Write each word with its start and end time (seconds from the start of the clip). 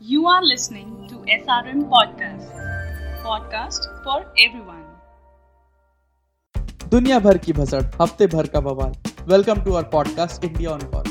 You 0.00 0.26
are 0.26 0.42
listening 0.44 0.88
to 1.08 1.14
SRM 1.14 1.78
Podcast. 1.88 2.48
Podcast 3.22 3.86
for 4.04 4.16
everyone. 4.38 4.82
दुनिया 6.90 7.18
भर 7.18 7.38
की 7.38 7.52
भसड़ 7.52 7.82
हफ़्ते 8.02 8.26
भर 8.26 8.46
का 8.46 8.60
बवाल। 8.60 8.92
Welcome 9.28 9.62
to 9.62 9.72
our 9.72 9.82
podcast 9.82 10.44
India 10.44 10.70
on 10.70 10.80
call 10.80 11.08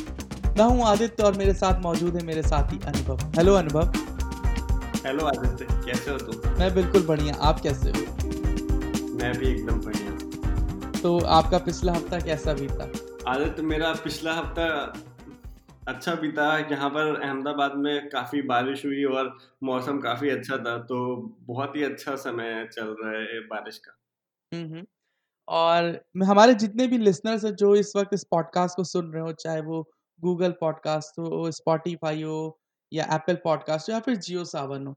मैं 0.58 0.66
हूँ 0.66 0.84
आदित्य 0.84 1.24
और 1.24 1.38
मेरे 1.38 1.54
साथ 1.54 1.82
मौजूद 1.82 2.16
है 2.16 2.24
मेरे 2.24 2.42
साथी 2.42 2.80
अनुभव। 2.86 3.18
हेलो 3.38 3.54
अनुभव। 3.54 3.92
हेलो 5.08 5.26
आदित्य। 5.26 5.66
कैसे 5.86 6.12
हो 6.12 6.18
तुम? 6.18 6.60
मैं 6.60 6.74
बिल्कुल 6.76 7.06
बढ़िया। 7.08 7.36
आप 7.42 7.60
कैसे 7.60 7.90
हो? 7.90 8.06
मैं 9.18 9.38
भी 9.38 9.48
एकदम 9.48 9.82
बढ़िया। 9.82 11.02
तो 11.02 11.20
आपका 11.20 11.58
पिछला 11.58 11.94
हफ़्ता 11.94 12.20
कैसा 12.20 12.54
बीता? 12.54 12.90
आदित्य 13.32 13.62
मेरा 13.62 13.94
पिछला 13.94 14.34
हफ़्ता 14.34 14.94
अच्छा 15.88 16.14
बीता 16.16 16.46
यहाँ 16.72 16.90
पर 16.90 17.22
अहमदाबाद 17.22 17.74
में 17.76 18.10
काफ़ी 18.10 18.42
बारिश 18.42 18.86
हुई 18.86 19.04
और 19.06 19.28
मौसम 19.64 20.00
काफ़ी 20.00 20.30
अच्छा 20.30 20.58
था 20.58 20.78
तो 20.84 20.98
बहुत 21.42 21.76
ही 21.76 21.84
अच्छा 21.84 22.16
समय 22.16 22.68
चल 22.74 22.96
रहा 23.02 23.12
है 23.12 23.40
बारिश 23.48 23.78
का। 23.78 24.84
और 25.48 26.00
हमारे 26.26 26.54
जितने 26.54 26.88
भी 26.88 26.98
लिसनर्स 26.98 27.46
हैं, 27.46 27.56
जो 27.56 27.76
इस 27.76 27.94
वक्त 27.96 28.14
इस 28.14 28.24
पॉडकास्ट 28.24 28.76
को 28.76 28.84
सुन 28.84 29.12
रहे 29.14 29.22
हो, 29.22 29.32
चाहे 29.34 29.62
वो 29.62 29.82
गूगल 30.20 30.52
पॉडकास्ट 30.52 31.20
हो 31.20 31.52
स्पॉटिफाई 31.52 32.24
हो 32.24 32.60
या 32.92 33.06
एप्पल 33.14 33.36
पॉडकास्ट 33.44 33.90
हो 33.90 33.94
या 33.94 34.00
फिर 34.00 34.16
जियो 34.16 34.46
सावन 34.46 34.88
हो 34.88 34.96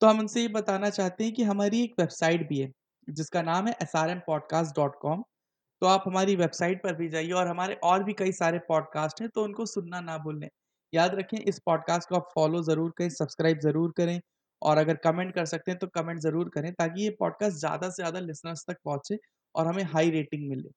तो 0.00 0.06
हम 0.06 0.18
उनसे 0.20 0.40
ये 0.40 0.48
बताना 0.48 0.90
चाहते 0.90 1.24
हैं 1.24 1.32
कि 1.34 1.42
हमारी 1.42 1.82
एक 1.84 1.94
वेबसाइट 1.98 2.48
भी 2.48 2.58
है, 2.58 2.72
जिसका 3.08 3.42
नाम 3.42 3.66
है 3.66 3.74
S 3.82 3.96
R 3.96 4.10
M 4.10 4.20
podcast 4.26 4.76
dot 4.76 4.98
com 5.02 5.22
तो 5.82 5.86
आप 5.86 6.04
हमारी 6.06 6.34
वेबसाइट 6.36 6.82
पर 6.82 6.94
भी 6.94 7.08
जाइए 7.08 7.32
और 7.32 7.48
हमारे 7.48 7.74
और 7.84 8.04
भी 8.04 8.12
कई 8.14 8.32
सारे 8.32 8.58
पॉडकास्ट 8.68 9.20
हैं 9.20 9.28
तो 9.30 9.42
उनको 9.44 9.66
सुनना 9.66 10.00
ना 10.00 10.16
भूलें। 10.18 10.48
याद 10.92 11.14
रखें, 11.14 11.38
इस 11.38 11.58
पॉडकास्ट 11.66 12.08
को 12.08 12.16
आप 12.16 12.28
फॉलो 12.34 12.62
ज़रूर 12.62 12.92
करें, 12.98 13.08
सब्सक्राइब 13.10 13.58
ज़रूर 13.60 13.92
करें 13.96 14.20
और 14.62 14.78
अगर 14.78 14.96
कमेंट 15.04 15.34
कर 15.34 15.44
सकते 15.46 15.70
हैं 15.70 15.78
तो 15.78 15.86
कमेंट 15.94 16.20
ज़रूर 16.20 16.48
करें 16.48 16.72
ताकि 16.74 17.02
ये 17.02 17.10
पॉडकास्ट 17.20 17.56
ज़्यादा 17.56 17.88
से 17.90 18.02
ज़्यादा 18.02 18.20
लिसनर्स 18.20 18.64
तक 18.68 18.76
पहुँचे 18.84 19.18
और 19.54 19.66
हमें 19.66 19.82
हाई 19.86 20.10
रेटिंग 20.10 20.48
मिले। 20.50 20.70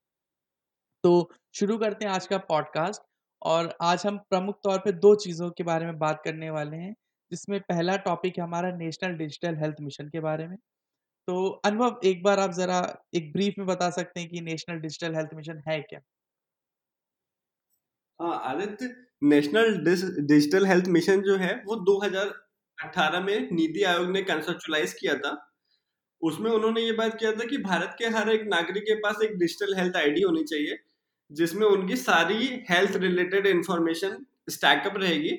तो 1.03 1.29
शुरू 1.55 1.77
करते 1.77 2.05
हैं 2.05 2.11
आज 2.11 2.27
का 2.27 2.37
पॉडकास्ट 2.49 3.01
और 3.41 3.73
आज 3.81 4.05
हम 4.05 4.17
प्रमुख 4.29 4.59
तौर 4.63 4.79
पे 4.79 4.91
दो 4.93 5.13
चीज़ों 5.17 5.49
के 5.51 5.63
बारे 5.63 5.85
में 5.85 5.97
बात 5.99 6.21
करने 6.25 6.49
वाले 6.49 6.77
हैं, 6.77 6.93
जिसमें 7.31 7.59
पहला 7.61 7.95
टॉपिक 7.99 8.37
है 8.37 8.43
हमारा 8.43 8.71
नेशनल 8.77 9.15
डिजिटल 9.17 9.55
हेल्थ 9.57 9.75
मिशन 9.81 10.09
के 10.09 10.19
बारे 10.19 10.47
में। 10.47 10.57
तो 11.27 11.47
अनुभव 11.65 11.99
एक 12.05 12.23
बार 12.23 12.39
आप 12.39 12.51
जरा 12.53 12.79
एक 13.15 13.31
ब्रीफ 13.33 13.53
में 13.57 13.67
बता 13.67 13.89
सकते 13.91 14.19
हैं 14.19 14.29
कि 14.29 14.41
नेशनल 14.41 14.79
डिजिटल 14.79 15.15
हेल्थ 15.15 15.33
मिशन 15.35 15.61
है 15.67 15.79
क्या? 15.81 15.99
हाँ 18.19 18.39
Aditya, 18.45 18.87
national 19.23 19.75
digital 20.27 20.65
health 20.65 20.87
mission 20.87 21.21
जो 21.21 21.35
है, 21.37 21.53
वो 21.65 21.75
2018 21.81 23.21
में 23.21 23.49
नीति 23.51 23.83
आयोग 23.83 24.09
ने 24.11 24.21
कंसेप्चुलाइज 24.23 24.93
किया 24.93 25.15
था। 25.15 25.31
उसमें 26.21 26.49
उन्होंने 26.51 26.81
ये 26.81 26.91
बात 26.93 27.17
किया 27.19 27.31
था 27.31 27.45
कि 27.45 27.57
भारत 27.59 27.95
के 27.99 28.07
हर 28.09 28.29
एक 28.29 28.43
नागरिक 28.47 28.83
के 28.83 28.95
पास 28.95 29.21
एक 29.23 29.37
डिजिटल 29.37 29.75
हेल्थ 29.77 29.95
आईडी 29.97 30.21
होनी 30.21 30.43
चाहिए, 30.43 30.77
जिसमें 31.31 31.67
उनकी 31.67 31.95
सारी 31.97 32.47
हेल्थ 32.69 32.95
रिलेटेड 32.97 33.47
इंफॉर्मेशन 33.47 34.25
स्टैकअप 34.49 34.97
रहेगी। 34.97 35.37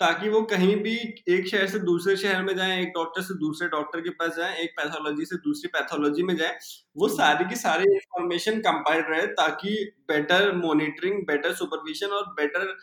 ताकि 0.00 0.28
वो 0.28 0.42
कहीं 0.42 0.76
भी 0.76 0.94
एक 1.28 1.46
शहर 1.48 1.66
से 1.66 1.78
दूसरे 1.78 2.16
शहर 2.16 2.42
में 2.42 2.56
जाए 2.56 2.82
एक 2.82 2.88
डॉक्टर 2.88 3.22
से 3.22 3.34
दूसरे 3.34 3.68
डॉक्टर 3.68 4.00
के 4.00 4.10
पास 4.10 4.36
जाए 4.36 4.58
एक 4.62 4.70
पैथोलॉजी 4.70 5.24
से 5.24 5.36
दूसरी 5.36 5.68
पैथोलॉजी 5.68 6.22
में 6.22 6.36
जाए 6.36 6.58
वो 6.96 7.08
सारी 7.08 7.48
की 7.48 7.56
सारी 7.56 7.92
इंफॉर्मेशन 7.94 8.60
कंपाइल्ड 8.60 9.06
रहे 9.10 9.26
ताकि 9.26 9.94
बेटर 10.08 10.52
मॉनिटरिंग 10.56 11.22
बेटर 11.26 11.54
सुपरविजन 11.54 12.06
और 12.06 12.26
बेटर 12.32 12.76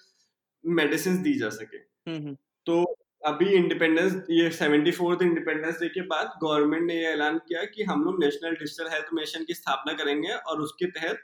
मेडिसिन 0.66 1.22
दी 1.22 1.34
जा 1.40 1.50
सके। 1.50 1.78
हम्म 1.78 2.18
हम्म। 2.18 2.38
तो 2.66 2.84
अभी 3.26 3.46
इंडिपेंडेंस 3.46 4.14
ये 4.30 4.50
सेवेंटी 4.52 4.92
फोर्थ 4.92 5.22
इंडिपेंडेंस 5.22 5.80
डे 5.80 5.88
के 5.90 6.02
बाद 6.02 6.40
गवर्नमेंट 6.44 6.84
ने 6.84 6.96
ये 6.96 7.06
ऐलान 7.06 7.38
किया 7.38 7.64
कि 7.66 7.84
हम 7.84 8.04
लोग 8.04 8.24
नेशनल 8.24 8.56
डिजिटल 8.56 8.90
हेल्थ 8.92 9.14
मिशन 9.14 9.44
की 9.44 9.54
स्थापना 9.54 9.94
करेंगे 9.94 10.34
और 10.34 10.62
उसके 10.62 10.86
तहत 10.86 11.20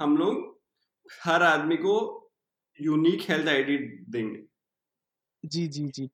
हम 0.00 0.16
लोग 0.16 0.60
हर 1.24 1.42
आदमी 1.42 1.76
को 1.76 1.96
यूनिक 2.80 3.30
हेल्थ 3.30 3.48
आईडी 3.48 3.76
देंगे। 4.10 4.47
जी 5.44 5.66
जी 5.68 5.86
जी। 5.88 6.08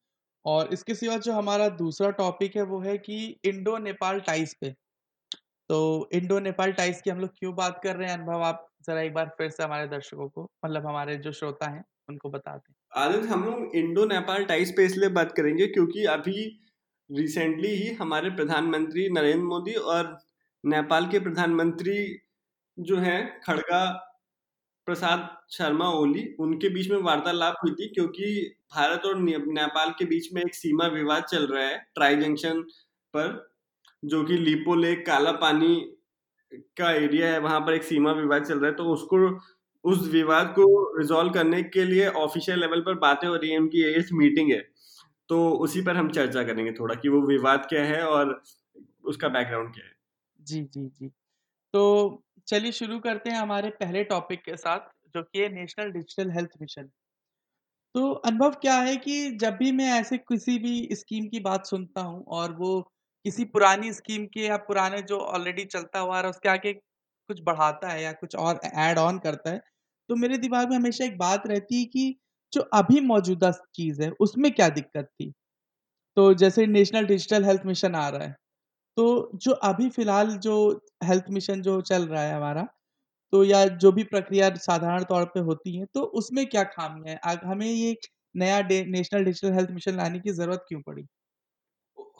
और 0.44 0.72
इसके 0.72 0.94
सिवा 0.94 1.16
जो 1.18 1.32
हमारा 1.32 1.68
दूसरा 1.70 2.10
टॉपिक 2.12 2.56
है 2.56 2.62
वो 2.64 2.80
है 2.80 2.96
कि 2.98 3.16
इंडो 3.44 3.76
नेपाल 3.78 4.20
टाइज 4.20 4.54
पे। 4.54 4.70
तो 5.70 6.08
इंडो 6.14 6.38
नेपाल 6.40 6.72
टाइज 6.74 7.00
की 7.02 7.10
हम 7.10 7.20
लोग 7.20 7.30
क्यों 7.38 7.54
बात 7.56 7.80
कर 7.84 7.96
रहे 7.96 8.08
हैं, 8.08 8.18
अनुभव 8.18 8.42
आप 8.44 8.68
जरा 8.88 9.02
एक 9.02 9.14
बार 9.14 9.34
फिर 9.38 9.50
से 9.50 9.62
हमारे 9.64 9.88
दर्शकों 9.88 10.28
को 10.30 10.50
मतलब 10.64 10.86
हमारे 10.88 11.16
जो 11.18 11.32
श्रोता 11.32 11.70
हैं, 11.70 11.84
उनको 12.08 12.30
बता 12.30 12.56
दें 12.58 12.74
आदित्य, 12.92 13.26
हम 13.28 13.44
लोग 13.44 13.74
इंडो 13.76 14.04
नेपाल 14.04 14.44
टाइज 14.44 14.74
पे 14.76 14.84
इसलिए 14.84 15.08
बात 15.10 15.32
करेंगे 15.32 15.66
क्योंकि 15.66 16.04
अभी 16.06 16.42
रिसेंटली 17.10 17.68
ही 17.70 17.92
हमारे 17.94 18.30
प्रधानमंत्री 18.30 19.08
नरेंद्र 19.10 19.44
मोदी 19.44 19.72
और 19.92 20.16
नेपाल 20.64 21.06
के 21.08 21.18
प्रधानमंत्री 21.20 21.96
जो 22.78 22.96
हैं, 22.98 23.40
खड़गा 23.40 23.80
प्रसाद 24.86 25.28
शर्मा 25.50 25.88
ओली, 25.90 26.24
उनके 26.40 26.68
बीच 26.68 26.90
में 26.90 26.98
वार्तालाप 26.98 27.56
हुई 27.64 27.72
थी 27.72 27.88
क्योंकि 27.88 28.56
भारत 28.76 29.02
और 29.06 29.18
नेपाल 29.18 29.90
के 29.90 30.04
बीच 30.04 30.32
में 30.34 30.42
एक 30.42 30.54
सीमा 30.54 30.86
विवाद 30.86 31.24
चल 31.24 31.46
रहा 31.46 31.64
है 31.64 31.78
ट्राई 31.94 32.16
जंक्शन 32.16 32.60
पर, 33.14 33.54
जो 34.04 34.24
कि 34.24 34.38
लिपो 34.38 34.74
लेक 34.74 35.06
काला 35.06 35.32
पानी 35.32 35.76
का 36.78 36.90
एरिया 36.92 37.32
है, 37.32 37.38
वहाँ 37.40 37.60
पर 37.60 37.74
एक 37.74 37.82
सीमा 37.84 38.12
विवाद 38.12 38.44
चल 38.44 38.58
रहा 38.58 38.70
है। 38.70 38.76
तो 38.76 38.84
उसको, 38.84 39.40
उस 39.84 40.08
विवाद 40.12 40.52
को 40.56 40.98
रिजॉल्व 40.98 41.32
करने 41.32 41.62
के 41.62 41.84
लिए 41.84 42.08
ऑफिशियल 42.08 42.60
लेवल 42.60 42.80
पर 42.80 42.94
बातें 42.98 43.28
हो 43.28 43.36
रही 43.36 43.50
है, 43.50 43.58
उनकी 43.58 43.82
एक 43.90 44.08
मीटिंग 44.12 44.52
है। 44.52 44.60
तो 45.28 45.50
उसी 45.58 45.82
पर 45.82 45.96
हम 45.96 46.10
चर्चा 46.10 46.42
करेंगे 46.44 46.72
थोड़ा 46.72 46.94
कि 46.94 47.08
वो 47.08 47.20
विवाद 47.28 47.66
क्या 47.68 47.84
है 47.84 48.02
और 48.06 48.42
उसका 49.04 49.28
बैकग्राउंड 49.28 49.74
क्या 49.74 49.84
है। 49.86 49.92
जी 50.40 50.62
जी 50.64 50.88
जी। 50.88 51.08
तो 51.74 52.23
चलिए 52.48 52.72
शुरू 52.72 52.98
करते 53.00 53.30
हैं 53.30 53.38
हमारे 53.38 53.70
पहले 53.74 54.02
टॉपिक 54.06 54.42
के 54.44 54.56
साथ, 54.56 54.88
जो 55.14 55.22
कि 55.22 55.40
है 55.40 55.48
नेशनल 55.54 55.90
डिजिटल 55.92 56.30
हेल्थ 56.30 56.50
मिशन 56.60 56.90
तो 57.94 58.10
अनुभव 58.20 58.50
क्या 58.62 58.74
है 58.76 58.94
कि 58.96 59.30
जब 59.40 59.56
भी 59.56 59.70
मैं 59.72 59.84
ऐसे 59.92 60.16
किसी 60.20 60.58
भी 60.58 60.94
स्कीम 60.94 61.26
की 61.28 61.40
बात 61.40 61.66
सुनता 61.66 62.00
हूँ 62.02 62.24
और 62.30 62.52
वो 62.56 62.80
किसी 63.24 63.44
पुरानी 63.46 63.92
स्कीम 63.92 64.24
के 64.28 64.40
या 64.40 64.56
पुराने 64.62 65.00
जो 65.04 65.18
ऑलरेडी 65.18 65.64
चलता 65.66 65.98
हुआ 65.98 66.18
है, 66.18 66.28
उसके 66.30 66.48
आगे 66.48 66.72
कुछ 66.72 67.40
बढ़ाता 67.42 67.88
है 67.88 68.02
या 68.02 68.12
कुछ 68.14 68.34
और 68.36 68.60
ऐड 68.66 68.98
ऑन 68.98 69.18
करता 69.18 69.50
है 69.50 69.58
तो 70.08 70.16
मेरे 70.16 70.36
दिमाग 70.38 70.70
में 70.70 70.76
हमेशा 70.76 71.04
एक 71.04 71.16
बात 71.18 71.46
रहती 71.46 71.78
है 71.78 71.84
कि 71.86 72.14
जो 72.52 72.60
अभी 72.74 73.00
मौजूदा 73.02 73.50
चीज़ 73.74 74.02
है, 74.02 74.10
उसमें 74.20 74.50
क्या 74.52 74.68
दिक्कत 74.70 75.06
थी? 75.06 75.30
तो 76.16 76.34
जैसे 76.36 76.66
नेशनल 76.68 77.06
डिजिटल 77.06 77.44
हेल्थ 77.44 77.62
मिशन 77.66 77.94
आ 77.96 78.08
रहा 78.10 78.24
है। 78.24 78.36
तो 78.96 79.30
जो 79.34 79.52
अभी 79.64 79.88
फ़िलहाल 79.90 80.36
जो 80.38 80.56
हेल्थ 81.04 81.24
मिशन 81.30 81.62
जो 81.62 81.80
चल 81.82 82.06
रहा 82.08 82.22
है 82.22 82.34
हमारा, 82.36 82.66
तो 83.32 83.44
या 83.44 83.64
जो 83.66 83.92
भी 83.92 84.04
प्रक्रिया 84.04 84.50
साधारण 84.56 85.04
तौर 85.04 85.24
पे 85.24 85.40
होती 85.40 85.76
है, 85.76 85.84
तो 85.86 86.02
उसमें 86.02 86.46
क्या 86.46 86.64
ख़ामी 86.64 87.10
है? 87.10 87.18
हमें 87.46 87.66
ये 87.66 87.96
नया 88.34 88.60
नेशनल 88.62 89.24
डिजिटल 89.24 89.52
हेल्थ 89.52 89.70
मिशन 89.70 89.96
लाने 89.96 90.20
की 90.20 90.30
ज़रूरत 90.32 90.64
क्यों 90.68 90.80
पड़ी? 90.82 91.06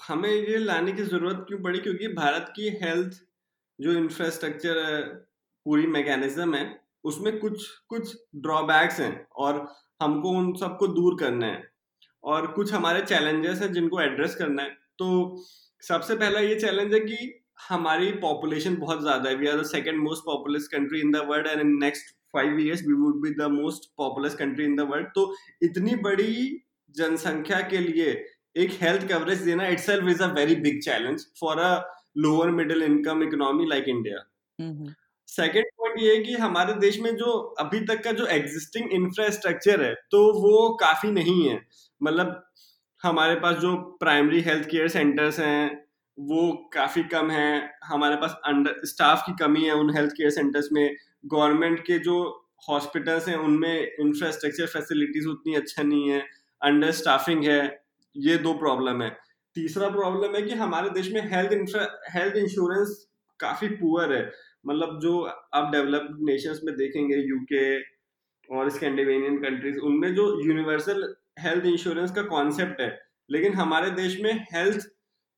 हमें 0.09 0.31
ये 0.31 0.59
लाने 0.59 0.93
की 0.93 1.03
ज़रूरत 1.03 1.45
क्यों 1.49 1.59
पड़ी 1.62 1.79
क्योंकि 1.79 2.09
भारत 2.09 2.53
की 2.57 2.69
हेल्थ 2.83 3.21
जो 3.79 3.93
इंफ्रास्ट्रक्चर 3.93 4.79
है 4.85 5.03
पूरी 5.67 5.87
मैकेनिज्म 5.87 6.55
है 6.55 6.65
उसमें 7.05 7.39
कुछ 7.41 7.67
कुछ 7.89 8.17
ड्रॉबैक्स 8.37 9.01
हैं 9.01 9.27
और 9.37 9.67
हमको 10.03 10.31
उन 10.31 10.53
सबको 10.55 10.87
दूर 10.89 11.19
करना 11.21 11.47
है 11.47 11.62
और 12.25 12.47
कुछ 12.53 12.73
हमारे 12.73 13.03
चैलेंजेस 13.03 13.61
हैं 13.62 13.73
जिनको 13.73 14.01
एड्रेस 14.01 14.35
करना 14.35 14.62
है 14.62 14.71
तो 14.99 15.09
सबसे 15.84 16.15
पहला 16.17 16.41
ये 16.41 16.55
चैलेंज 16.61 16.95
है 16.95 17.00
कि 17.00 17.17
हमारी 17.69 18.11
पॉपुलेशन 18.21 18.77
बहुत 18.77 19.00
ज़्यादा 19.03 19.31
है. 19.31 19.37
We 19.37 19.47
are 19.47 19.61
the 19.61 19.65
second 19.67 20.03
most 20.03 20.25
populous 20.27 20.69
country 20.69 21.00
in 21.00 21.11
the 21.12 21.25
world 21.28 21.47
and 21.47 21.61
in 21.61 21.77
next 21.81 22.15
five 22.33 22.59
years 22.61 22.83
we 22.87 22.95
would 22.95 23.21
be 23.22 23.31
the 23.34 23.50
most 23.53 23.91
populous 23.99 24.34
country 24.34 24.65
in 24.65 24.77
the 24.77 24.87
world 24.91 25.09
तो 25.15 25.33
इतनी 25.62 25.94
बड़ी 26.05 26.33
जनसंख्या 26.94 27.61
के 27.69 27.78
लिए 27.81 28.12
एक 28.56 28.73
हेल्थ 28.81 29.09
कवरेज 29.09 29.41
देना 29.43 29.67
itself 29.69 30.09
is 30.09 30.23
a 30.23 30.26
very 30.35 30.55
big 30.64 30.81
challenge 30.82 31.26
for 31.41 31.59
a 31.61 31.70
lower 32.19 32.50
middle 32.53 32.82
income 32.82 33.23
economy 33.23 33.67
like 33.69 33.88
India. 33.88 34.19
Second 35.29 35.64
point 35.79 36.00
ये 36.00 36.14
है 36.14 36.23
कि 36.23 36.35
हमारे 36.38 36.75
देश 36.81 36.99
में 37.00 37.14
जो 37.17 37.32
अभी 37.61 37.81
तक 37.87 38.03
का 38.05 38.12
जो 38.12 38.26
एग्जिस्टिंग 38.32 38.93
इंफ्रास्ट्रक्चर 38.94 39.82
है 39.82 39.94
तो 40.11 40.20
वो 40.41 40.69
काफ़ी 40.81 41.11
नहीं 41.12 41.49
है. 41.49 41.61
मतलब 42.00 42.43
हमारे 43.05 43.35
पास 43.35 43.56
जो 43.56 43.77
प्राइमरी 44.01 44.41
हेल्थ 44.41 44.69
केयर 44.69 44.89
सेंटर्स 44.89 45.39
हैं, 45.41 45.85
वो 46.19 46.71
काफ़ी 46.75 47.03
कम 47.03 47.31
है। 47.31 47.71
हमारे 47.85 48.17
पास 48.17 48.37
अंडर 48.45 48.81
स्टाफ 48.85 49.23
की 49.27 49.33
कमी 49.45 49.65
है 49.65 49.73
उन 49.73 49.97
हेल्थ 49.97 50.12
केयर 50.12 50.31
सेंटर्स 50.31 50.69
में। 50.73 50.97
गवर्नमेंट 51.27 51.81
के 51.81 51.99
जो 51.99 52.17
हॉस्पिटल्स 52.69 53.29
हैं, 53.29 53.37
उनमें 53.37 53.97
इंफ्रास्ट्रक्चर 54.01 54.67
फैसिलिटीज़ 54.67 55.29
उतनी 55.29 55.55
अच्छा 55.55 55.83
नहीं 55.83 56.09
है। 56.11 56.21
अंडर 56.62 56.91
स्टाफिंग 56.91 57.45
है, 57.45 57.85
ये 58.17 58.37
दो 58.37 58.53
प्रॉब्लम 58.55 59.03
है। 59.03 59.11
तीसरा 59.57 59.89
प्रॉब्लम 59.89 60.35
है 60.37 60.43
कि 60.43 60.55
हमारे 60.55 60.91
देश 60.91 61.12
में 61.12 61.21
हेल्थ 61.33 61.53
इंफ्रा 61.53 61.87
हेल्थ 62.11 62.37
इंश्योरेंस 62.37 62.95
काफ़ी 63.41 63.69
पुअर 63.69 64.12
है। 64.12 64.31
मतलब 64.67 64.99
जो 65.03 65.19
आप 65.55 65.71
डेवलप्ड 65.73 66.17
नेशंस 66.21 66.61
में 66.65 66.75
देखेंगे 66.77 67.17
यूके 67.17 67.81
और 68.49 68.71
स्कैंडिनेवियन 68.71 69.37
कंट्रीज़ 69.39 69.79
उनमें 69.79 70.15
जो 70.15 70.25
यूनिवर्सल 70.47 71.15
हेल्थ 71.37 71.67
इंश्योरेंस 71.67 72.11
का 72.13 72.23
कॉन्सेप्ट 72.25 72.81
है। 72.81 72.89
लेकिन 73.29 73.55
हमारे 73.55 73.91
देश 73.93 74.19
में 74.21 74.33
हेल्थ 74.53 74.87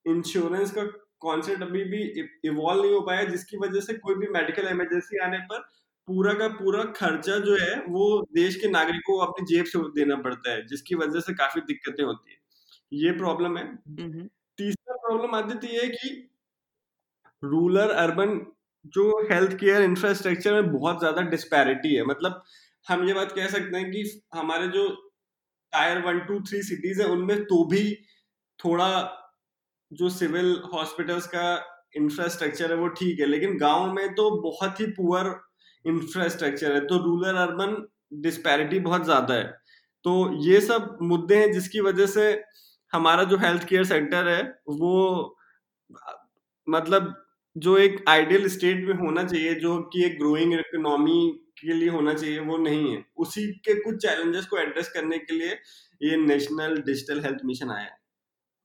इंश्योरेंस 0.07 0.71
का 0.71 0.85
कॉन्सेप्ट 1.21 1.63
अभी 1.63 1.85
भी 1.85 2.03
इवॉल्व 2.45 2.83
नहीं 2.83 2.93
हो 2.93 3.01
पाया 3.01 3.25
जिसकी 3.25 3.57
वजह 3.57 3.81
से 3.81 3.95
कोई 3.97 4.15
भी 4.15 4.29
मेडिकल 4.31 4.69
इमरजेंसी 4.69 5.19
आने 5.25 5.39
पर 5.51 5.61
पूरा 6.09 6.33
का 6.35 6.49
पूरा 6.51 6.83
खर्चा 6.97 7.39
जो 7.39 7.57
है 7.57 7.75
वो 7.89 8.05
देश 8.35 8.57
के 8.57 8.69
नागरिकों 8.69 9.17
को 9.17 9.25
अपनी 9.25 9.47
जेब 9.47 9.65
से 9.67 9.79
देना 9.95 10.17
पड़ता 10.23 10.51
है 10.51 10.67
जिसकी 10.67 10.95
वजह 10.95 11.21
से 11.21 11.35
काफ़ी 11.35 11.61
दिक्कतें 11.63 12.05
होती 12.05 12.33
है। 12.33 12.39
ये 12.93 13.13
प्रॉब्लम 13.13 13.57
है। 13.59 13.65
तीसरा 14.59 14.97
प्रॉब्लम 14.99 15.35
आती 15.35 15.75
है 15.77 15.87
कि 15.89 16.11
रूरल 17.43 17.89
अर्बन 17.97 18.41
जो 18.95 19.09
हेल्थ 19.33 19.57
केयर 19.59 19.83
इंफ्रास्ट्रक्चर 19.83 20.53
में 20.53 20.73
बहुत 20.73 20.99
ज़्यादा 20.99 21.23
डिस्पैरिटी 21.31 21.95
है। 21.95 22.05
मतलब 22.05 22.43
हम 22.87 23.07
ये 23.09 23.15
बात 23.15 23.33
कह 23.33 23.47
सकते 23.49 23.77
हैं 23.77 23.91
कि 23.91 24.05
हमारे 24.35 24.69
जो 24.69 24.87
tier 25.73 25.99
one, 26.03 26.19
two, 26.21 26.41
three 26.41 26.63
cities 26.63 27.03
है, 27.03 27.09
उनमें 27.09 27.45
तो 27.45 27.65
भी 27.67 27.95
थोड़ा 28.59 28.89
जो 29.93 30.09
सिविल 30.11 30.55
हॉस्पिटल्स 30.73 31.27
का 31.27 31.49
इंफ्रास्ट्रक्चर 31.97 32.71
है, 32.71 32.77
वो 32.77 32.89
ठीक 32.91 33.21
है, 33.21 33.27
लेकिन 33.27 33.57
गाँव 33.59 33.93
में 33.93 34.15
तो 34.15 34.31
बहुत 34.43 34.81
ही 34.81 34.87
पुअर 34.93 35.35
इंफ्रास्ट्रक्चर 35.85 36.73
है 36.75 36.81
तो 36.87 36.99
रूरल 36.99 37.37
अर्बन 37.39 37.77
डिस्पैरिटी 38.23 38.79
बहुत 38.81 39.05
ज़्यादा 39.05 39.35
है। 39.35 39.45
तो 40.05 40.13
ये 40.43 40.61
सब 40.61 40.99
मुद्दे 41.03 41.37
हैं 41.37 41.53
जिसकी 41.53 41.81
वजह 41.81 42.07
से 42.09 42.25
हमारा 42.93 43.25
जो 43.25 43.37
हेल्थ 43.37 43.65
केयर 43.69 43.85
सेक्टर 43.85 44.29
है, 44.29 44.43
वो 44.69 45.37
मतलब 46.69 47.15
जो 47.57 47.77
एक 47.79 48.05
आइडियल 48.09 48.49
स्टेट 48.49 48.85
में 48.87 48.95
होना 48.97 49.25
चाहिए, 49.25 49.55
जो 49.55 49.79
कि 49.93 50.05
एक 50.05 50.19
ग्रोइंग 50.19 50.53
इकोनॉमी 50.55 51.46
के 51.57 51.73
लिए 51.73 51.89
होना 51.91 52.15
चाहिए 52.15 52.39
वो 52.43 52.57
नहीं 52.59 52.95
है। 52.95 53.05
उसी 53.19 53.47
के 53.61 53.75
कुछ 53.83 54.03
चैलेंजेस 54.03 54.47
को 54.47 54.59
एड्रेस 54.59 54.89
करने 54.95 55.19
के 55.21 55.35
लिए 55.35 55.53
ये 56.03 56.17
नेशनल 56.19 56.77
डिजिटल 56.83 57.25
हेल्थ 57.25 57.45
मिशन 57.45 57.71
आया 57.71 57.85
है। 57.85 57.99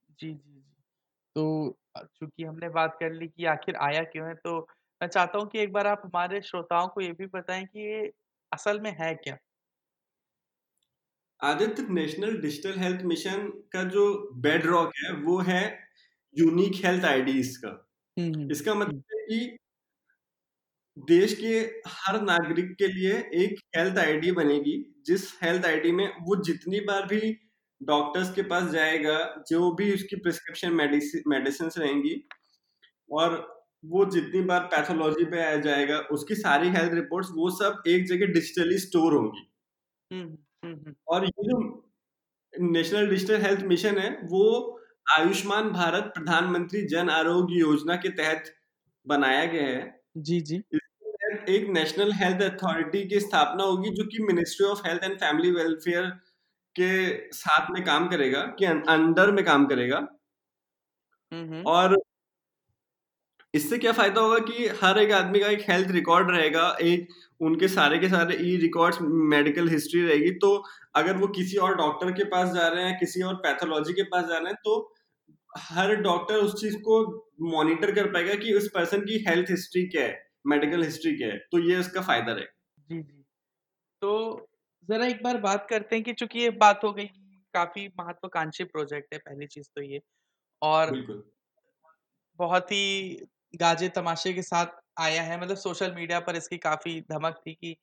जी 0.10 0.28
जी 0.28 0.34
जी। 0.52 0.62
तो 1.36 1.78
चूँकि 2.10 2.44
हमने 2.44 2.70
बात 2.72 2.98
कर 3.00 3.14
ली 3.14 3.28
कि 3.28 3.46
आखिर 3.48 3.76
आया 3.82 4.04
क्यों 4.06 4.28
है 4.28 4.36
तो 4.38 4.60
मैं 5.02 5.08
चाहता 5.10 5.40
हूँ 5.40 5.48
कि 5.50 5.60
एक 5.60 5.72
बार 5.74 5.88
आप 5.88 6.02
हमारे 6.06 6.42
श्रोताओं 6.44 6.88
को 6.88 7.02
ये 7.02 7.12
भी 7.14 7.28
बताएँ 7.30 7.66
कि 7.66 7.80
ये 7.82 8.12
असल 8.52 8.80
में 8.80 8.92
है 9.00 9.14
क्या? 9.16 9.38
Aditya 11.40 11.84
national 11.90 12.38
digital 12.38 12.80
health 12.80 13.02
mission 13.04 13.48
का 13.74 13.84
जो 13.86 14.04
बेड 14.42 14.66
रॉक 14.66 14.92
है 14.98 15.12
वो 15.22 15.38
है 15.42 15.62
यूनिक 16.36 16.86
हेल्थ 16.86 17.06
आईडी 17.06 17.40
इसका 17.40 17.72
इसका 18.52 18.74
मतलब 18.76 19.02
कि 19.10 19.58
देश 20.98 21.34
के 21.34 21.60
हर 21.88 22.22
नागरिक 22.22 22.72
के 22.72 22.88
लिए 22.88 23.14
एक 23.44 23.60
हेल्थ 23.78 23.98
आईडी 23.98 24.32
बनेगी 24.32 25.02
जिस 25.06 25.44
हेल्थ 25.44 25.66
आईडी 25.66 25.92
में 25.92 26.08
वो 26.08 26.44
जितनी 26.44 26.80
बार 26.80 27.06
भी 27.06 27.38
डॉक्टर्स 27.84 28.34
के 28.34 28.42
पास 28.42 28.72
जाएगा 28.72 29.44
जो 29.48 29.72
भी 29.72 29.94
उसकी 29.94 30.16
प्रिस्क्रिप्शन 30.16 30.74
मेडिसिन 30.74 31.70
रहेंगी 31.78 32.28
और 33.12 33.62
वो 33.86 34.06
जितनी 34.06 34.42
बार 34.42 34.60
पैथोलॉजी 34.60 35.26
पे 35.26 35.54
आ 35.54 35.56
जाएगा 35.56 36.00
उसकी 36.00 36.36
सारी 36.36 36.70
हेल्थ 36.70 36.94
रिपोर्ट्स 36.94 37.30
वो 37.36 37.50
सब 37.52 37.82
एक 37.88 38.06
जगह 38.08 38.26
डिजिटली 38.26 38.78
स्टोर 38.78 39.14
होंगी 39.14 39.50
हम्म, 40.12 40.38
हम्म, 40.66 40.76
हम्म। 40.76 40.94
और 41.08 41.26
ये 41.26 41.50
जो 41.50 41.88
नेशनल 42.54 43.08
डिजिटल 43.08 43.42
हेल्थ 43.42 43.62
मिशन 43.62 43.98
है 43.98 44.20
वो 44.24 44.80
आयुष्मान 45.20 45.70
भारत 45.70 46.04
प्रधानमंत्री 46.04 46.82
जन 46.88 47.10
आरोग्य 47.10 47.60
योजना 47.60 47.96
के 47.96 48.10
तहत 48.10 48.54
बनाया 49.08 49.46
गया 49.46 49.68
है 49.68 50.01
जी 50.16 50.40
जी। 50.42 50.56
एक 51.50 51.68
नेशनल 51.74 52.12
हेल्थ 52.14 52.42
अथॉरिटी 52.44 53.04
की 53.10 53.20
स्थापना 53.20 53.64
होगी 53.64 53.90
जो 53.96 54.04
कि 54.08 54.24
ministry 54.24 54.68
of 54.68 54.82
health 54.88 55.04
and 55.04 55.16
family 55.20 55.52
welfare 55.52 56.10
के 56.76 56.90
साथ 57.34 57.72
में 57.72 57.84
काम 57.86 58.08
करेगा 58.10 58.42
कि 58.60 58.66
अंडर 58.66 59.32
में 59.32 59.44
काम 59.46 59.66
करेगा। 59.68 60.08
और 61.66 61.96
इससे 63.54 63.78
क्या 63.78 63.92
फ़ायदा 63.92 64.22
होगा 64.22 64.38
कि 64.42 64.68
हर 64.82 64.98
एक 65.00 65.12
आदमी 65.12 65.40
का 65.40 65.48
एक 65.50 65.62
हेल्थ 65.70 65.90
रिकॉर्ड 65.92 66.30
रहेगा 66.32 66.68
एक 66.84 67.08
उनके 67.42 67.68
सारे 67.68 67.98
के 68.00 68.10
सारे 68.10 68.36
ई 68.44 68.56
रिकॉर्ड्स 68.58 68.98
मेडिकल 69.32 69.68
हिस्ट्री 69.70 70.02
रहेगी। 70.02 70.32
तो 70.38 70.52
अगर 70.96 71.18
वो 71.18 71.28
किसी 71.30 71.58
और 71.60 71.76
डॉक्टर 71.78 72.12
के 72.14 72.24
पास 72.30 72.54
जा 72.56 72.68
रहे 72.68 72.84
हैं 72.86 72.98
किसी 73.00 73.22
और 73.24 73.36
पैथोलॉजी 73.46 73.94
के 73.94 74.04
पास 74.06 74.26
जा 74.26 74.38
रहे 74.38 74.48
हैं 74.48 74.56
तो 74.66 74.78
हर 75.54 75.96
डॉक्टर 75.98 76.36
उस 76.38 76.54
चीज़ 76.62 76.76
को 76.80 76.98
मॉनिटर 77.52 77.92
कर 77.96 78.12
पाएगा 78.14 78.36
कि 78.36 78.54
उस 78.54 78.68
पर्सन 78.74 79.02
की 79.02 79.24
हेल्थ 79.28 79.52
हिस्ट्री 79.52 79.88
क्या 79.88 80.04
है 80.04 80.20
मेडिकल 80.48 80.84
हिस्ट्री 80.84 81.16
क्या 81.18 81.28
है 81.28 81.38
तो 81.52 81.60
ये 81.62 81.78
उसका 81.78 82.02
फ़ायदा 82.02 82.32
रहेगा। 82.34 82.54
जी 82.80 83.02
जी। 83.02 83.24
तो 84.02 84.50
जरा 84.84 85.08
एक 85.08 85.24
बार 85.24 85.38
बात 85.42 85.68
करते 85.70 85.96
हैं 85.96 86.04
कि 86.06 86.14
चूँकि 86.14 86.40
ये 86.40 86.50
बात 86.60 86.84
हो 86.84 86.92
गई 86.94 87.08
काफ़ी 87.54 87.88
महत्वाकांक्षी 88.00 88.64
प्रोजेक्ट 88.66 89.14
है 89.14 89.20
पहली 89.22 89.48
चीज़ 89.48 89.70
तो 89.76 89.82
ये 89.84 90.02
और 90.62 90.98
बहुत 92.40 92.72
ही 92.72 93.26
गाजे 93.54 93.88
तमाशे 93.92 94.34
के 94.34 94.42
साथ 94.42 94.68
आया 95.00 95.22
है 95.24 95.40
मतलब 95.42 95.58
सोशल 95.58 95.94
मीडिया 95.96 96.20
पर 96.22 96.36
इसकी 96.36 96.58
काफ़ी 96.60 97.00
धमक 97.12 97.42
थी 97.48 97.54
कि 97.54 97.76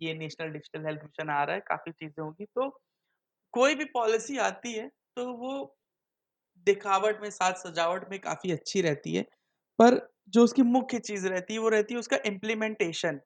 ये 0.00 0.14
नेशनल 0.14 0.50
डिजिटल 0.50 0.86
हेल्थ 0.86 1.02
मिशन 1.04 1.30
आ 1.30 1.42
रहा 1.44 1.56
है 1.56 1.62
काफ़ी 1.68 1.92
चीज़ें 1.92 2.22
होंगी। 2.24 2.44
तो 2.46 2.68
कोई 3.54 3.74
भी 3.74 3.86
पॉलिसी 3.94 4.38
आती 4.40 4.72
है 4.74 4.88
तो 5.16 5.26
वो 5.36 5.54
दिखावट 6.66 7.20
में 7.22 7.30
साथ 7.30 7.54
सजावट 7.60 8.10
में 8.10 8.18
काफ़ी 8.20 8.52
अच्छी 8.52 8.80
रहती 8.82 9.14
है, 9.14 9.22
पर 9.78 10.00
जो 10.28 10.44
उसकी 10.44 10.62
मुख्य 10.64 10.98
चीज़ 11.00 11.26
रहती 11.28 11.54
है, 11.54 11.58
वो 11.60 11.68
रहती 11.70 11.94
है 11.94 12.00
उसका 12.00 12.16
इम्प्लीमेंटेशन 12.26 13.20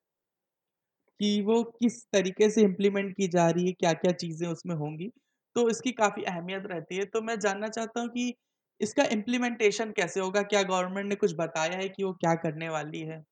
कि 1.21 1.41
वो 1.43 1.63
किस 1.75 2.03
तरीके 2.07 2.49
से 2.51 2.63
इम्प्लीमेंट 2.63 3.15
की 3.17 3.27
जा 3.29 3.49
रही 3.51 3.67
है 3.67 3.73
क्या 3.75 3.93
क्या 3.95 4.13
चीज़ें 4.15 4.47
उसमें 4.49 4.75
होंगी 4.77 5.09
तो 5.57 5.69
इसकी 5.71 5.93
काफ़ी 5.95 6.23
अहमियत 6.25 6.67
रहती 6.67 6.97
है। 6.97 7.05
तो 7.07 7.21
मैं 7.23 7.39
जानना 7.41 7.69
चाहता 7.71 8.01
हूँ 8.01 8.09
कि 8.11 8.33
इसका 8.81 9.05
इम्प्लीमेंटेशन 9.13 9.93
कैसे 9.93 10.21
होगा? 10.21 10.43
क्या 10.45 10.63
गवर्नमेंट 10.65 11.09
ने 11.09 11.15
कुछ 11.17 11.35
बताया 11.37 11.79
है 11.79 11.89
कि 11.89 12.05
वो 12.05 12.13
क्या 12.15 12.35
करने 12.39 12.69
वाली 12.71 13.01
है? 13.03 13.25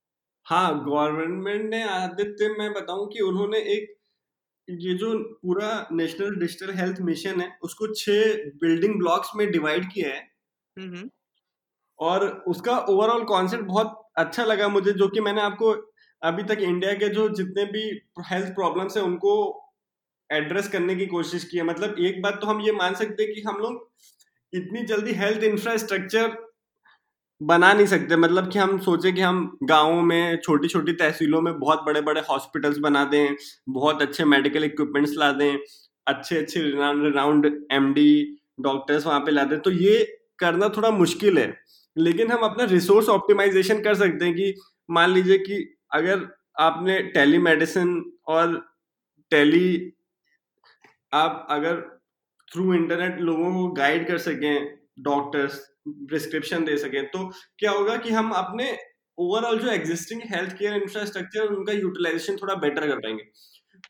हाँ 0.46 0.84
गवर्नमेंट 0.84 1.68
ने 1.70 1.82
आदित्य, 1.84 2.48
मैं 2.50 2.72
बताऊँ 2.72 3.06
कि 3.08 3.20
उन्होंने 3.22 3.58
एक 3.72 3.95
ये 4.68 4.94
जो 4.94 5.12
पूरा 5.42 5.66
नेशनल 5.92 6.34
डिजिटल 6.36 6.72
हेल्थ 6.74 7.00
मिशन 7.00 7.40
है 7.40 7.48
उसको 7.62 7.86
छह 7.94 8.34
बिल्डिंग 8.60 8.94
ब्लॉक्स 8.98 9.30
में 9.36 9.50
डिवाइड 9.50 9.84
किया 9.92 10.08
है। 10.08 11.02
और 11.98 12.26
उसका 12.48 12.78
ओवरऑल 12.78 13.24
कॉन्सेप्ट 13.24 13.64
बहुत 13.64 14.02
अच्छा 14.18 14.44
लगा 14.44 14.68
मुझे 14.68 14.92
जो 14.92 15.08
कि 15.08 15.20
मैंने 15.20 15.40
आपको 15.40 15.70
अभी 16.22 16.42
तक 16.44 16.58
इंडिया 16.60 16.92
के 16.94 17.08
जो 17.08 17.28
जितने 17.30 17.64
भी 17.66 17.82
हेल्थ 18.30 18.48
प्रॉब्लम्स 18.54 18.96
है 18.96 19.02
उनको 19.02 19.32
एड्रेस 20.30 20.68
करने 20.68 20.94
की 20.96 21.06
कोशिश 21.06 21.44
की 21.44 21.56
है। 21.56 21.64
मतलब 21.64 21.98
एक 22.00 22.20
बात 22.22 22.38
तो 22.40 22.46
हम 22.46 22.60
ये 22.60 22.72
मान 22.72 22.94
सकते 22.94 23.22
हैं 23.22 23.34
कि 23.34 23.42
हम 23.42 23.58
लोग 23.58 23.90
इतनी 24.52 24.82
जल्दी 24.84 25.12
हेल्थ 25.14 25.42
इंफ्रास्ट्रक्चर 25.44 26.37
बना 27.40 27.73
नहीं 27.73 27.87
सकते। 27.87 28.16
मतलब 28.16 28.50
कि 28.52 28.59
हम 28.59 28.78
सोचे 28.81 29.12
कि 29.12 29.21
हम 29.21 29.59
गाँवों 29.64 30.00
में 30.02 30.37
छोटी 30.45 30.69
छोटी 30.69 30.93
तहसीलों 30.93 31.40
में 31.43 31.59
बहुत 31.59 31.83
बड़े 31.87 32.00
बड़े 32.00 32.21
हॉस्पिटल्स 32.31 32.78
बना 32.78 33.05
दें, 33.05 33.37
बहुत 33.69 34.02
अच्छे 34.02 34.25
मेडिकल 34.25 34.64
इक्विपमेंट्स 34.64 35.12
ला 35.19 35.31
दें 35.33 35.59
अच्छे 36.07 36.37
अच्छे 36.38 36.61
राउंड 37.11 37.47
एम 37.73 37.93
डी 37.95 38.38
डॉक्टर्स 38.61 39.07
वहाँ 39.07 39.21
पे 39.21 39.31
ला 39.31 39.45
दें। 39.45 39.59
तो 39.61 39.71
ये 39.71 40.05
करना 40.38 40.69
थोड़ा 40.76 40.90
मुश्किल 40.90 41.38
है। 41.38 41.55
लेकिन 41.97 42.31
हम 42.33 42.43
अपना 42.45 42.64
रिसोर्स 42.64 43.09
ऑप्टिमाइजेशन 43.09 43.81
कर 43.83 43.95
सकते 43.95 44.25
हैं 44.25 44.35
कि 44.35 44.55
मान 44.88 45.11
लीजिए 45.11 45.38
कि 45.38 45.57
अगर 45.95 46.26
आपने 46.61 46.99
टेली 47.14 47.38
मेडिसिन 47.38 48.02
और 48.28 48.57
टेली 49.33 49.93
आप 51.12 51.47
अगर 51.50 51.81
थ्रू 52.49 52.73
इंटरनेट 52.75 53.21
लोगों 53.21 53.52
को 53.55 53.69
गाइड 53.75 54.07
कर 54.09 54.19
सकें 54.19 54.86
डॉक्टर्स 54.98 55.58
प्रिस्क्रिप्शन 55.88 56.64
दे 56.64 56.76
सके। 56.76 57.02
तो 57.02 57.26
क्या 57.58 57.70
होगा 57.70 57.96
कि 57.96 58.10
हम 58.10 58.30
अपने 58.34 58.76
ओवरऑल 59.18 59.58
जो 59.58 59.70
एग्जिस्टिंग 59.70 60.22
हेल्थ 60.26 60.56
केयर 60.58 60.74
इंफ्रास्ट्रक्चर 60.74 61.54
उनका 61.54 61.72
यूटिलाइजेशन 61.72 62.36
थोड़ा 62.36 62.54
बेटर 62.54 62.86
कर 62.86 62.98
पाएँगे। 62.98 63.24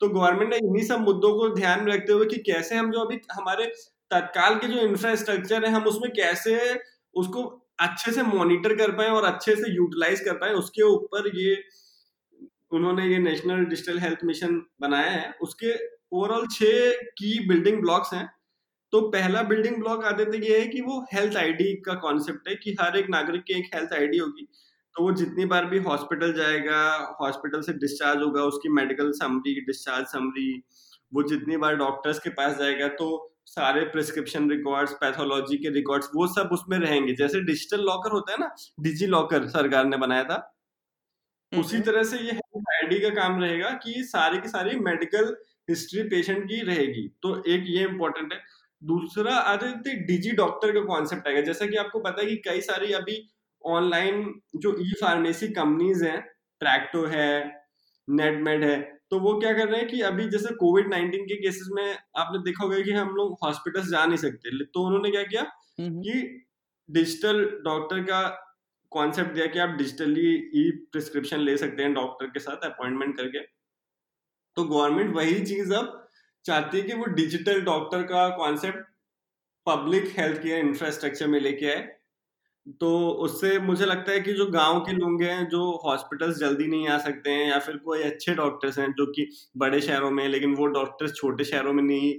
तो 0.01 0.09
गवर्नमेंट 0.09 0.49
ने 0.49 0.57
इन्हीं 0.57 0.83
सब 0.87 0.99
मुद्दों 1.01 1.33
को 1.33 1.49
ध्यान 1.55 1.83
में 1.83 1.91
रखते 1.93 2.13
हुए 2.13 2.25
कि 2.25 2.37
कैसे 2.43 2.75
हम 2.75 2.91
जो 2.91 2.99
अभी 2.99 3.19
हमारे 3.33 3.65
तत्काल 4.11 4.55
के 4.55 4.67
जो 4.67 4.79
इंफ्रास्ट्रक्चर 4.81 5.65
है, 5.65 5.71
हम 5.71 5.83
उसमें 5.83 6.11
कैसे 6.11 6.57
उसको 7.15 7.43
अच्छे 7.79 8.11
से 8.11 8.23
मॉनिटर 8.23 8.75
कर 8.75 8.91
पाए 8.91 9.09
और 9.09 9.23
अच्छे 9.23 9.55
से 9.55 9.71
यूटिलाइज 9.71 10.19
कर 10.19 10.33
पाए, 10.33 10.53
उसके 10.53 10.81
ऊपर 10.83 11.31
ये 11.35 11.63
उन्होंने 12.71 13.05
ये 13.07 13.17
नेशनल 13.19 13.65
डिजिटल 13.65 13.99
हेल्थ 13.99 14.23
मिशन 14.23 14.61
बनाया 14.81 15.11
है। 15.11 15.33
उसके 15.41 15.73
ओवरऑल 16.11 16.45
छह 16.51 16.91
की 17.17 17.47
बिल्डिंग 17.47 17.81
ब्लॉक्स 17.81 18.13
हैं। 18.13 18.29
तो 18.93 19.01
पहला 19.09 19.41
बिल्डिंग 19.43 19.75
ब्लॉक 19.75 20.03
आते 20.05 20.25
थे 20.25 20.45
ये 20.45 20.59
है 20.59 20.67
कि 20.67 20.81
वो 20.81 20.99
हेल्थ 21.13 21.35
आईडी 21.37 21.73
का 21.81 21.93
कॉन्सेप्ट 22.01 22.47
है 22.49 22.55
कि 22.55 22.75
हर 22.81 22.97
एक 22.97 23.09
नागरिक 23.09 23.43
की 23.43 23.53
एक 23.53 23.69
हेल्थ 23.75 23.93
आईडी 23.93 24.17
होगी। 24.17 24.47
तो 24.95 25.03
वो 25.03 25.11
जितनी 25.13 25.45
बार 25.45 25.65
भी 25.65 25.79
हॉस्पिटल 25.79 26.33
जाएगा 26.33 26.81
हॉस्पिटल 27.19 27.61
से 27.61 27.73
डिस्चार्ज 27.79 28.21
होगा 28.23 28.43
उसकी 28.43 28.69
मेडिकल 28.73 29.11
समरी 29.13 29.59
डिस्चार्ज 29.65 30.05
समरी 30.07 30.51
वो 31.13 31.23
जितनी 31.23 31.57
बार 31.57 31.75
डॉक्टर्स 31.77 32.19
के 32.19 32.29
पास 32.31 32.57
जाएगा 32.57 32.87
तो 32.95 33.07
सारे 33.47 33.81
प्रिस्क्रिप्शन 33.87 34.49
रिकॉर्ड्स 34.51 34.93
पैथोलॉजी 35.01 35.57
के 35.57 35.69
रिकॉर्ड्स 35.71 36.09
वो 36.15 36.27
सब 36.27 36.49
उसमें 36.53 36.77
रहेंगे। 36.79 37.13
जैसे 37.15 37.41
डिजिटल 37.41 37.83
लॉकर 37.83 38.11
होता 38.11 38.31
है 38.31 38.37
ना 38.39 38.49
डिजी 38.79 39.07
लॉकर 39.07 39.47
सरकार 39.49 39.85
ने 39.85 39.97
बनाया 39.97 40.23
था 40.23 40.39
उसी 41.51 41.79
तरह 41.81 42.03
से 42.03 42.17
ये 42.17 42.31
हेल्थ 42.31 42.73
आईडी 42.73 42.99
का 42.99 43.09
काम 43.15 43.39
रहेगा 43.41 43.69
कि 43.83 44.03
सारी 44.05 44.37
की 44.37 44.49
सारी 44.49 44.79
मेडिकल 44.81 45.35
हिस्ट्री 45.69 46.03
पेशेंट 46.09 46.43
की 46.43 46.61
रहेगी। 46.63 47.07
तो 47.21 47.43
एक 47.47 47.63
ये 47.67 47.83
इम्पोर्टेंट 47.83 48.33
है 48.33 48.39
दूसरा 48.81 49.35
आदित्य 49.35 49.93
डिजी 50.07 50.31
डॉक्टर 50.35 50.71
का 50.73 50.81
कॉन्सेप्ट 50.85 51.27
आएगा। 51.27 51.41
जैसा 51.41 51.65
कि 51.65 51.75
आपको 51.77 51.99
पता 51.99 52.21
है 52.21 52.27
कि 52.27 52.35
कई 52.45 52.61
सारी 52.61 52.91
अभी 52.93 53.17
ऑनलाइन 53.63 54.33
जो 54.57 54.75
ई 54.81 54.91
फार्मेसी 55.01 55.47
कंपनीज़ 55.53 56.03
हैं 56.05 56.19
ट्रैक्टो 56.61 57.05
है 57.07 57.29
नेटमेड 58.07 58.63
है 58.63 58.79
तो 59.11 59.19
वो 59.19 59.33
क्या 59.39 59.51
कर 59.53 59.67
रहे 59.67 59.79
हैं 59.79 59.87
कि 59.89 60.01
अभी 60.01 60.27
जैसे 60.29 60.53
कोविड 60.55 60.89
नाइन्टीन 60.89 61.25
के 61.25 61.35
केसेस 61.41 61.67
में 61.73 61.97
आपने 62.17 62.39
देखा 62.43 62.63
होगा 62.63 62.79
कि 62.81 62.91
हम 62.91 63.09
लोग 63.15 63.37
हॉस्पिटल 63.43 63.87
जा 63.89 64.05
नहीं 64.05 64.17
सकते। 64.17 64.65
तो 64.65 64.85
उन्होंने 64.85 65.11
क्या 65.11 65.23
किया 65.23 65.43
कि 65.79 66.13
डिजिटल 66.89 67.43
डॉक्टर 67.65 68.01
का 68.03 68.21
कॉन्सेप्ट 68.91 69.31
दिया 69.33 69.45
कि 69.47 69.59
आप 69.59 69.69
डिजिटली 69.77 70.33
ई 70.55 70.69
प्रिस्क्रिप्शन 70.91 71.39
ले 71.41 71.55
सकते 71.57 71.83
हैं 71.83 71.93
डॉक्टर 71.93 72.27
के 72.27 72.39
साथ 72.39 72.65
अपॉइंटमेंट 72.65 73.15
करके। 73.17 73.39
तो 74.57 74.63
गवर्नमेंट 74.65 75.15
वही 75.15 75.39
चीज़ 75.45 75.73
अब 75.73 76.06
चाहती 76.45 76.77
है 76.77 76.83
कि 76.83 76.93
वो 76.93 77.05
डिजिटल 77.05 77.61
डॉक्टर 77.61 78.03
का 78.03 78.27
concept 78.37 78.85
public 79.67 80.13
health 80.17 80.41
care 80.43 80.59
infrastructure 80.59 81.27
में 81.27 81.39
लेके 81.39 81.65
आए। 81.65 81.87
तो 82.81 83.09
उससे 83.09 83.57
मुझे 83.59 83.85
लगता 83.85 84.11
है 84.11 84.19
कि 84.19 84.33
जो 84.33 84.45
गाँव 84.45 84.79
के 84.79 84.91
लोग 84.91 85.21
हैं 85.23 85.47
जो 85.49 85.59
हॉस्पिटल्स 85.85 86.37
जल्दी 86.37 86.67
नहीं 86.67 86.87
आ 86.87 86.97
सकते 86.97 87.29
हैं 87.29 87.47
या 87.49 87.59
फिर 87.59 87.77
कोई 87.77 88.01
अच्छे 88.03 88.33
डॉक्टर्स 88.35 88.79
हैं 88.79 88.87
जो 88.91 89.05
कि 89.05 89.27
बड़े 89.57 89.81
शहरों 89.81 90.11
में 90.11 90.27
लेकिन 90.29 90.55
वो 90.55 90.65
डॉक्टर्स 90.67 91.13
छोटे 91.13 91.43
शहरों 91.43 91.73
में 91.73 91.83
नहीं 91.83 92.13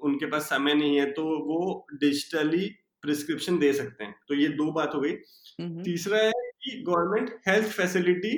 उनके 0.00 0.26
पास 0.26 0.42
समय 0.42 0.74
नहीं 0.74 0.96
है 0.96 1.10
तो 1.12 1.24
वो 1.46 1.86
डिजिटली 1.94 2.66
प्रिस्क्रिप्शन 3.02 3.58
दे 3.58 3.72
सकते 3.72 4.04
हैं। 4.04 4.14
तो 4.28 4.34
ये 4.34 4.48
दो 4.48 4.70
बात 4.72 4.94
हो 4.94 5.00
गई। 5.00 5.12
तीसरा 5.82 6.18
है 6.18 6.32
कि 6.32 6.82
गवर्नमेंट 6.82 7.30
हेल्थ 7.48 7.68
फैसिलिटी 7.68 8.36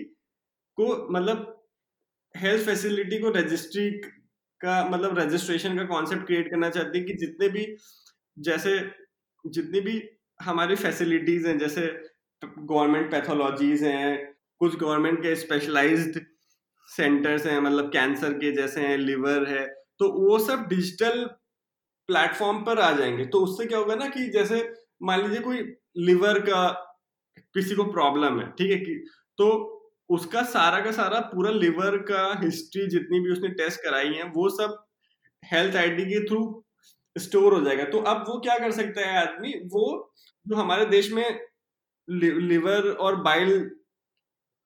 को 0.78 0.86
मतलब 1.12 1.66
हेल्थ 2.34 2.66
फैसिलिटी 2.66 3.18
को 3.18 3.30
रजिस्ट्री 3.30 3.90
का 4.64 4.84
मतलब 4.90 5.18
रजिस्ट्रेशन 5.18 5.76
का 5.78 5.84
कॉन्सेप्ट 5.86 6.26
क्रिएट 6.26 6.50
करना 6.50 6.70
चाहती 6.70 6.98
है 6.98 7.04
कि 7.04 7.14
जितने 7.16 7.48
भी, 7.48 7.66
जैसे, 8.36 8.78
जितनी 9.44 9.80
भी 9.80 10.02
हमारी 10.40 10.76
फैसिलिटीज़ 10.76 11.46
हैं, 11.48 11.58
जैसे 11.58 11.86
गवर्नमेंट 12.42 13.10
पैथोलॉजीज 13.10 13.82
हैं, 13.84 14.34
कुछ 14.60 14.76
गवर्नमेंट 14.76 15.18
के 15.22 15.34
स्पेशलाइज्ड 15.36 16.20
सेंटर्स 16.88 17.46
हैं 17.46 17.60
मतलब 17.60 17.88
कैंसर 17.92 18.32
के 18.34 18.52
जैसे 18.52 18.80
हैं 18.80 18.96
लिवर 18.98 19.48
है 19.48 19.66
तो 20.00 20.08
वो 20.20 20.38
सब 20.38 20.66
डिजिटल 20.68 21.24
प्लेटफॉर्म 22.08 22.58
पर 22.64 22.78
आ 22.80 22.90
जाएँगे। 22.92 23.24
तो 23.26 23.40
उससे 23.40 23.66
क्या 23.66 23.78
होगा 23.78 23.94
ना 23.94 24.08
कि 24.08 24.28
जैसे 24.30 24.58
मान 25.02 25.22
लीजिए 25.22 25.40
कोई 25.40 25.58
लिवर 25.98 26.38
का 26.40 26.66
किसी 27.54 27.74
को 27.74 27.84
प्रॉब्लम 27.92 28.40
है, 28.40 28.46
ठीक 28.50 28.70
है 28.70 28.78
कि 28.78 28.94
तो 29.38 29.73
उसका 30.10 30.42
सारा 30.44 30.80
का 30.80 30.90
सारा 30.92 31.20
पूरा 31.28 31.50
लिवर 31.52 31.96
का 32.10 32.22
हिस्ट्री 32.42 32.86
जितनी 32.88 33.20
भी 33.20 33.32
उसने 33.32 33.48
टेस्ट 33.54 33.80
कराई 33.82 34.08
है, 34.08 34.24
वो 34.24 34.48
सब 34.50 34.84
हेल्थ 35.42 35.76
आईडी 35.76 36.04
के 36.04 36.24
थ्रू 36.28 36.42
स्टोर 37.16 37.54
हो 37.54 37.60
जाएगा। 37.60 37.84
तो 37.86 37.98
अब 38.00 38.24
वो 38.28 38.38
क्या 38.40 38.58
कर 38.58 38.72
सकता 38.72 39.00
है 39.02 39.20
आदमी? 39.20 39.52
वो 39.66 40.12
जो 40.46 40.56
हमारे 40.56 40.86
देश 40.86 41.10
में 41.12 41.40
लिवर 42.08 42.90
और 42.90 43.16
बाइल 43.22 43.70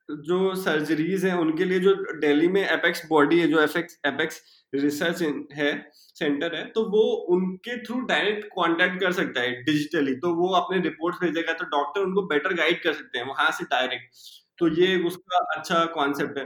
जो 0.09 0.55
सर्जरीज 0.57 1.25
हैं, 1.25 1.35
उनके 1.35 1.65
लिए 1.65 1.81
जो 1.81 1.95
दिल्ली 2.21 2.49
में 2.49 2.61
एपेक्स 2.63 3.03
बॉडी 3.09 3.41
है, 3.41 3.49
जो 3.49 3.61
एपेक्स 3.63 3.99
एपेक्स 4.07 4.41
रिसर्च 4.73 5.23
है 5.55 5.71
सेंटर 5.93 6.55
है 6.55 6.65
तो 6.71 6.85
वो 6.91 7.03
उनके 7.35 7.77
थ्रू 7.85 8.01
डायरेक्ट 8.07 8.45
कांटेक्ट 8.49 9.01
कर 9.01 9.13
सकता 9.13 9.41
है 9.41 9.63
डिजिटली 9.65 10.15
तो 10.17 10.35
वो 10.35 10.49
अपने 10.57 10.81
रिपोर्ट 10.83 11.17
भेजेगा 11.17 11.53
तो 11.53 11.65
डॉक्टर 11.69 12.01
उनको 12.01 12.23
बेटर 12.27 12.55
गाइड 12.55 12.83
कर 12.83 12.93
सकते 12.93 13.19
हैं, 13.19 13.27
वहाँ 13.27 13.51
से 13.51 13.65
डायरेक्ट 13.67 14.17
तो 14.59 14.69
ये 14.77 14.97
उसका 15.05 15.39
अच्छा 15.57 15.85
कॉन्सेप्ट 15.95 16.39
है। 16.39 16.45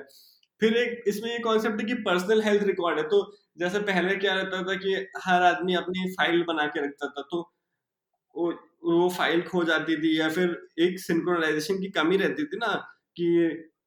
फिर 0.62 0.76
एक 0.76 1.04
इसमें 1.08 1.30
ये 1.30 1.38
कॉन्सेप्ट 1.40 1.80
है 1.80 1.86
कि 1.86 1.94
पर्सनल 2.02 2.42
हेल्थ 2.42 2.62
रिकॉर्ड 2.64 2.98
है 2.98 3.04
तो 3.08 3.20
जैसे 3.58 3.78
पहले 3.82 4.16
क्या 4.16 4.34
रहता 4.34 4.62
था 4.62 4.74
कि 4.76 4.94
हर 5.24 5.42
आदमी 5.44 5.74
अपनी 5.76 6.10
फ़ाइल 6.12 6.42
बना 6.48 6.66
के 6.68 6.84
रखता 6.84 7.06
था 7.08 7.22
तो 7.30 7.40
वो, 8.34 8.50
वो 8.84 9.08
फ़ाइल 9.10 9.42
खो 9.42 9.64
जाती 9.64 9.96
थी 10.02 10.18
या 10.20 10.28
फिर 10.30 10.56
एक 10.80 10.98
सिंक्रोनाइजेशन 11.00 11.80
की 11.80 11.90
कमी 11.90 12.16
रहती 12.16 12.44
थी 12.46 12.56
ना 12.58 12.74
कि 13.16 13.26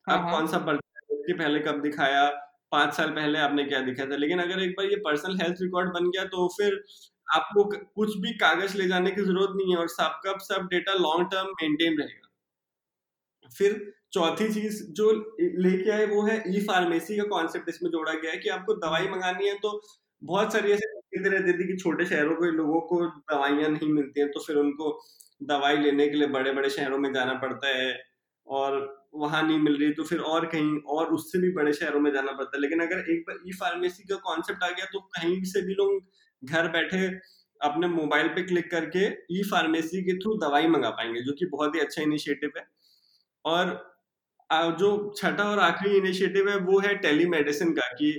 हाँ, 0.08 0.18
आप 0.18 0.24
हाँ। 0.24 0.32
कौन 0.32 0.48
सा 0.48 0.58
पर्सन 0.60 1.38
पहले 1.40 1.60
कब 1.62 1.82
दिखाया 1.82 2.26
पाँच 2.72 2.94
साल 2.94 3.10
पहले 3.12 3.40
आपने 3.40 3.64
क्या 3.66 3.80
दिखाया 3.82 4.10
था। 4.12 4.16
लेकिन 4.18 4.40
अगर 4.42 4.62
एक 4.64 4.72
बार 4.72 4.86
ये 4.88 4.96
पर्सनल 5.06 5.38
हेल्थ 5.42 5.62
रिकॉर्ड 5.62 5.90
बन 5.94 6.10
गया 6.12 6.24
तो 6.28 6.48
फिर 6.58 6.84
आपको 7.28 7.64
कुछ 7.96 8.18
भी 8.20 8.32
कागज़ 8.38 8.78
ले 8.78 8.88
जाने 8.88 9.12
की 9.12 9.22
ज़रूरत 9.24 9.54
नहीं 9.56 9.72
है 9.74 9.78
और 9.80 9.88
सबका 9.90 10.38
सब 10.46 10.68
डेटा 10.72 10.94
लॉन्ग 10.96 11.28
टर्म 11.32 11.48
मेंटेन 11.62 11.98
रहेगा। 12.00 12.30
फिर 13.52 13.74
चौथी 14.16 14.48
चीज़ 14.54 14.84
जो 15.00 15.12
लेके 15.66 15.92
आए 15.92 16.06
वो 16.08 16.22
है 16.24 16.42
ई 16.50 16.62
फार्मेसी 16.68 17.18
का 17.18 17.24
कॉन्सेप्ट 17.30 17.70
इसमें 17.70 17.90
जोड़ा 17.92 18.14
गया 18.14 18.32
है 18.32 18.38
कि 18.38 18.50
आपको 18.50 18.74
दवाई 18.86 19.08
मंगानी 19.10 19.48
है 19.48 19.54
तो 19.60 19.72
बहुत 20.22 20.54
सारी 20.54 20.72
ऐसे 20.72 20.88
दिक्कतें 20.90 21.30
रहती 21.32 21.54
थी 21.60 21.68
कि 21.68 21.76
छोटे 21.84 22.06
शहरों 22.06 22.36
के 22.36 22.52
लोगों 22.52 22.80
को 22.92 23.00
दवाइयाँ 23.34 23.70
नहीं 23.70 23.90
मिलती 23.94 24.20
हैं 24.22 24.30
तो 24.32 24.40
फिर 24.40 24.56
उनको 24.58 24.92
दवाई 25.42 25.78
लेने 25.78 26.08
के 26.10 26.18
लिए 26.18 26.28
बड़े 26.36 26.52
बड़े 26.54 26.70
शहरों 26.70 26.98
में 26.98 27.12
जाना 27.14 27.34
पड़ता 27.40 27.76
है 27.78 27.90
और 28.48 28.78
वहाँ 29.16 29.42
नहीं 29.44 29.58
मिल 29.60 29.78
रही 29.80 29.92
तो 29.94 30.04
फिर 30.04 30.20
और 30.34 30.46
कहीं 30.46 30.78
और 30.96 31.14
उससे 31.14 31.40
भी 31.40 31.52
बड़े 31.54 31.74
शहरों 31.74 32.00
में 32.00 32.12
जाना 32.14 32.32
पड़ता 32.32 32.58
है। 32.58 32.62
लेकिन 32.62 32.80
अगर 32.82 33.12
एक 33.14 33.24
बार 33.28 33.38
ई 33.48 33.54
फार्मेसी 33.60 34.04
का 34.10 34.16
कॉन्सेप्ट 34.26 34.64
आ 34.64 34.70
गया 34.70 34.86
तो 34.94 35.00
कहीं 35.18 35.44
से 35.54 35.62
भी 35.68 35.74
लोग 35.74 36.50
घर 36.52 36.68
बैठे 36.70 37.06
अपने 37.62 37.88
मोबाइल 37.88 38.28
पे 38.36 38.44
क्लिक 38.44 38.70
करके 38.72 39.06
ई 39.40 39.44
फार्मेसी 39.52 40.02
के 40.04 40.18
थ्रू 40.20 40.34
दवाई 40.40 40.68
मंगा 40.68 40.90
पाएँगे, 40.92 41.22
जो 41.22 41.34
कि 41.40 41.46
बहुत 41.48 41.76
ही 41.76 41.80
अच्छा 41.80 42.02
इनिशिएटिव 42.02 42.52
है। 42.58 42.66
और 43.46 43.74
जो 44.50 45.14
छठा 45.18 45.44
और 45.44 45.60
आखिरी 45.60 45.98
इनिशिएटिव 45.98 46.50
है 46.50 46.58
वो 46.62 46.80
है 46.80 46.96
टेलीमेडिसिन 46.98 47.72
का 47.74 47.88
कि 47.94 48.12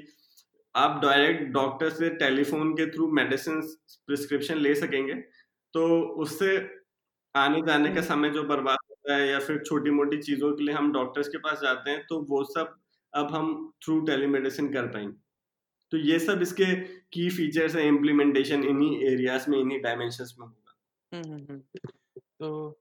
आप 0.75 1.01
डायरेक्ट 1.03 1.43
डॉक्टर 1.53 1.91
से 1.91 2.09
टेलीफोन 2.17 2.73
के 2.73 2.87
थ्रू 2.91 3.11
मेडिसिन 3.13 3.61
प्रिस्क्रिप्शन 4.09 4.59
ले 4.59 4.75
सकेंगे। 4.75 5.15
तो 5.75 5.87
उससे 6.23 6.57
आने 7.35 7.61
जाने 7.67 7.95
का 7.95 8.01
समय 8.03 8.31
जो 8.31 8.43
बर्बाद 8.45 8.79
होता 8.91 9.17
है 9.17 9.29
या 9.29 9.39
फिर 9.41 9.59
छोटी 9.67 9.91
मोटी 9.91 10.19
चीज़ों 10.23 10.53
के 10.57 10.65
लिए 10.65 10.75
हम 10.75 10.93
डॉक्टर्स 10.93 11.29
के 11.29 11.39
पास 11.39 11.61
जाते 11.63 11.91
हैं 11.91 12.05
तो 12.09 12.21
वो 12.31 12.43
सब 12.47 12.75
अब 13.13 13.31
हम 13.33 13.73
थ्रू 13.85 14.01
टेलीमेडिसिन 14.07 14.73
कर 14.73 14.87
पाएँगे। 14.87 15.15
तो 15.93 15.99
ये 15.99 16.19
सब 16.19 16.43
इसके 16.43 16.65
की 17.13 17.29
फीचर्स 17.31 17.77
है 17.77 17.87
इम्प्लीमेंटेशन 17.89 18.65
इन्हीं 18.65 18.97
एरियाज़ 19.07 19.51
में 19.51 19.59
इन्हीं 19.59 19.81
डायमेंशंस 19.83 20.35
में 20.41 20.47
होगा। 20.47 20.73
तो 22.41 22.81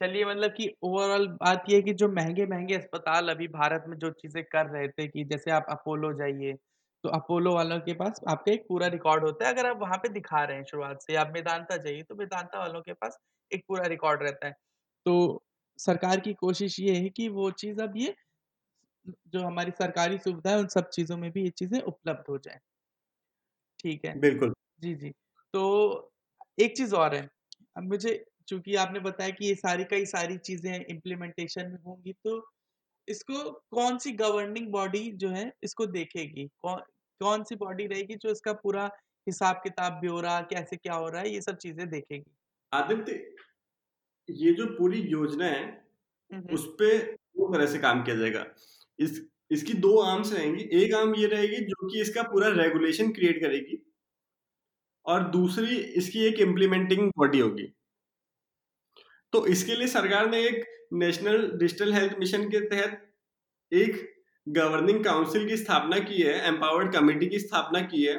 चलिए 0.00 0.24
मतलब 0.24 0.50
कि 0.52 0.68
ओवरऑल 0.82 1.26
बात 1.34 1.64
ये 1.68 1.76
है 1.76 1.82
कि 1.82 1.92
जो 1.94 2.08
महँगे 2.10 2.46
महँगे 2.46 2.74
अस्पताल 2.74 3.28
अभी 3.28 3.46
भारत 3.50 3.84
में 3.88 3.96
जो 3.98 4.10
चीज़ें 4.12 4.42
कर 4.46 4.66
रहे 4.68 4.88
थे 4.90 5.06
कि 5.08 5.24
जैसे 5.26 5.50
आप 5.52 5.66
अपोलो 5.70 6.12
जाइए 6.14 6.52
तो 7.04 7.08
अपोलो 7.10 7.54
वालों 7.54 7.78
के 7.80 7.92
पास 7.94 8.20
आपका 8.28 8.52
एक 8.52 8.64
पूरा 8.68 8.86
रिकॉर्ड 8.88 9.24
होता 9.24 9.46
है। 9.46 9.52
अगर 9.52 9.66
आप 9.66 9.78
वहाँ 9.80 9.96
पे 9.98 10.08
दिखा 10.10 10.42
रहे 10.44 10.56
हैं 10.56 10.64
शुरुआत 10.64 11.02
से 11.02 11.16
आप 11.16 11.30
मेदांता 11.34 11.76
जाइए 11.78 12.02
तो 12.02 12.14
मेदांता 12.16 12.58
वालों 12.58 12.80
के 12.82 12.92
पास 12.94 13.18
एक 13.50 13.64
पूरा 13.68 13.86
रिकॉर्ड 13.88 14.22
रहता 14.22 14.46
है। 14.46 14.52
तो 15.06 15.42
सरकार 15.78 16.20
की 16.20 16.32
कोशिश 16.36 16.78
ये 16.80 16.94
है 16.96 17.08
कि 17.10 17.28
वो 17.30 17.50
चीज़ 17.54 17.80
अब 17.82 17.96
ये 17.96 18.14
जो 19.26 19.42
हमारी 19.42 19.70
सरकारी 19.72 20.18
सुविधा 20.20 20.50
है 20.50 20.58
उन 20.58 20.66
सब 20.70 20.88
चीज़ों 20.90 21.16
में 21.18 21.30
भी 21.32 21.42
ये 21.42 21.50
चीज़ें 21.52 21.80
उपलब्ध 21.82 22.24
हो 22.30 22.38
जाए। 22.40 22.60
ठीक 23.80 24.04
है? 24.04 24.16
बिल्कुल। 24.16 24.54
जी 24.80 24.94
जी। 24.96 25.10
तो 25.54 26.12
एक 26.58 26.76
चीज़ 26.76 26.94
और 26.96 27.14
है। 27.14 27.28
अब 27.76 27.82
मुझे 27.84 28.14
चूँकि 28.48 28.74
आपने 28.76 29.00
बताया 29.00 29.30
कि 29.30 29.46
ये 29.46 29.54
सारी 29.54 29.84
कई 29.84 30.04
सारी 30.06 30.36
चीज़ें 30.38 30.74
इम्प्लीमेंटेशन 30.76 31.70
में 31.70 31.78
होंगी 31.86 32.12
तो 32.24 32.42
इसको 33.08 33.50
कौन 33.72 33.98
सी 33.98 34.12
गवर्निंग 34.14 34.68
बॉडी 34.68 35.10
जो 35.12 35.28
है 35.30 35.50
इसको 35.64 35.86
देखेगी? 35.88 36.46
कौन 36.58 36.80
कौन 37.20 37.44
सी 37.44 37.54
बॉडी 37.56 37.86
रहेगी 37.86 38.14
जो 38.14 38.30
इसका 38.30 38.52
पूरा 38.54 38.90
हिसाब 39.26 39.60
किताब 39.64 39.92
ब्योरा 40.00 40.40
कैसे 40.50 40.76
क्या 40.76 40.94
हो 40.94 41.08
रहा 41.08 41.20
है 41.22 41.32
ये 41.32 41.40
सब 41.40 41.56
चीज़ें 41.58 41.88
देखेगी? 41.88 42.24
आदित्य 42.72 43.12
ये 44.28 44.52
जो 44.52 44.66
पूरी 44.76 45.00
योजना 45.02 45.46
है 45.46 46.42
उस 46.52 46.66
पे 46.78 46.96
दो 46.98 47.52
तरह 47.54 47.66
से 47.66 47.78
काम 47.78 48.02
किया 48.04 48.16
जाएगा। 48.16 48.44
इस 48.98 49.20
इसकी 49.50 49.74
दो 49.76 49.96
आर्म्स 50.00 50.32
रहेंगी 50.32 50.68
एक 50.76 50.94
आर्म 50.94 51.14
ये 51.14 51.26
रहेगी 51.28 51.64
जो 51.64 51.88
कि 51.88 52.00
इसका 52.00 52.22
पूरा 52.30 52.48
रेगुलेशन 52.52 53.10
क्रिएट 53.12 53.40
करेगी 53.40 53.82
और 55.06 55.28
दूसरी 55.30 55.76
इसकी 55.76 56.24
एक 56.26 56.40
इम्प्लीमेंटिंग 56.40 57.10
बॉडी 57.18 57.38
होगी। 57.38 57.72
तो 59.36 59.46
इसके 59.46 59.74
लिए 59.74 59.86
सरकार 59.88 60.28
ने 60.30 60.38
एक 60.40 60.64
नेशनल 60.94 61.42
डिजिटल 61.54 61.92
हेल्थ 61.92 62.12
मिशन 62.18 62.44
के 62.48 62.60
तहत 62.66 63.00
एक 63.72 63.96
गवर्निंग 64.46 65.02
काउंसिल 65.04 65.46
की 65.48 65.56
स्थापना 65.56 65.98
की 65.98 66.22
है 66.22 66.36
एम्पावर्ड 66.46 66.92
कमेटी 66.92 67.26
की 67.26 67.38
स्थापना 67.38 67.80
की 67.82 68.04
है 68.04 68.14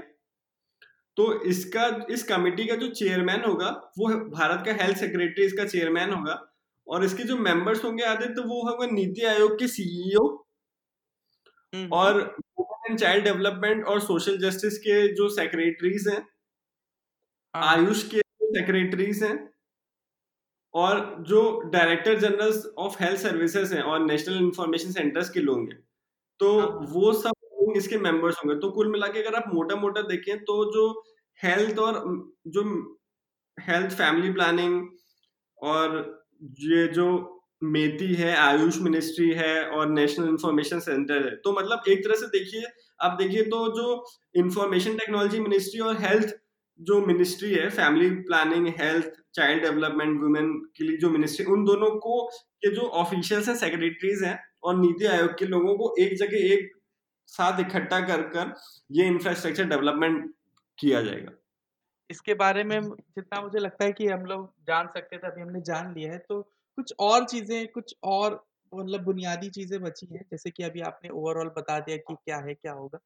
तो 1.17 1.25
इसका 1.45 1.87
इस 2.09 2.23
कमेटी 2.23 2.65
का 2.65 2.75
जो 2.75 2.89
चेयरमैन 2.91 3.43
होगा 3.43 3.69
वो 3.97 4.09
भारत 4.29 4.63
का 4.65 4.73
हेल्थ 4.83 4.97
सेक्रेटरी 4.97 5.45
इसका 5.45 5.65
चेयरमैन 5.65 6.13
होगा 6.13 6.37
और 6.87 7.05
इसके 7.05 7.23
जो 7.23 7.37
मेंबर्स 7.39 7.83
होंगे 7.83 8.03
आदित्य 8.05 8.33
तो 8.33 8.43
वो 8.43 8.61
होगा 8.61 8.91
नीति 8.91 9.25
आयोग 9.27 9.57
के 9.59 9.67
सीईओ 9.69 10.25
हम्म। 11.73 11.87
और 11.93 12.21
वुमेन 12.59 12.91
एंड 12.91 12.99
चाइल्ड 12.99 13.23
डेवलपमेंट 13.23 13.85
और 13.85 14.01
सोशल 14.03 14.37
जस्टिस 14.39 14.77
के 14.79 15.01
जो 15.15 15.29
सेक्रेटरीज 15.31 16.07
हैं 16.07 16.21
हाँ। 17.53 17.67
आयुष 17.67 18.09
के 18.09 18.21
सेक्रेटरीज 18.53 19.23
हैं 19.23 19.35
और 20.77 20.99
जो 21.27 21.39
director 21.73 22.19
general 22.19 22.61
of 22.79 23.01
health 23.03 23.19
services 23.19 23.73
हैं 23.75 23.81
और 23.83 23.99
नेशनल 24.01 24.37
इंफॉर्मेशन 24.37 24.91
सेंटर्स 24.91 25.29
के 25.29 25.39
लोग 25.41 25.69
हैं 25.69 25.79
तो 26.39 26.59
हाँ। 26.59 26.87
वो 26.89 27.13
सब 27.15 27.33
लोग 27.61 27.77
इसके 27.77 27.97
मेंबर्स 27.99 28.35
होंगे 28.37 28.59
तो 28.59 28.69
कुल 28.71 28.91
मिला 28.91 29.07
के 29.07 29.21
अगर 29.21 29.35
आप 29.35 29.53
मोटा 29.53 29.75
मोटा 29.75 30.01
देखें 30.07 30.37
तो 30.41 30.63
जो 30.73 30.89
हेल्थ 31.39 31.79
और 31.79 32.03
जो 32.47 32.63
हेल्थ 33.57 33.97
फैमिली 33.97 34.31
प्लानिंग 34.33 34.81
और 35.59 35.97
ये 36.61 36.87
जो 36.93 37.07
मेती 37.65 38.13
है 38.15 38.35
आयुष 38.37 38.77
मिनिस्ट्री 38.81 39.29
है 39.33 39.53
और 39.69 39.89
नेशनल 39.89 40.27
इंफॉर्मेशन 40.29 40.79
सेंटर 40.79 41.23
है 41.23 41.35
तो 41.37 41.51
मतलब 41.51 41.83
एक 41.89 42.03
तरह 42.03 42.15
से 42.15 42.27
देखिए 42.31 42.65
आप 42.99 43.17
देखिए 43.19 43.43
तो 43.45 43.67
जो 43.75 43.87
इंफॉर्मेशन 44.35 44.97
टेक्नोलॉजी 44.97 45.39
मिनिस्ट्री 45.39 45.79
और 45.81 45.97
हेल्थ 46.01 46.35
जो 46.79 46.99
मिनिस्ट्री 47.05 47.53
है 47.53 47.69
family 47.71 48.09
planning 48.21 48.67
health 48.79 49.13
child 49.37 49.63
development 49.63 50.21
women 50.21 50.53
के 50.77 50.83
लिए 50.83 50.97
जो 50.97 51.09
मिनिस्ट्री 51.09 51.45
उन 51.47 51.65
दोनों 51.65 51.89
को 51.99 52.23
के 52.61 52.73
जो 52.75 52.87
ऑफिशियल्स 53.01 53.47
हैं 53.49 53.55
सेक्रेटरीज 53.57 54.23
हैं 54.23 54.39
और 54.63 54.77
नीति 54.77 55.05
आयोग 55.07 55.37
के 55.39 55.45
लोगों 55.47 55.75
को 55.77 55.93
एक 55.99 56.15
जगह, 56.17 56.53
एक 56.53 56.71
साथ 57.29 57.59
इकट्ठा 57.59 57.99
कर 58.07 58.21
कर 58.29 58.53
ये 58.91 59.05
इंफ्रास्ट्रक्चर 59.07 59.65
डेवलपमेंट 59.67 60.33
किया 60.77 61.01
जाएगा। 61.01 61.31
इसके 62.09 62.33
बारे 62.35 62.63
में 62.63 62.79
जितना 62.81 63.41
मुझे 63.41 63.59
लगता 63.59 63.85
है 63.85 63.91
कि 63.93 64.07
हम 64.07 64.25
लोग 64.25 64.51
जान 64.67 64.87
सकते 64.87 65.17
थे, 65.17 65.27
अभी 65.27 65.41
हमने 65.41 65.61
जान 65.63 65.93
लिया 65.93 66.11
है 66.11 66.17
तो 66.19 66.41
कुछ 66.77 66.93
और 67.01 67.25
चीज़ें, 67.25 67.67
कुछ 67.67 67.95
और 68.05 68.43
मतलब 68.71 69.03
बुनियादी 69.03 69.49
चीज़ें 69.51 69.81
बची 69.81 70.07
हैं, 70.07 70.21
जैसे 70.31 70.49
कि 70.51 70.63
अभी 70.63 70.81
आपने 70.83 71.09
ओवरऑल 71.11 71.47
बता 71.57 71.79
दिया 71.79 71.97
कि 71.99 72.15
क्या 72.15 72.37
है, 72.37 72.53
क्या 72.55 72.73
होगा। 72.73 72.99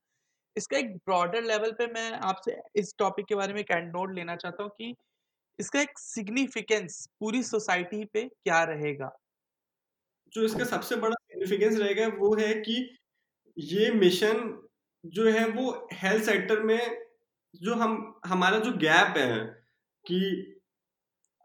इसका 0.55 0.77
एक 0.77 0.95
ब्रॉडर 0.97 1.43
लेवल 1.43 1.71
पे 1.71 1.87
मैं 1.89 2.11
आपसे 2.23 2.55
इस 2.75 2.93
टॉपिक 2.99 3.25
के 3.25 3.35
बारे 3.35 3.53
में 3.53 3.59
एक 3.61 3.71
एंड 3.71 3.87
नोट 3.87 4.13
लेना 4.15 4.35
चाहता 4.35 4.63
हूँ 4.63 4.71
कि 4.71 4.95
इसका 5.61 5.81
एक 5.81 5.99
सिग्निफिकेंस 5.99 7.05
पूरी 7.19 7.41
सोसाइटी 7.43 8.03
पे 8.05 8.23
क्या 8.23 8.63
रहेगा? 8.63 9.09
जो 10.33 10.43
इसका 10.45 10.65
सबसे 10.65 10.95
बड़ा 10.97 11.15
सिग्निफिकेंस 11.15 11.77
रहेगा 11.79 12.07
वो 12.17 12.33
है 12.35 12.53
कि 12.61 12.75
ये 13.57 13.91
मिशन 13.93 14.37
जो 15.03 15.29
है 15.29 15.47
वो 15.49 15.71
हेल्थ 15.93 16.23
सेक्टर 16.25 16.59
में 16.63 16.97
जो 17.53 17.75
हम, 17.75 18.21
हमारा 18.25 18.59
जो 18.59 18.71
गैप 18.77 19.17
है 19.17 19.39
कि 20.05 20.19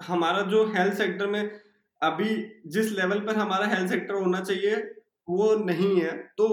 हमारा 0.01 0.43
जो 0.51 0.65
हेल्थ 0.73 0.95
सेक्टर 0.95 1.27
में 1.27 1.43
अभी 2.03 2.35
जिस 2.69 2.91
लेवल 2.93 3.21
पर 3.21 3.37
हमारा 3.37 3.67
हेल्थ 3.67 3.91
सेक्टर 3.91 4.15
होना 4.15 4.41
चाहिए, 4.41 4.77
वो 5.29 5.55
नहीं 5.65 6.01
है। 6.01 6.17
तो 6.39 6.47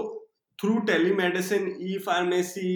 through 0.58 0.78
telemedicine 0.86 1.68
e 1.82 1.98
pharmacy 2.06 2.70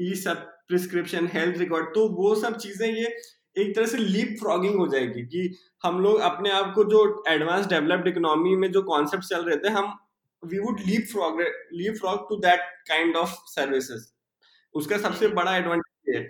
e 0.00 0.14
सब 0.16 0.42
प्रिस्क्रिप्शन 0.68 1.26
हेल्थ 1.32 1.58
रिकॉर्ड 1.58 1.94
तो 1.94 2.08
वो 2.16 2.34
सब 2.34 2.56
चीज़ें 2.58 2.88
ये 2.88 3.16
एक 3.56 3.74
तरह 3.76 3.86
से 3.86 3.98
लीप 3.98 4.36
फ्रॉगिंग 4.40 4.74
हो 4.78 4.86
जाएगी 4.88 5.22
कि 5.26 5.54
हम 5.84 6.00
लोग 6.00 6.20
अपने 6.20 6.50
आप 6.52 6.72
को 6.74 6.84
जो 6.84 7.02
एडवांस 7.28 7.66
डेवलप्ड 7.66 8.08
इकोनॉमी 8.08 8.54
में 8.56 8.70
जो 8.72 8.82
कॉन्सेप्ट 8.84 9.24
चल 9.24 9.44
रहे 9.44 9.56
थे, 9.56 9.68
हम 9.68 9.98
we 10.42 10.58
would 10.58 10.80
leapfrog 11.12 11.40
leapfrog 12.00 12.28
to 12.28 12.36
that 12.38 12.60
kind 12.88 13.16
of 13.16 13.30
services 13.48 14.06
उसका 14.74 14.98
सबसे 14.98 15.28
बड़ा 15.30 15.56
एडवांटेज 15.56 16.16
है। 16.16 16.28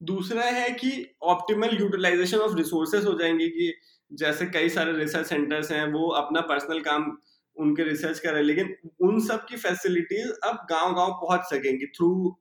दूसरा 0.00 0.42
है 0.44 0.70
कि 0.72 0.90
ऑप्टिमल 1.24 1.76
यूटिलाइजेशन 1.80 2.38
ऑफ़ 2.38 2.56
रिसोर्सेज 2.56 3.06
हो 3.06 3.14
जाएँगे 3.18 3.48
कि 3.48 3.72
जैसे 4.10 4.46
कई 4.46 4.68
सारे 4.68 4.92
रिसर्च 4.92 5.26
सेंटर्स 5.26 5.70
हैं, 5.72 5.86
वो 5.92 6.08
अपना 6.12 6.40
पर्सनल 6.42 6.80
काम 6.80 7.16
उनके 7.56 7.84
रिसर्च 7.84 8.18
कर 8.20 8.30
रहे 8.30 8.40
हैं, 8.40 8.46
लेकिन 8.46 8.76
उन 9.02 9.20
सब 9.26 9.46
की 9.46 9.56
फैसिलिटीज़ 9.56 10.32
अब 10.44 10.66
गाँव 10.70 10.94
गाँव 10.94 11.12
पहुँच 11.22 11.44
सकेंगी 11.50 11.86
थ्रू 11.88 12.36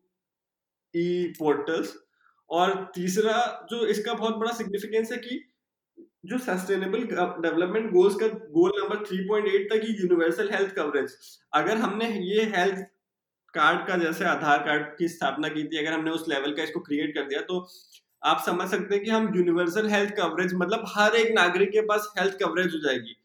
ई 0.93 1.33
पोर्टल्स 1.39 1.95
और 2.49 2.73
तीसरा 2.95 3.37
जो 3.71 3.85
इसका 3.87 4.13
बहुत 4.13 4.35
बड़ा 4.35 4.51
सिग्निफिकेंस 4.53 5.11
है 5.11 5.17
कि 5.17 5.43
जो 6.25 6.37
सस्टेनेबल 6.37 7.03
डेवलपमेंट 7.41 7.91
गोल्स 7.91 8.15
का 8.15 8.27
गोल 8.27 8.71
नंबर 8.75 9.03
3.8 9.05 9.69
तक 9.71 9.85
यूनिवर्सल 10.01 10.49
हेल्थ 10.51 10.73
कवरेज 10.75 11.15
अगर 11.53 11.77
हमने 11.77 12.09
ये 12.23 12.43
हेल्थ 12.55 12.85
कार्ड 13.53 13.87
का 13.87 13.97
जैसे 13.97 14.25
आधार 14.25 14.63
कार्ड 14.63 14.85
की 14.97 15.07
स्थापना 15.07 15.47
की 15.49 15.63
थी, 15.63 15.77
अगर 15.77 15.93
हमने 15.93 16.11
उस 16.11 16.25
लेवल 16.29 16.53
का 16.55 16.63
इसको 16.63 16.79
क्रिएट 16.79 17.13
कर 17.15 17.27
दिया 17.27 17.41
तो 17.41 17.67
आप 18.23 18.41
समझ 18.45 18.67
सकते 18.69 18.95
हैं 18.95 19.03
कि 19.03 19.11
हम 19.11 19.31
यूनिवर्सल 19.35 19.89
हेल्थ 19.89 20.13
कवरेज 20.17 20.53
मतलब 20.55 20.85
हर 20.87 21.15
एक 21.15 21.31
नागरिक 21.35 21.69
के 21.71 21.81
पास 21.85 22.11
हेल्थ 22.19 22.37
कवरेज 22.39 22.73
हो 22.73 22.79
जाएगी। 22.79 23.15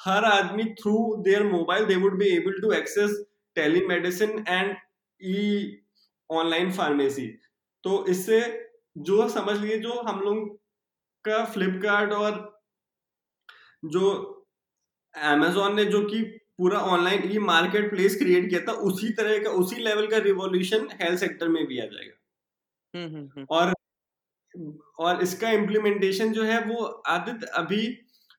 हर 0.00 0.24
आदमी 0.24 0.64
through 0.80 0.96
their 1.24 1.42
mobile 1.42 1.84
they 1.84 1.96
would 1.96 2.18
be 2.18 2.28
able 2.36 2.60
to 2.62 2.72
access 2.72 3.16
telemedicine 3.56 4.44
and 4.48 4.74
e 5.20 5.38
online 6.30 6.72
pharmacy 6.72 7.26
तो 7.84 8.04
इससे 8.08 8.40
जो 8.96 9.28
समझ 9.28 9.56
लीजिए 9.58 9.78
जो 9.78 10.00
हम 10.02 10.20
लोग 10.20 10.48
का 11.24 11.44
फ्लिपकार्ट 11.44 12.12
और 12.12 12.38
जो 13.86 14.10
अमेजोन 15.14 15.74
ने 15.76 15.84
जो 15.84 16.02
कि 16.04 16.22
पूरा 16.58 16.78
online 16.88 17.30
e 17.32 17.38
market 17.40 17.90
place 17.90 18.16
create 18.16 18.48
किया 18.50 18.60
था 18.62 18.72
उसी 18.84 19.10
तरह 19.12 19.38
का 19.44 19.50
उसी 19.60 19.76
लेवल 19.82 20.06
का 20.06 20.16
रिवॉल्यूशन 20.24 20.88
हेल्थ 20.92 21.20
सेक्टर 21.20 21.48
में 21.48 21.66
भी 21.66 21.78
आ 21.78 21.84
जाएगा 21.84 22.18
हम्म, 22.94 23.16
हम्म, 23.16 23.28
हम्म। 23.36 23.46
और 23.50 23.72
और 24.98 25.22
इसका 25.22 25.50
इम्प्लीमेंटेशन 25.50 26.32
जो 26.32 26.44
है 26.44 26.60
वो 26.64 26.84
आदित्य 27.08 27.46
अभी 27.54 27.86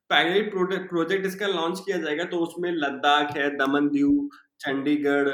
पायलट 0.09 0.51
प्रोजेक्ट 0.89 1.25
इसका 1.25 1.47
लॉन्च 1.47 1.79
किया 1.79 1.97
जाएगा 1.97 2.23
तो 2.25 2.37
उसमें 2.37 2.71
लद्दाख 2.73 3.35
है 3.37 3.49
दमन 3.57 3.87
दीव 3.89 4.29
चंडीगढ़ 4.59 5.29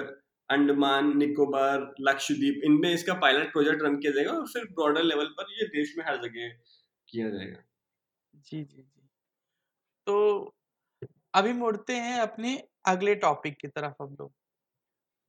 अंडमान 0.49 1.17
निकोबार 1.17 1.93
लक्षद्वीप 2.01 2.61
इनमें 2.65 2.89
इसका 2.91 3.13
पायलट 3.21 3.51
प्रोजेक्ट 3.53 3.83
रन 3.83 3.97
किया 3.97 4.11
जाएगा 4.13 4.33
और 4.33 4.47
फिर 4.49 4.65
ब्रॉडर 4.73 5.03
लेवल 5.05 5.27
पर 5.37 5.53
ये 5.53 5.67
देश 5.71 5.93
में 5.97 6.05
हर 6.05 6.17
जगह 6.19 6.49
किया 7.07 7.29
जाएगा। 7.29 7.63
जी 8.33 8.63
जी 8.65 8.81
जी। 8.83 9.07
तो 10.07 10.53
अभी 11.33 11.53
मुड़ते 11.55 11.95
हैं 11.97 12.19
अपने 12.21 12.57
अगले 12.87 13.15
टॉपिक 13.17 13.57
की 13.59 13.67
तरफ़ 13.69 13.95
हम 14.01 14.15
लोग 14.19 14.31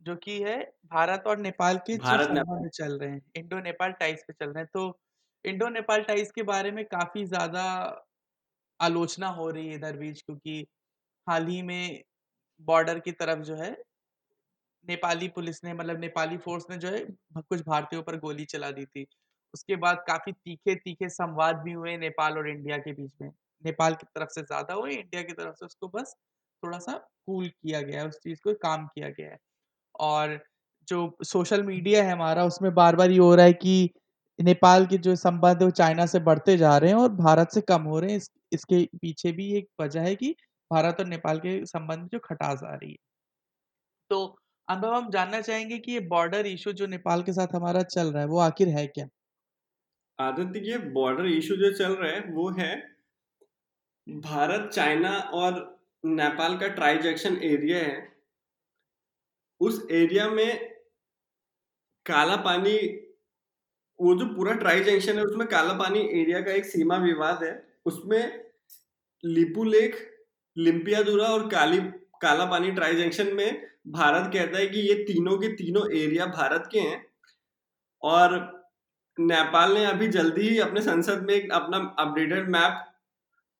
जो 0.02 0.14
कि 0.18 0.38
है 0.42 0.56
भारत 0.86 1.24
और 1.26 1.38
नेपाल 1.38 1.78
के 1.86 1.96
भारत 1.96 2.28
संबंध 2.28 2.68
चल 2.70 2.98
रहे 2.98 3.10
हैं 3.10 3.20
इंडो 3.36 3.60
नेपाल 3.60 3.92
टाइज 3.94 4.22
पे 4.22 4.32
चल 4.34 4.46
रहे 4.48 4.62
हैं। 4.62 4.70
तो 4.74 4.98
इंडो 5.44 5.68
नेपाल 5.70 6.02
टाइज 6.04 6.30
के 6.32 6.42
बारे 6.44 6.70
में 6.72 6.84
काफ़ी 6.86 7.24
ज़्यादा 7.26 7.64
आलोचना 8.80 9.28
हो 9.30 9.48
रही 9.50 9.68
है 9.68 9.74
इधर 9.74 9.96
बीच 9.98 10.20
क्योंकि 10.22 10.64
हाल 11.26 11.46
ही 11.48 11.62
में 11.64 12.02
बॉर्डर 12.60 13.00
की 13.00 13.12
तरफ़ 13.14 13.40
जो 13.44 13.56
है 13.56 13.72
नेपाली 14.86 15.28
पुलिस 15.28 15.64
ने 15.64 15.72
मतलब 15.74 16.00
नेपाली 16.00 16.36
फोर्स 16.38 16.64
ने 16.70 16.76
जो 16.78 16.88
है 16.88 17.00
कुछ 17.38 17.60
भारतीयों 17.62 18.02
पर 18.02 18.16
गोली 18.18 18.44
चला 18.46 18.70
दी 18.70 18.84
थी। 18.86 19.06
उसके 19.54 19.76
बाद 19.76 20.04
काफ़ी 20.08 20.32
तीखे 20.34 20.74
तीखे 20.76 21.08
संवाद 21.08 21.56
भी 21.56 21.72
हुए 21.72 21.96
नेपाल 21.98 22.38
और 22.38 22.48
इंडिया 22.48 22.78
के 22.78 22.92
बीच 22.92 23.10
में। 23.22 23.30
नेपाल 23.64 23.94
की 23.94 24.06
तरफ़ 24.14 24.28
से 24.30 24.42
ज़्यादा 24.42 24.74
हुए 24.74 24.92
इंडिया 24.92 25.22
की 25.22 25.32
तरफ़ 25.32 25.54
से 25.54 25.66
उसको 25.66 25.88
बस 25.88 26.14
थोड़ा 26.62 26.78
सा 26.78 26.92
कूल 27.26 27.48
किया 27.48 27.80
गया 27.82 28.00
है 28.00 28.08
उस 28.08 28.18
चीज़ 28.18 28.40
को 28.44 28.54
काम 28.58 28.86
किया 28.86 29.08
गया 29.10 29.30
है। 29.30 29.38
और 30.00 30.38
जो 30.88 31.16
सोशल 31.24 31.62
मीडिया 31.64 32.02
है 32.04 32.12
हमारा 32.12 32.44
उसमें 32.44 32.72
बार 32.74 32.96
बार 32.96 33.10
ये 33.10 33.18
हो 33.18 33.34
रहा 33.34 33.46
है 33.46 33.52
कि 33.54 33.90
नेपाल 34.38 34.86
के 34.86 34.98
जो 34.98 35.14
संबंध 35.16 35.60
है 35.60 35.64
वो 35.64 35.70
चाइना 35.72 36.06
से 36.06 36.18
बढ़ते 36.20 36.56
जा 36.56 36.76
रहे 36.78 36.90
हैं 36.90 36.96
और 36.98 37.08
भारत 37.14 37.50
से 37.52 37.60
कम 37.62 37.82
हो 37.84 37.98
रहे 38.00 38.10
हैं। 38.10 38.16
इस, 38.18 38.30
इसके 38.52 38.84
पीछे 39.02 39.32
भी 39.32 39.52
एक 39.58 39.68
वजह 39.80 40.02
है 40.02 40.14
कि 40.16 40.34
भारत 40.70 41.00
और 41.00 41.06
नेपाल 41.06 41.38
के 41.40 41.64
संबंध 41.66 42.08
जो 42.12 42.18
खटास 42.24 42.62
आ 42.64 42.74
रही 42.74 42.90
है। 42.90 42.96
तो 44.10 44.18
अनुभव 44.68 44.94
हम 44.94 45.10
जानना 45.10 45.40
चाहेंगे 45.40 45.78
कि 45.78 45.92
ये 45.92 46.00
बॉर्डर 46.00 46.46
इशू 46.46 46.72
जो 46.72 46.86
नेपाल 46.86 47.22
के 47.22 47.32
साथ 47.32 47.54
हमारा 47.54 47.82
चल 47.82 48.12
रहा 48.12 48.22
है, 48.22 48.28
वो 48.28 48.38
आखिर 48.38 48.68
है 48.68 48.86
क्या? 48.86 49.08
आदित्य, 50.18 50.60
ये 50.60 50.78
बॉर्डर 50.78 51.26
इशू 51.26 51.56
जो 51.56 51.72
चल 51.72 51.92
रहा 51.92 52.12
है, 52.12 52.20
वो 52.20 52.50
है 52.50 52.76
भारत, 54.06 54.70
चाइना 54.72 55.18
और 55.34 55.80
नेपाल 56.04 56.56
का 56.58 56.68
ट्राइजेक्शन 56.68 57.36
एरिया 57.42 57.78
है। 57.78 58.16
उस 59.60 59.86
एरिया 59.90 60.28
में 60.28 60.74
काला 62.06 62.36
पानी, 62.36 62.76
वो 63.98 64.14
जो 64.14 64.26
पूरा 64.26 64.52
ट्राई 64.52 64.80
जंक्शन 64.80 65.16
है, 65.16 65.22
उसमें 65.24 65.46
काला 65.48 65.74
पानी 65.74 66.00
एरिया 66.20 66.40
का 66.40 66.52
एक 66.52 66.64
सीमा 66.64 66.96
विवाद 66.96 67.42
है। 67.44 67.52
उसमें 67.86 68.44
लिपू 69.24 69.64
लेक, 69.64 69.96
लिम्पियादुरा 70.56 71.28
और 71.28 71.48
काली, 71.48 71.78
काला 72.20 72.44
पानी 72.44 72.70
ट्राई 72.70 72.94
जंक्शन 72.94 73.34
में 73.34 73.68
भारत 73.86 74.30
कहता 74.32 74.58
है 74.58 74.66
कि 74.66 74.80
ये 74.80 74.94
तीनों 75.04 75.36
के 75.38 75.48
तीनों 75.48 75.90
एरिया 75.92 76.26
भारत 76.26 76.68
के 76.72 76.80
हैं। 76.80 77.04
और 78.02 78.36
नेपाल 79.18 79.72
ने 79.74 79.84
अभी 79.86 80.08
जल्दी 80.08 80.48
ही 80.48 80.58
अपने 80.58 80.80
संसद 80.82 81.22
में 81.22 81.48
अपना 81.48 81.78
अपडेटेड 81.98 82.48
मैप 82.48 82.84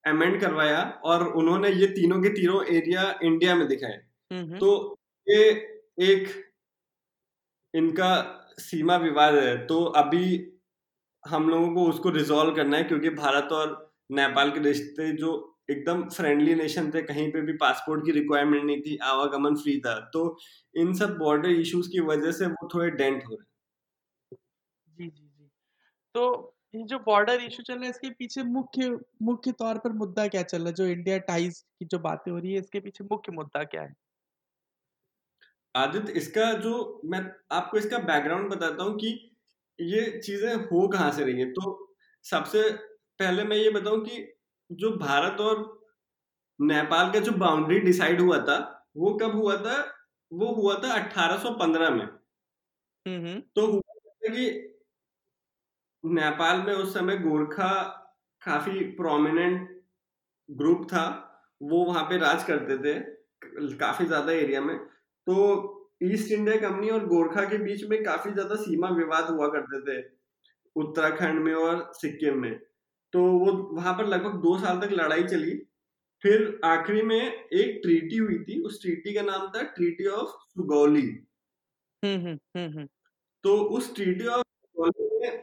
अमेंड 0.05 0.41
करवाया 0.41 0.83
और 1.05 1.27
उन्होंने 1.29 1.71
ये 1.71 1.87
तीनों 1.87 2.21
के 2.23 2.29
तीनों 2.29 2.65
एरिया 2.67 3.19
इंडिया 3.23 3.55
में 3.55 3.67
दिखाए। 3.69 3.97
तो 4.59 4.99
ये 5.27 5.49
एक 6.01 6.29
इनका 7.75 8.11
सीमा 8.59 8.97
विवाद 8.97 9.35
है। 9.35 9.57
तो 9.67 9.85
अभी 9.85 10.53
हम 11.25 11.49
लोगों 11.51 11.75
को 11.75 11.85
उसको 11.91 12.11
रिजॉल्व 12.11 12.55
करना 12.55 12.77
है 12.77 12.85
क्योंकि 12.85 13.11
भारत 13.11 13.53
और 13.53 13.95
नेपाल 14.11 14.51
के 14.51 14.61
रिश्ते 14.61 15.13
जो 15.13 15.33
एकदम 15.69 16.03
फ्रेंडली 16.11 16.55
नेशन 16.55 16.91
थे 16.91 17.03
कहीं 17.03 17.31
पे 17.33 17.41
भी 17.43 17.53
पासपोर्ट 17.59 18.05
की 18.05 18.13
रिक्वायरमेंट 18.13 18.65
नहीं 18.65 18.81
थी 18.83 18.97
आवागमन 19.05 19.57
फ्री 19.57 19.79
था। 19.81 19.99
तो 20.15 20.39
इन 20.75 20.93
सब 20.95 21.17
बॉर्डर 21.19 21.51
इश्यूज़ 21.51 21.89
की 21.91 22.01
वजह 22.07 22.33
से 22.33 22.47
वो 22.47 22.69
थोड़े 22.75 22.91
डेंट 22.93 23.25
हो 23.27 23.35
रहे 23.35 23.47
जी 24.89 25.07
जी 25.07 25.27
जी। 25.29 25.49
तो 26.15 26.55
ये 26.75 26.83
जो 26.85 26.99
बॉर्डर 26.99 27.41
इशू 27.43 27.63
चल 27.63 27.75
रहा 27.75 27.85
है 27.85 27.91
इसके 27.91 28.11
पीछे 28.11 28.43
मुख्य 28.45 28.91
मुख्य 29.23 29.53
तौर 29.53 29.79
पर 29.79 29.93
मुद्दा 29.95 30.27
क्या 30.29 30.43
चल 30.43 30.59
रहा 30.59 30.69
है? 30.69 30.75
जो 30.75 30.87
इंडिया 30.87 31.19
टाइज 31.29 31.61
की 31.79 31.85
जो 31.87 31.99
बातें 31.99 32.31
हो 32.33 32.39
रही 32.39 32.53
है 32.53 32.59
इसके 32.61 32.81
पीछे 32.81 33.05
मुख्य 33.05 33.33
मुद्दा 33.33 33.65
क्या 33.65 33.83
है? 33.83 33.95
आदित्य 35.75 36.13
इसका 36.13 36.53
जो 36.59 37.01
मैं 37.05 37.21
आपको 37.53 37.79
इसका 37.79 37.99
बैकग्राउंड 38.01 38.51
बताता 38.51 38.85
हूँ 38.85 38.97
कि 38.99 39.09
ये 39.79 40.21
चीज़ें 40.21 40.55
हो 40.55 40.87
कहाँ 40.89 41.11
से 41.13 41.25
रही 41.25 41.41
है। 41.41 41.51
तो 41.53 41.95
सबसे 42.25 42.63
पहले 43.21 43.45
मैं 43.45 43.57
ये 43.57 43.71
बताऊँ 43.71 44.01
कि 44.05 44.19
जो 44.71 44.91
भारत 44.99 45.41
और 45.41 45.63
नेपाल 46.59 47.11
का 47.13 47.21
जो 47.21 47.33
बाउंड्री 47.39 47.79
डिसाइड 47.81 48.21
हुआ 48.21 48.39
था 48.45 48.57
वो 48.97 49.15
कब 49.19 49.35
हुआ 49.37 49.57
था? 49.57 49.77
वो 50.31 50.47
हुआ 50.55 50.75
था 50.75 50.93
1815 50.95 51.91
में। 51.91 52.07
हम्म 53.07 53.41
तो 53.57 53.67
हुआ 53.67 53.95
था 53.95 54.35
कि 54.35 54.47
नेपाल 56.05 56.63
में 56.63 56.73
उस 56.75 56.93
समय 56.95 57.17
गोरखा 57.19 57.71
काफ़ी 58.43 58.81
प्रोमिनेंट 58.97 59.69
ग्रुप 60.49 60.87
था 60.93 61.05
वो 61.61 61.85
वहाँ 61.85 62.03
पे 62.05 62.19
राज 62.19 62.45
करते 62.45 62.77
थे 62.79 62.99
काफ़ी 63.77 64.07
ज़्यादा 64.07 64.33
एरिया 64.33 64.61
में। 64.61 64.77
तो 64.77 65.35
ईस्ट 66.05 66.33
इंडिया 66.33 66.57
कंपनी 66.61 66.91
और 66.91 67.07
गोरखा 67.07 67.45
के 67.51 67.59
बीच 67.59 67.85
में 67.91 68.03
काफ़ी 68.05 68.33
ज़्यादा 68.33 68.55
सीमा 68.57 68.89
विवाद 68.97 69.31
हुआ 69.31 69.49
करते 69.53 69.81
थे 69.89 70.03
उत्तराखंड 70.77 71.41
में 71.45 71.53
और 71.55 71.91
सिक्किम 71.95 72.39
में। 72.43 72.51
तो 73.13 73.23
वो 73.39 73.53
वहाँ 73.75 73.93
पर 73.99 74.07
लगभग 74.07 74.41
दो 74.43 74.59
साल 74.59 74.81
तक 74.81 74.93
लड़ाई 74.93 75.23
चली। 75.25 75.55
फिर 76.23 76.61
आखिरी 76.65 77.03
में 77.03 77.21
एक 77.21 77.79
ट्रीटी 77.83 78.17
हुई 78.17 78.39
थी 78.45 78.61
उस 78.63 78.81
ट्रीटी 78.83 79.13
का 79.15 79.23
नाम 79.23 79.47
था 79.49 79.63
treaty 79.77 80.07
of 80.19 80.31
Sugauli 80.55 81.07
hmm 82.03 82.37
hmm 82.57 82.87
तो 83.45 83.57
उस 83.77 83.95
ट्रीटी 83.95 84.27
ऑफ़ 84.27 84.43
सुगौली 84.43 85.09
में 85.21 85.43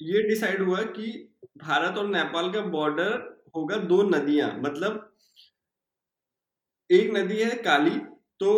ये 0.00 0.22
डिसाइड 0.28 0.62
हुआ 0.62 0.82
कि 0.98 1.06
भारत 1.64 1.98
और 1.98 2.08
नेपाल 2.08 2.52
का 2.52 2.60
बॉर्डर 2.76 3.16
होगा 3.56 3.76
दो 3.92 4.02
नदियाँ 4.08 4.50
मतलब 4.60 5.04
एक 6.90 7.10
नदी 7.16 7.40
है 7.42 7.54
काली 7.62 7.98
तो 8.40 8.52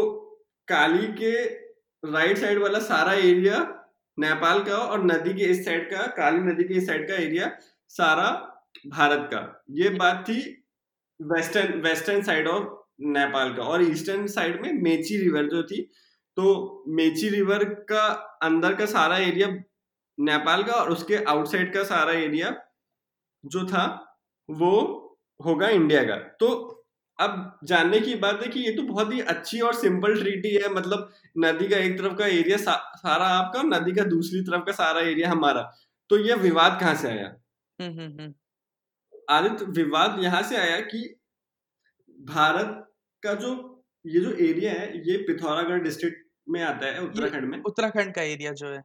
काली 0.69 1.07
के 1.23 1.33
राइट 2.03 2.39
साइड 2.39 2.59
वाला 2.63 2.79
सारा 2.81 3.13
एरिया 3.13 3.59
नेपाल 4.19 4.63
का 4.65 4.77
और 4.77 5.05
नदी 5.05 5.33
के 5.35 5.45
इस 5.53 5.65
साइड 5.65 5.91
का 5.91 6.07
काली 6.17 6.41
नदी 6.53 6.65
के 6.65 6.75
इस 6.75 6.87
साइड 6.87 7.09
का 7.09 7.15
एरिया 7.15 7.47
सारा 7.91 8.29
भारत 8.89 9.29
का। 9.33 9.41
ये 9.71 9.89
बात 9.89 10.25
थी 10.29 10.39
western 11.21 11.81
western 11.81 12.23
side 12.23 12.49
of 12.49 12.65
Nepal 13.09 13.53
का 13.55 13.63
और 13.63 13.83
ईस्टर्न 13.83 14.27
साइड 14.27 14.61
में 14.63 14.73
मेची 14.83 15.17
रिवर 15.17 15.49
जो 15.49 15.63
थी 15.63 15.83
तो 16.37 16.85
मेची 16.89 17.29
रिवर 17.29 17.65
का 17.91 18.07
अंदर 18.43 18.75
का 18.75 18.87
सारा 18.87 19.17
एरिया 19.19 19.49
नेपाल 20.19 20.63
का 20.63 20.73
और 20.73 20.91
उसके 20.91 21.17
आउटसाइड 21.25 21.73
का 21.75 21.83
सारा 21.85 22.13
एरिया 22.13 22.55
जो 23.45 23.65
था 23.67 23.85
वो 24.49 24.73
होगा 25.41 25.69
इंडिया 25.69 26.03
का। 26.05 26.17
तो 26.41 26.49
अब 27.19 27.59
जानने 27.65 28.01
की 28.01 28.15
बात 28.17 28.43
है 28.43 28.49
कि 28.49 28.61
ये 28.61 28.73
तो 28.73 28.83
बहुत 28.83 29.13
ही 29.13 29.21
अच्छी 29.29 29.61
और 29.61 29.75
सिंपल 29.75 30.21
ट्रीटी 30.21 30.55
है 30.55 30.73
मतलब 30.75 31.11
नदी 31.39 31.69
का 31.69 31.77
एक 31.77 31.99
तरफ़ 31.99 32.15
का 32.15 32.27
एरिया 32.27 32.57
सा, 32.57 32.73
सारा 32.97 33.27
आपका 33.27 33.63
नदी 33.63 33.93
का 33.93 34.05
दूसरी 34.05 34.41
तरफ़ 34.41 34.65
का 34.65 34.73
सारा 34.73 35.01
एरिया 35.01 35.31
हमारा। 35.31 35.63
तो 36.11 36.19
यह 36.19 36.37
विवाद 36.39 36.79
कहाँ 36.81 36.95
से 36.95 37.09
आया। 37.09 37.35
आदित्य 39.29 39.65
विवाद 39.75 40.23
यहाँ 40.23 40.43
से 40.43 40.57
आया 40.57 40.81
कि 40.81 41.03
भारत 42.19 42.87
का 43.23 43.35
जो 43.35 43.53
ये 44.05 44.21
जो 44.21 44.31
एरिया 44.41 44.73
है 44.73 44.99
ये 45.09 45.17
पिथौरागढ़ 45.27 45.83
डिस्ट्रिक्ट 45.83 46.25
में 46.49 46.63
आता 46.63 46.87
है 46.87 47.03
उत्तराखंड 47.03 47.45
में। 47.45 47.63
उत्तराखंड 47.63 48.15
का 48.15 48.23
एरिया 48.23 48.53
जो 48.53 48.69
है। 48.69 48.83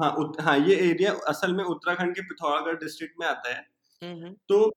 हाँ 0.00 0.10
उत, 0.12 0.40
हाँ 0.40 0.58
ये 0.58 0.76
एरिया 0.90 1.12
असल 1.28 1.54
में 1.54 1.64
उत्तराखंड 1.64 2.14
के 2.14 2.22
पिथौरागढ़ 2.22 2.78
डिस्ट्रिक्ट 2.80 3.14
में 3.20 3.26
आता 3.26 3.54
है। 3.54 3.62
तो 4.48 4.72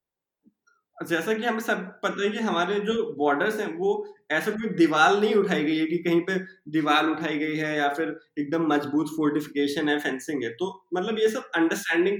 जैसा 0.97 1.33
कि 1.33 1.43
हमें 1.45 1.59
सब 1.59 1.83
पता 2.03 2.23
है 2.23 2.29
कि 2.29 2.37
हमारे 2.39 2.79
जो 2.79 2.93
बॉर्डर्स 3.17 3.59
हैं 3.59 3.67
वो 3.77 3.91
ऐसा 4.31 4.51
कोई 4.51 4.69
दीवार 4.77 5.19
नहीं 5.19 5.35
उठाई 5.35 5.63
गई 5.63 5.77
है 5.77 5.85
कि 5.85 5.97
कहीं 5.97 6.21
पे 6.21 6.37
दीवार 6.71 7.07
उठाई 7.09 7.37
गई 7.37 7.55
है 7.57 7.75
या 7.77 7.87
फिर 7.93 8.09
एकदम 8.39 8.67
मज़बूत 8.73 9.07
फोर्टिफिकेशन 9.17 9.89
है 9.89 9.97
फेंसिंग 9.99 10.43
है। 10.43 10.49
तो 10.53 10.71
मतलब 10.93 11.19
ये 11.19 11.29
सब 11.29 11.49
अंडरस्टैंडिंग 11.55 12.19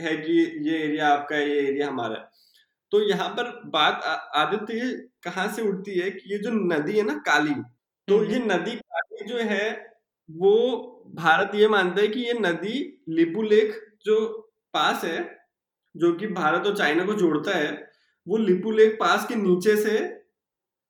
है 0.00 0.16
कि 0.16 0.32
ये 0.68 0.78
एरिया 0.78 1.08
आपका 1.08 1.36
है 1.36 1.48
ये 1.48 1.60
एरिया 1.62 1.88
हमारा 1.88 2.18
है। 2.18 2.28
तो 2.92 3.00
यहाँ 3.08 3.28
पर 3.30 3.50
बात 3.70 4.02
आदित्य 4.36 4.90
कहाँ 5.24 5.46
से 5.52 5.62
उठती 5.62 5.98
है 5.98 6.10
कि 6.10 6.32
ये 6.32 6.38
जो 6.38 6.50
नदी 6.52 6.96
है 6.98 7.02
ना 7.02 7.14
काली 7.26 7.54
तो 8.08 8.22
ये 8.24 8.38
नदी 8.38 8.74
काली 8.76 9.26
जो 9.28 9.38
है 9.50 9.70
वो 10.28 10.54
भारत 11.14 11.54
ये 11.54 11.68
मानता 11.68 12.00
है 12.00 12.08
कि 12.08 12.20
ये 12.20 12.32
नदी 12.34 12.78
लिपू 13.10 13.42
लेक 13.42 13.74
जो 14.06 14.16
पास 14.74 15.04
है 15.04 15.18
जो 15.94 16.12
कि 16.14 16.26
भारत 16.28 16.66
और 16.66 16.76
चाइना 16.76 17.04
को 17.04 17.14
जोड़ता 17.14 17.56
है 17.56 17.70
वो 18.26 18.36
लिपू 18.38 18.70
लेक 18.70 18.96
पास 19.00 19.26
के 19.28 19.34
नीचे 19.34 19.76
से 19.76 19.98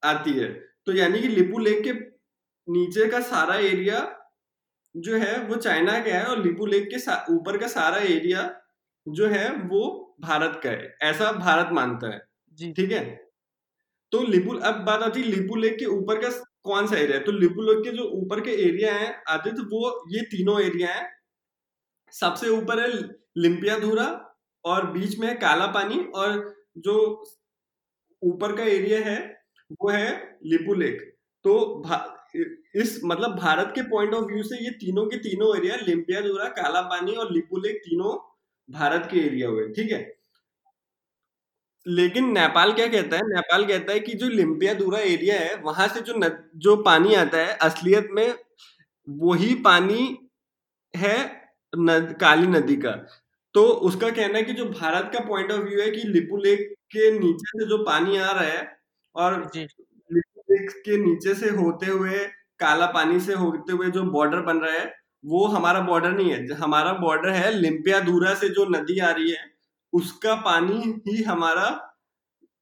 आती 0.02 0.32
है। 0.32 0.48
तो 0.86 0.92
यानी 0.92 1.20
कि 1.20 1.28
लिपू 1.28 1.58
लेक 1.58 1.82
के 1.84 1.92
नीचे 2.68 3.06
का 3.08 3.20
सारा 3.22 3.54
एरिया 3.58 4.00
जो 4.94 5.16
है 5.18 5.38
वो 5.46 5.56
चाइना 5.56 5.98
का 6.00 6.12
है 6.12 6.24
और 6.24 6.42
लिपू 6.42 6.66
लेक 6.66 6.88
के 6.94 6.98
ऊपर 7.34 7.58
का 7.58 7.66
सारा 7.68 7.98
एरिया 8.08 8.42
जो 9.06 9.26
है 9.28 9.50
वो 9.68 9.82
भारत 10.20 10.60
का 10.64 10.70
है 10.70 10.96
ऐसा 11.02 11.30
भारत 11.32 11.72
मानता 11.72 12.12
है। 12.14 12.18
ठीक 12.72 12.92
है? 12.92 13.04
तो 14.12 14.22
लिपू 14.22 14.54
अब 14.58 14.84
बात 14.84 15.02
आती 15.02 15.20
है 15.20 15.26
लिपू 15.26 15.56
लेक 15.56 15.78
के 15.78 15.84
ऊपर 15.88 16.20
का 16.22 16.28
कौन 16.64 16.86
सा 16.86 16.96
एरिया 16.96 17.16
है? 17.18 17.24
तो 17.24 17.32
लिपू 17.32 17.62
लेक 17.62 17.82
के 17.84 17.90
जो 17.96 18.04
ऊपर 18.14 18.40
के 18.40 18.50
एरिया 18.64 18.94
है 18.94 19.12
आदित्य 19.28 19.62
वो 19.72 19.90
ये 20.14 20.22
तीनों 20.30 20.60
एरिया 20.62 20.92
है। 20.94 21.08
सबसे 22.12 22.48
ऊपर 22.48 22.80
है 22.80 22.88
लिम्पियाधुरा 23.38 24.06
और 24.64 24.90
बीच 24.92 25.18
में 25.18 25.26
है 25.28 25.34
काला 25.36 25.66
पानी 25.66 25.98
और 26.14 26.38
जो 26.78 26.96
ऊपर 28.22 28.56
का 28.56 28.64
एरिया 28.64 28.98
है 29.00 29.18
वो 29.72 29.88
है 29.90 30.38
लिपू 30.46 30.74
लेक। 30.74 31.00
तो 31.44 31.52
इस 32.76 33.00
मतलब 33.04 33.36
भारत 33.36 33.72
के 33.74 33.82
पॉइंट 33.82 34.14
ऑफ़ 34.14 34.24
व्यू 34.24 34.42
से 34.42 34.64
ये 34.64 34.70
तीनों 34.80 35.06
के 35.06 35.16
तीनों 35.18 35.56
एरिया 35.56 35.76
लिम्पियाधुरा 35.76 36.48
काला 36.58 36.80
पानी 36.88 37.12
और 37.12 37.32
लिपू 37.32 37.60
लेक 37.60 37.76
तीनों 37.76 38.12
भारत 38.70 39.08
के 39.10 39.18
एरिया 39.20 39.48
हुए 39.48 39.68
ठीक 39.74 39.92
है? 39.92 40.00
लेकिन 41.86 42.32
नेपाल 42.32 42.72
क्या 42.72 42.86
कहता 42.86 43.16
है? 43.16 43.22
नेपाल 43.24 43.64
कहता 43.66 43.92
है 43.92 44.00
कि 44.00 44.12
जो 44.14 44.28
लिम्पियाधुरा 44.28 44.98
एरिया 45.00 45.38
है 45.40 45.54
वहाँ 45.62 45.86
से 45.88 46.00
जो 46.00 46.14
न, 46.16 46.30
जो 46.56 46.76
पानी 46.82 47.14
आता 47.14 47.38
है 47.38 47.56
असलियत 47.62 48.08
में 48.12 48.34
वही 49.08 49.54
पानी 49.64 50.02
है 50.94 51.16
नद, 51.72 52.16
काली 52.20 52.46
नदी 52.48 52.76
का। 52.76 52.92
तो 53.54 53.64
उसका 53.88 54.10
कहना 54.10 54.38
है 54.38 54.44
कि 54.44 54.52
जो 54.52 54.64
भारत 54.66 55.10
का 55.14 55.20
पॉइंट 55.28 55.50
ऑफ़ 55.52 55.60
व्यू 55.60 55.80
है 55.82 55.90
कि 55.90 56.02
लिपू 56.08 56.36
लेक 56.38 56.60
के 56.92 57.10
नीचे 57.18 57.58
से 57.60 57.68
जो 57.68 57.78
पानी 57.84 58.16
आ 58.18 58.30
रहा 58.32 58.44
है 58.44 58.62
और 59.14 59.38
लिपू 59.54 60.42
लेक 60.50 60.70
के 60.86 60.96
नीचे 61.04 61.34
से 61.34 61.50
होते 61.56 61.86
हुए 61.86 62.18
काला 62.60 62.86
पानी 62.92 63.20
से 63.20 63.34
होते 63.34 63.72
हुए 63.72 63.90
जो 63.90 64.02
बॉर्डर 64.12 64.40
बन 64.42 64.58
रहा 64.58 64.72
है 64.74 64.86
वो 65.24 65.46
हमारा 65.46 65.80
बॉर्डर 65.80 66.12
नहीं 66.12 66.30
है। 66.30 66.46
हमारा 66.54 66.92
बॉर्डर 66.94 67.30
है 67.30 67.50
लिम्पिया 67.52 68.00
दूरा 68.00 68.34
से 68.34 68.48
जो 68.48 68.64
नदी 68.70 68.98
आ 68.98 69.10
रही 69.10 69.30
है, 69.30 69.44
उसका 69.92 70.34
पानी 70.42 70.82
ही 71.08 71.22
हमारा 71.22 71.68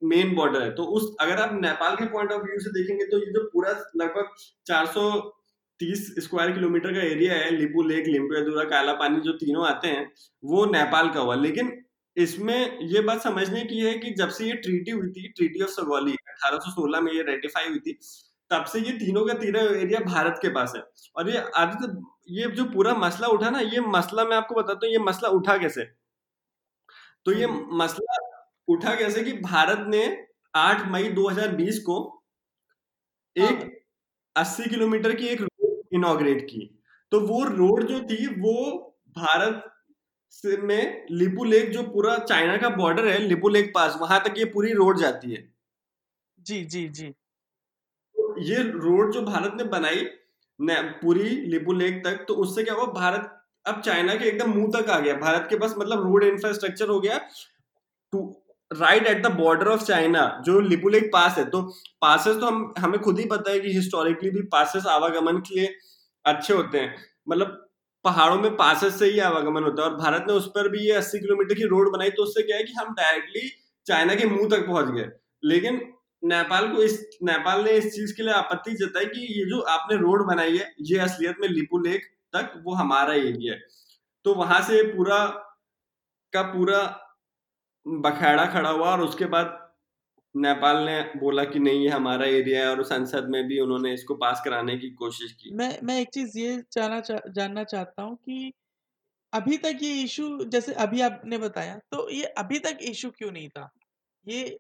मेन 0.03 0.35
बॉर्डर 0.35 0.63
है। 0.63 0.71
तो 0.75 0.83
उस, 0.85 1.15
अगर 1.21 1.37
आप 1.37 1.51
नेपाल 1.55 1.97
के 1.97 2.07
पॉइंट 2.07 2.33
ऑफ़ 2.33 2.43
व्यू 2.43 2.59
से 2.61 2.71
देखेंगे 2.73 3.05
तो 3.05 3.19
ये 3.19 3.33
जो 3.33 3.49
पूरा 3.53 3.71
लगभग 3.97 4.35
430 4.67 6.05
स्क्वायर 6.21 6.53
किलोमीटर 6.53 6.93
का 6.95 7.01
एरिया 7.03 7.35
है 7.35 7.51
लिपू 7.51 7.83
लेक 7.83 8.07
लिम्पियादुरा 8.07 8.65
काला 8.71 8.93
पानी 8.95 9.21
जो 9.21 9.33
तीनों 9.35 9.67
आते 9.67 9.89
हैं, 9.89 10.11
वो 10.43 10.65
नेपाल 10.67 11.11
का 11.11 11.21
हुआ। 11.21 11.35
लेकिन 11.37 11.73
इसमें 12.17 12.79
ये 12.83 13.01
बात 13.01 13.23
समझने 13.23 13.65
की 13.65 13.81
है 13.81 13.93
कि 13.99 14.11
जब 14.11 14.29
से 14.29 14.47
ये 14.47 14.53
ट्रीटी 14.59 14.91
हुई 14.91 15.09
थी 15.09 15.29
ट्रीटी 15.29 15.63
ऑफ़ 15.63 15.71
सगौली 15.71 16.13
1816 16.13 17.01
में 17.01 17.13
ये 17.13 17.23
रेटिफाई 17.23 17.69
हुई 17.69 17.79
थी 17.79 17.99
तब 18.51 18.65
से 18.65 18.81
ये 18.81 18.93
तीनों 18.93 19.27
का 19.27 19.35
तीनों 19.35 19.63
एरिया 19.77 20.01
भारत 20.01 20.39
के 20.43 20.49
पास 20.49 20.73
है। 20.77 20.83
और 21.17 21.31
ये 21.31 21.39
आदि 21.57 21.87
तो 21.87 22.15
ये 22.31 22.51
जो 22.51 22.65
पूरा 22.65 22.95
मसला 22.95 23.29
उठा 23.29 23.51
ना 23.51 23.61
ये 23.61 23.81
मसला 23.81 24.25
मैं 24.25 24.37
आपको 24.37 24.55
बताता 24.55 24.87
हूँ 24.87 24.93
ये 24.93 24.99
मसला 24.99 25.29
उठा 25.29 25.57
कैसे? 25.59 25.85
तो 27.27 27.33
ये 27.33 27.45
हम्म। 27.45 27.83
मसला 27.83 28.17
उठा 28.69 28.95
कैसे 28.97 29.23
कि 29.25 29.33
भारत 29.33 29.87
ने 29.89 30.27
8 30.55 30.87
मई 30.89 31.09
2020 31.11 31.79
को 31.79 31.99
एक 33.37 33.85
80 34.37 34.63
हाँ। 34.63 34.71
किलोमीटर 34.71 35.15
की 35.15 35.27
एक 35.27 35.41
रोड 35.43 35.83
इनोग्रेट 35.95 36.45
की। 36.45 36.81
तो 37.13 37.21
वो 37.21 37.45
रोड 37.45 37.85
जो 37.85 38.01
थी 38.01 38.27
वो 38.41 38.55
भारत 39.19 39.65
से 40.31 40.57
में 40.57 41.07
लिपू 41.11 41.45
लेक 41.45 41.71
जो 41.71 41.83
पूरा 41.83 42.19
चाइना 42.19 42.57
का 42.57 42.69
बॉर्डर 42.69 43.09
है 43.09 43.19
लिपू 43.19 43.49
लेक 43.49 43.73
पास 43.75 43.99
वहाँ 44.01 44.21
तक 44.25 44.35
ये 44.39 44.45
पूरी 44.45 44.73
रोड 44.73 44.99
जाती 44.99 45.35
है। 45.35 45.55
जी 46.39 46.65
जी 46.65 46.89
जी। 46.89 47.15
ये 48.41 48.63
रोड 48.65 49.13
जो 49.13 49.23
भारत 49.23 49.53
ने 49.57 49.65
बनाई 49.69 50.07
पूरी 50.59 51.29
लिपू 51.47 51.73
लेक 51.73 52.03
तक 52.05 52.25
तो 52.29 52.35
उससे 52.37 52.63
क्या 52.65 52.75
हुआ? 52.75 52.85
भारत, 52.87 53.31
अब 53.67 53.81
चाइना 53.81 54.15
के 54.15 54.25
एकदम 54.25 54.51
मुँह 54.51 54.71
तक 54.73 54.91
आ 54.91 54.99
गया। 55.01 55.15
भारत 55.17 55.47
के 55.51 55.59
पास 55.59 55.75
मतलब 55.79 56.03
रोड 56.03 56.25
इंफ्रास्ट्रक्चर 56.25 56.89
हो 56.89 56.99
गया 57.01 57.19
to 58.13 58.21
right 58.71 59.07
at 59.07 59.23
the 59.23 59.31
border 59.33 59.69
of 59.69 59.85
China 59.85 60.23
जो 60.47 60.61
लिपू 60.61 60.89
लेक 60.89 61.11
पास 61.13 61.37
है। 61.39 61.45
तो 61.45 61.63
पासेस 62.03 62.37
तो 62.37 62.47
हम, 62.47 62.75
हमें 62.79 63.01
खुद 63.01 63.19
ही 63.19 63.25
पता 63.27 63.51
है 63.51 63.61
कि 63.61 63.73
हिस्टोरिकली 63.73 64.31
भी 64.31 64.43
पासेस 64.53 64.87
आवागमन 64.87 65.39
के 65.39 65.55
लिए 65.55 65.75
अच्छे 66.25 66.55
होते 66.55 66.79
हैं। 66.79 66.95
मतलब 67.29 67.65
पहाड़ों 68.05 68.37
में 68.37 68.57
पासेस 68.57 68.99
से 68.99 69.07
ही 69.07 69.19
आवागमन 69.21 69.63
होता 69.63 69.83
है 69.83 69.89
और 69.91 69.97
भारत 69.97 70.25
ने 70.29 70.33
उस 70.33 70.47
पर 70.49 70.69
भी 70.69 70.79
ये 70.81 70.93
80 70.93 71.19
किलोमीटर 71.19 71.55
की 71.55 71.67
रोड 71.67 71.93
बनाई 71.93 72.11
तो 72.11 72.23
उससे 72.23 72.43
क्या 72.43 72.57
है 72.57 72.65
कि 72.65 72.73
हम 72.73 72.93
डायरेक्टली 72.95 73.49
चाइना 73.87 74.15
के 74.15 74.27
मुँह 74.27 74.49
तक 74.49 74.67
पहुँच 74.67 74.95
गए। 74.95 75.09
लेकिन 75.45 75.81
नेपाल 76.23 76.69
को 76.73 76.83
इस 76.83 77.19
नेपाल 77.23 77.65
ने 77.65 77.73
इस 77.73 77.85
चीज़ 77.95 78.15
के 78.17 78.23
लिए 78.23 78.33
आपत्ति 78.35 78.73
जताई 78.75 79.07
कि 79.07 79.21
ये 79.35 79.45
जो 79.51 79.61
आपने 79.71 79.97
रोड 79.97 80.27
बनाई 80.27 80.57
है 80.59 80.73
ये 80.83 80.99
असलियत 80.99 81.37
में 81.41 81.49
लिपू 81.49 81.79
लेक 81.79 82.07
तक 82.33 82.53
वो 82.65 82.75
हमारा 82.75 83.15
एरिया 83.15 83.55
है। 83.55 83.61
तो 84.25 84.35
वहाँ 84.35 84.61
से 84.63 84.83
पूरा 84.93 85.25
का 86.33 86.43
पूरा 86.43 86.81
बखेड़ा 87.87 88.45
खड़ा 88.47 88.69
हुआ 88.69 88.91
और 88.93 89.01
उसके 89.01 89.25
बाद 89.27 89.57
नेपाल 90.35 90.77
ने 90.85 91.01
बोला 91.17 91.45
कि 91.45 91.59
नहीं 91.59 91.83
ये 91.83 91.89
हमारा 91.89 92.27
एरिया 92.27 92.61
है 92.61 92.71
और 92.71 92.83
संसद 92.85 93.29
में 93.31 93.47
भी 93.49 93.61
उन्होंने 93.61 93.93
इसको 93.95 94.15
पास 94.15 94.43
कराने 94.45 94.77
की 94.79 94.91
कोशिश 94.91 95.33
की। 95.33 95.55
मैं 95.55 95.79
मैं 95.83 96.01
एक 96.01 96.09
चीज़ 96.15 96.39
ये 96.39 96.57
जानना 96.73 97.01
चा, 97.01 97.21
जानना 97.29 97.65
चाहता 97.65 98.03
हूँ 98.03 98.17
कि 98.17 98.53
अभी 99.33 99.57
तक 99.57 99.79
ये 99.83 100.03
इशू 100.03 100.45
जैसे 100.45 100.73
अभी 100.83 101.01
आपने 101.01 101.39
बताया 101.39 101.79
तो 101.91 102.09
ये 102.11 102.25
अभी 102.39 102.59
तक 102.59 102.79
इशू 102.83 103.11
क्यों 103.11 103.31
नहीं 103.33 103.49
था? 103.49 103.71
ये 104.27 104.59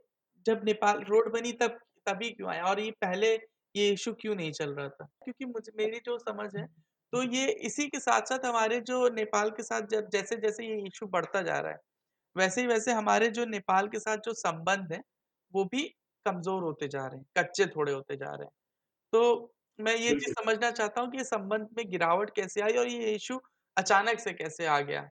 जब 0.48 0.60
नेपाल 0.64 1.02
रोड 1.08 1.32
बनी 1.32 1.52
तब 1.54 1.78
तभी 2.06 2.30
क्यों 2.30 2.50
आया? 2.50 2.64
और 2.64 2.80
ये 2.80 2.90
पहले 3.00 3.34
ये 3.74 3.88
इशू 3.90 4.12
क्यों 4.14 4.34
नहीं 4.36 4.52
चल 4.52 4.74
रहा 4.74 4.88
था? 4.88 5.04
क्योंकि 5.24 5.44
मुझे 5.46 5.72
मेरी 5.78 6.00
जो 6.06 6.18
समझ 6.20 6.50
है 6.56 6.66
तो 7.12 7.22
ये 7.24 7.46
इसी 7.66 7.86
के 7.88 7.98
साथ 8.00 8.22
साथ 8.28 8.44
हमारे 8.46 8.80
जो 8.82 9.08
नेपाल 9.10 9.50
के 9.50 9.62
साथ 9.62 9.86
जब 9.90 10.08
जैसे 10.12 10.36
जैसे 10.38 10.66
ये 10.66 10.76
इशू 10.86 11.06
बढ़ता 11.08 11.42
जा 11.42 11.58
रहा 11.58 11.72
है 11.72 11.78
वैसे 12.36 12.60
ही 12.60 12.66
वैसे 12.66 12.92
हमारे 12.92 13.28
जो 13.30 13.44
नेपाल 13.46 13.88
के 13.88 13.98
साथ 13.98 14.16
जो 14.24 14.32
संबंध 14.34 14.92
है 14.92 15.00
वो 15.54 15.64
भी 15.66 15.82
कमज़ोर 16.26 16.62
होते 16.62 16.88
जा 16.88 17.06
रहे 17.06 17.18
हैं 17.18 17.26
कच्चे 17.38 17.66
थोड़े 17.66 17.92
होते 17.92 18.16
जा 18.16 18.30
रहे 18.30 18.44
हैं। 18.44 18.52
तो 19.12 19.52
मैं 19.78 19.94
ये 19.96 20.12
चीज़ 20.12 20.32
समझना 20.32 20.70
चाहता 20.72 21.00
हूँ 21.00 21.10
कि 21.10 21.24
संबंध 21.24 21.68
में 21.76 21.88
गिरावट 21.90 22.30
कैसे 22.36 22.60
आई 22.60 22.76
और 22.78 22.88
ये 22.88 23.12
इशू 23.14 23.40
अचानक 23.76 24.20
से 24.20 24.32
कैसे 24.32 24.66
आ 24.66 24.80
गया? 24.82 25.08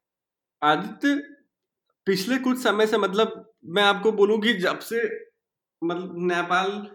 आदित्य 0.62 1.16
पिछले 2.08 2.38
कुछ 2.40 2.62
समय 2.64 2.88
से 2.88 2.98
मतलब 2.98 3.54
मैं 3.68 3.84
आपको 3.84 4.12
बोलूँ 4.14 4.40
कि 4.42 4.54
जब 4.60 4.80
से 4.82 5.00
मतलब 5.84 6.14
नेपाल 6.18 6.88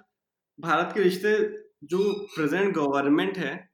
भारत 0.60 0.94
के 0.94 1.02
रिश्ते 1.02 1.62
जो 1.84 2.12
प्रेजेंट 2.22 2.74
गवर्नमेंट 2.74 3.38
है 3.38 3.70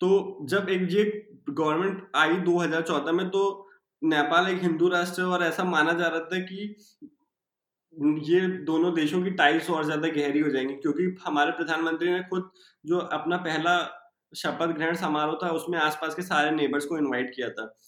तो 0.00 0.38
जब 0.42 0.68
एक 0.68 0.88
ये 0.90 1.28
गवर्नमेंट 1.50 2.12
आई 2.16 2.34
2014 2.34 3.12
में 3.12 3.28
तो 3.30 3.70
नेपाल 4.04 4.48
एक 4.48 4.62
हिंदू 4.62 4.88
राष्ट्र 4.88 5.22
है 5.22 5.28
और 5.28 5.42
ऐसा 5.42 5.64
माना 5.64 5.92
जा 5.92 6.06
रहा 6.06 6.20
था 6.20 6.38
कि 6.38 6.76
ये 8.30 8.48
दोनों 8.48 8.94
देशों 8.94 9.22
की 9.24 9.30
टाइल्स 9.30 9.70
और 9.70 9.84
ज़्यादा 9.84 10.08
गहरी 10.08 10.40
हो 10.40 10.50
जाएँगी 10.50 10.74
क्योंकि 10.74 11.16
हमारे 11.26 11.52
प्रधानमंत्री 11.52 12.10
ने 12.10 12.20
खुद 12.20 12.50
जो 12.86 12.98
अपना 12.98 13.36
पहला 13.36 13.98
शपथ 14.36 14.66
ग्रहण 14.66 14.96
समारोह 14.96 15.38
था 15.42 15.50
उसमें 15.50 15.78
आसपास 15.78 16.14
के 16.14 16.22
सारे 16.22 16.50
नेबर्स 16.50 16.84
को 16.84 16.98
इनवाइट 16.98 17.32
किया 17.36 17.50
था। 17.50 17.78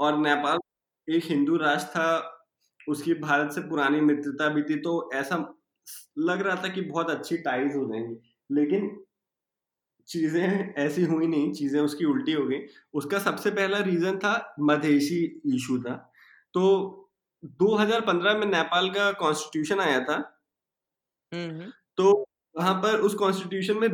और 0.00 0.18
नेपाल 0.18 0.58
एक 1.14 1.24
हिंदू 1.24 1.56
राष्ट्र 1.56 1.90
था 1.90 2.33
उसकी 2.88 3.14
भारत 3.16 3.52
से 3.52 3.60
पुरानी 3.68 4.00
मित्रता 4.02 4.48
भी 4.48 4.62
थी 4.62 4.76
तो 4.80 5.10
ऐसा 5.14 5.36
लग 6.20 6.42
रहा 6.42 6.56
था 6.64 6.68
कि 6.68 6.80
बहुत 6.82 7.10
अच्छी 7.10 7.36
टाइज 7.38 7.74
हो 7.76 7.84
जाएँगी। 7.86 8.16
लेकिन 8.50 8.90
चीज़ें 10.08 10.74
ऐसी 10.78 11.02
हुई 11.04 11.26
नहीं 11.26 11.52
चीज़ें 11.52 11.80
उसकी 11.80 12.04
उल्टी 12.04 12.32
हो 12.32 12.44
गई। 12.46 12.58
उसका 12.94 13.18
सबसे 13.18 13.50
पहला 13.50 13.78
रीजन 13.80 14.18
था 14.18 14.34
मधेशी 14.60 15.22
इशू 15.56 15.78
था। 15.82 15.94
तो 16.54 16.64
2015 17.60 18.38
में 18.38 18.46
नेपाल 18.46 18.90
का 18.90 19.10
कॉन्स्टिट्यूशन 19.20 19.80
आया 19.80 20.00
था। 20.04 20.18
तो 21.98 22.12
वहाँ 22.54 22.74
पर 22.82 23.00
उस 23.00 23.14
कॉन्स्टिट्यूशन 23.14 23.78
में 23.78 23.88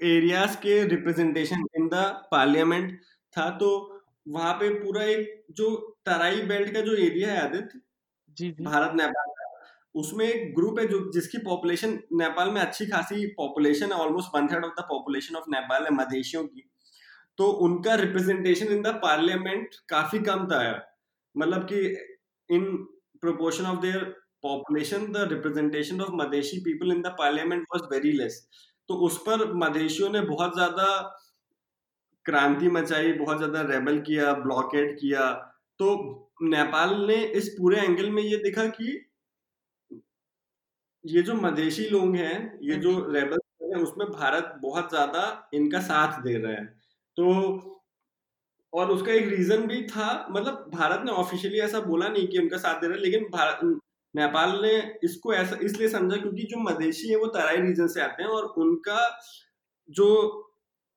एरियाज़ 0.00 0.56
के 0.56 0.82
रिप्रेजेंटेशन 0.88 1.64
इन 1.76 1.88
द 1.88 1.94
पार्लियामेंट 2.32 2.92
था। 3.34 3.48
तो 3.58 3.70
वहाँ 4.28 4.52
पे 4.54 4.68
पूरा 4.74 5.04
एक 5.04 5.44
जो 5.52 5.70
तराई 6.06 6.42
बेल्ट 6.46 6.72
का 6.74 6.80
जो 6.80 6.94
एरिया 6.96 7.32
है 7.32 7.40
आदित्य 7.42 7.80
जी 8.38 8.50
जी। 8.50 8.64
भारत, 8.64 8.92
नेपाल 8.96 9.36
उसमें 9.94 10.24
एक 10.26 10.54
ग्रुप 10.54 10.78
है 10.78 10.86
जो, 10.88 10.98
जिसकी 11.12 11.38
पॉपुलेशन 11.40 11.98
नेपाल 12.14 12.50
में 12.50 12.60
अच्छी 12.60 12.86
खासी 12.86 13.26
पॉपुलेशन 13.36 13.92
है 13.92 13.98
almost 13.98 14.34
one 14.34 14.46
third 14.48 14.64
of 14.64 14.72
the 14.72 14.84
population 14.88 15.36
of 15.36 15.44
Nepal 15.50 15.84
है, 15.84 15.90
मधेशियों 15.92 16.44
की। 16.46 16.64
तो 17.38 17.46
उनका 17.66 17.94
रिप्रेजेंटेशन 17.96 18.66
इन 18.68 18.82
द 18.82 18.88
पार्लियामेंट 19.02 19.74
काफ़ी 19.88 20.18
कम 20.22 20.46
था 20.46 20.60
मतलब 21.34 21.64
कि 21.72 21.80
in 22.50 22.64
proportion 23.22 23.66
of 23.66 23.80
their 23.80 24.04
population 24.42 25.06
the 25.12 25.26
representation 25.30 26.00
of 26.00 26.12
Madhesi 26.14 26.58
people 26.62 26.92
in 26.92 27.02
the 27.02 27.14
parliament 27.18 27.62
was 27.74 27.88
very 27.92 28.12
less 28.12 28.40
तो 28.88 28.94
उस 29.06 29.18
पर 29.26 29.52
मधेशियों 29.56 30.10
ने 30.10 30.20
बहुत 30.22 30.54
ज़्यादा 30.54 30.86
क्रांति 32.26 32.68
मचाई, 32.70 33.12
बहुत 33.14 33.36
ज़्यादा 33.36 33.60
रेबल 33.70 34.00
किया 34.02 34.32
ब्लॉकेट 34.40 34.96
किया। 35.00 35.26
तो 35.80 35.88
नेपाल 36.42 36.94
ने 37.06 37.16
इस 37.34 37.48
पूरे 37.48 37.80
एंगल 37.80 38.10
में 38.10 38.22
ये 38.22 38.36
देखा 38.36 38.66
कि 38.70 38.92
ये 41.04 41.22
जो 41.22 41.34
मधेशी 41.34 41.88
लोग 41.88 42.16
हैं 42.16 42.58
ये 42.62 42.76
जो 42.76 42.92
रेबल 43.12 43.38
हैं 43.64 43.82
उसमें 43.82 44.06
भारत 44.08 44.54
बहुत 44.62 44.88
ज़्यादा 44.90 45.22
इनका 45.54 45.80
साथ 45.80 46.20
दे 46.22 46.36
रहा 46.38 46.52
है। 46.52 46.64
तो 47.16 47.24
और 48.72 48.90
उसका 48.90 49.12
एक 49.12 49.28
रीजन 49.28 49.66
भी 49.66 49.82
था 49.86 50.06
मतलब 50.30 50.70
भारत 50.74 51.04
ने 51.04 51.12
ऑफिशियली 51.12 51.60
ऐसा 51.60 51.80
बोला 51.80 52.08
नहीं 52.08 52.26
कि 52.28 52.38
उनका 52.38 52.56
साथ 52.56 52.80
दे 52.80 52.86
रहा 52.86 52.96
है 52.96 53.02
लेकिन 53.02 53.24
भारत 53.32 53.60
नेपाल 54.14 54.60
ने 54.62 54.72
इसको 55.04 55.32
ऐसा 55.34 55.58
इसलिए 55.62 55.88
समझा 55.88 56.16
क्योंकि 56.16 56.42
जो 56.42 56.60
मधेशी 56.60 57.08
है 57.08 57.16
वो 57.16 57.26
तराई 57.28 57.56
रीजन 57.56 57.86
से 57.86 58.00
आते 58.00 58.22
हैं 58.22 58.30
और 58.30 58.44
उनका 58.58 58.98
जो 59.88 60.08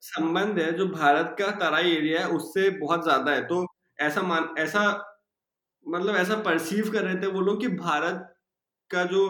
संबंध 0.03 0.59
है 0.59 0.71
जो 0.73 0.87
भारत 0.87 1.35
का 1.39 1.51
तराई 1.59 1.91
एरिया 1.91 2.21
है 2.21 2.29
उससे 2.29 2.69
बहुत 2.79 3.03
ज़्यादा 3.03 3.31
है। 3.31 3.41
तो 3.47 3.65
ऐसा 4.01 4.21
मान 4.23 4.53
ऐसा 4.57 4.83
मतलब 5.85 6.15
ऐसा 6.15 6.35
परसीव 6.41 6.91
कर 6.91 7.03
रहे 7.03 7.21
थे 7.21 7.27
वो 7.27 7.41
लोग 7.41 7.59
कि 7.61 7.67
भारत 7.77 8.27
का 8.91 9.03
जो 9.05 9.23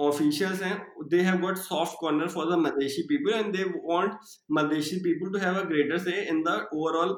ऑफिशियल्स 0.00 0.62
हैं 0.62 0.76
they 1.08 1.20
have 1.20 1.40
got 1.40 1.56
soft 1.58 1.96
corner 2.00 2.28
for 2.28 2.46
the 2.46 2.58
Madhesi 2.58 3.02
people 3.08 3.34
and 3.34 3.52
they 3.56 3.64
want 3.84 4.18
Madhesi 4.50 4.96
people 5.00 5.32
to 5.32 5.38
have 5.38 5.58
a 5.58 5.64
greater 5.64 5.98
say 5.98 6.22
in 6.24 6.42
the 6.42 6.56
overall 6.74 7.14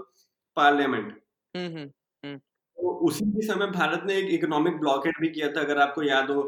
parliament 0.57 1.12
तो 2.79 2.90
उसी 3.07 3.25
के 3.27 3.47
समय 3.47 3.67
भारत 3.71 4.03
ने 4.07 4.17
एक 4.17 4.31
इकोनॉमिक 4.31 4.79
ब्लॉकेट 4.81 5.21
भी 5.21 5.29
किया 5.29 5.49
था 5.49 5.61
अगर 5.61 5.79
आपको 5.79 6.03
याद 6.03 6.31
हो 6.31 6.43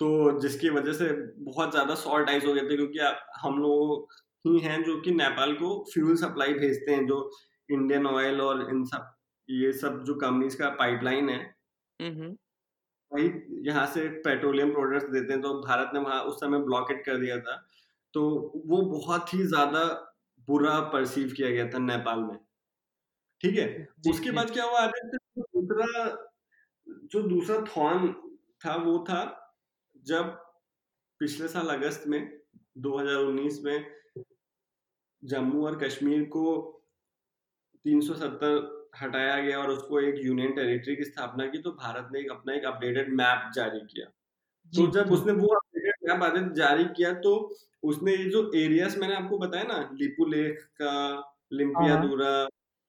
तो 0.00 0.08
जिसकी 0.40 0.68
वजह 0.70 0.92
से 0.92 1.06
बहुत 1.44 1.70
ज़्यादा 1.70 1.94
शॉर्ट 1.94 2.28
आइज़ 2.30 2.46
हो 2.46 2.52
गए 2.54 2.62
थे 2.62 2.76
क्योंकि 2.76 2.98
हम 3.40 3.58
लोग 3.58 4.12
ही 4.44 4.58
हैं 4.58 4.82
जो 4.84 5.00
कि 5.00 5.10
नेपाल 5.12 5.52
को 5.54 5.72
फ्यूल 5.92 6.16
सप्लाई 6.16 6.52
भेजते 6.54 6.92
हैं 6.92 7.06
जो 7.06 7.18
इंडियन 7.68 8.06
ऑयल 8.06 8.40
और 8.40 8.68
इन 8.70 8.84
सब 8.84 9.10
ये 9.50 9.72
सब 9.72 10.04
जो 10.04 10.14
कंपनीज़ 10.14 10.58
का 10.58 10.70
पाइपलाइन 10.70 11.28
है 11.28 11.56
वही 13.12 13.30
यहाँ 13.68 13.86
से 13.86 14.08
पेट्रोलियम 14.08 14.72
प्रोडक्ट्स 14.72 15.08
देते 15.08 15.32
हैं 15.32 15.42
तो 15.42 15.54
भारत 15.54 15.90
ने 15.94 16.00
वहाँ 16.00 16.22
उस 16.22 16.36
समय 16.36 16.58
ब्लॉकेट 16.58 17.04
कर 17.04 17.16
दिया 17.16 17.40
था 17.40 17.68
तो 18.14 18.52
वो 18.66 18.82
बहुत 18.82 19.34
ही 19.34 19.42
ज़्यादा 19.42 19.84
बुरा 20.40 20.80
परसीव 20.80 21.32
किया 21.36 21.50
गया 21.50 21.68
था 21.68 21.78
नेपाल 21.78 22.18
में। 22.18 22.36
ठीक 23.40 23.58
है? 23.58 23.88
उसके 24.10 24.30
बाद 24.30 24.50
क्या 24.50 24.64
हुआ? 24.64 24.86
दूसरा 24.86 26.10
जो 26.88 27.22
दूसरा 27.22 27.60
थॉन 27.60 28.12
था 28.64 28.76
वो 28.76 28.98
था 28.98 29.52
जब 29.96 30.24
पिछले 31.18 31.48
साल 31.48 31.68
अगस्त 31.68 32.06
में 32.06 32.40
2019 32.78 33.60
में 33.62 33.94
जम्मू 35.24 35.66
और 35.66 35.78
कश्मीर 35.78 36.24
को 36.24 36.44
370 37.86 38.79
हटाया 38.94 39.36
गया 39.38 39.58
और 39.58 39.70
उसको 39.70 40.00
एक 40.00 40.14
यूनियन 40.24 40.52
टेरिटरी 40.54 40.96
की 40.96 41.04
स्थापना 41.04 41.46
की 41.46 41.58
तो 41.58 41.70
भारत 41.74 42.08
ने 42.12 42.20
एक 42.20 42.30
अपना 42.30 42.54
एक 42.54 42.64
अपडेटेड 42.66 43.12
मैप 43.14 43.50
जारी 43.54 43.80
किया। 43.86 44.06
तो 44.72 44.86
जब 44.92 45.12
उसने 45.12 45.32
वो 45.34 45.48
अपडेटेड 45.56 46.10
मैप 46.10 46.22
आदित्य 46.24 46.54
जारी 46.56 46.84
किया 46.96 47.12
तो 47.20 47.34
उसने 47.84 48.12
ये 48.12 48.24
जो 48.30 48.50
एरियाज़ 48.56 48.98
मैंने 49.00 49.14
आपको 49.16 49.38
बताया 49.38 49.64
ना 49.64 49.78
लिपू 49.94 50.26
लेक 50.26 50.60
का 50.82 50.92
लिम्पिया 51.52 51.96
दूरा 51.98 52.32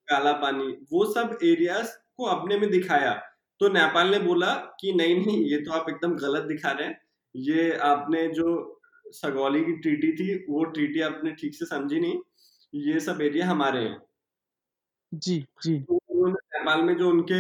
काला 0.08 0.32
पानी 0.40 0.68
वो 0.94 1.06
सब 1.14 1.38
एरियाज़ 1.46 1.92
को 2.18 2.26
अपने 2.28 2.58
में 2.60 2.70
दिखाया। 2.70 3.14
तो 3.62 3.70
नेपाल 3.70 4.10
ने 4.12 4.20
बोला 4.20 4.54
कि 4.82 4.94
नहीं 4.94 5.16
नहीं 5.18 5.38
ये 5.46 5.58
तो 5.62 5.72
आप 5.74 5.90
एकदम 5.90 6.16
गलत 6.18 6.44
दिखा 6.46 6.72
रहे 6.72 6.88
हैं। 6.88 7.00
ये 7.36 7.72
आपने 7.86 8.28
जो 8.34 8.48
सगौली 9.14 9.62
की 9.66 9.74
ट्रीटी 9.80 10.12
थी 10.14 10.36
वो 10.50 10.64
ट्रीटी 10.68 11.02
आपने 11.02 11.32
ठीक 11.34 11.56
से 11.56 11.66
समझी 11.66 12.00
नहीं। 12.00 12.20
ये 12.74 13.00
सब 13.00 13.22
एरिया 13.22 13.48
हमारे 13.48 13.80
हैं। 13.80 13.98
जी 15.12 15.46
जी। 15.64 15.78
तो 15.80 15.96
उन्होंने 16.10 16.34
नेपाल 16.58 16.82
में 16.84 16.96
जो 16.98 17.10
उनके 17.10 17.40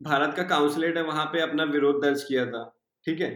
भारत 0.00 0.34
का 0.36 0.42
काउंसलेट 0.42 0.96
है 0.96 1.02
वहाँ 1.04 1.24
पे 1.26 1.40
अपना 1.40 1.64
विरोध 1.64 2.02
दर्ज 2.02 2.22
किया 2.24 2.46
था 2.46 2.64
ठीक 3.06 3.20
है? 3.20 3.30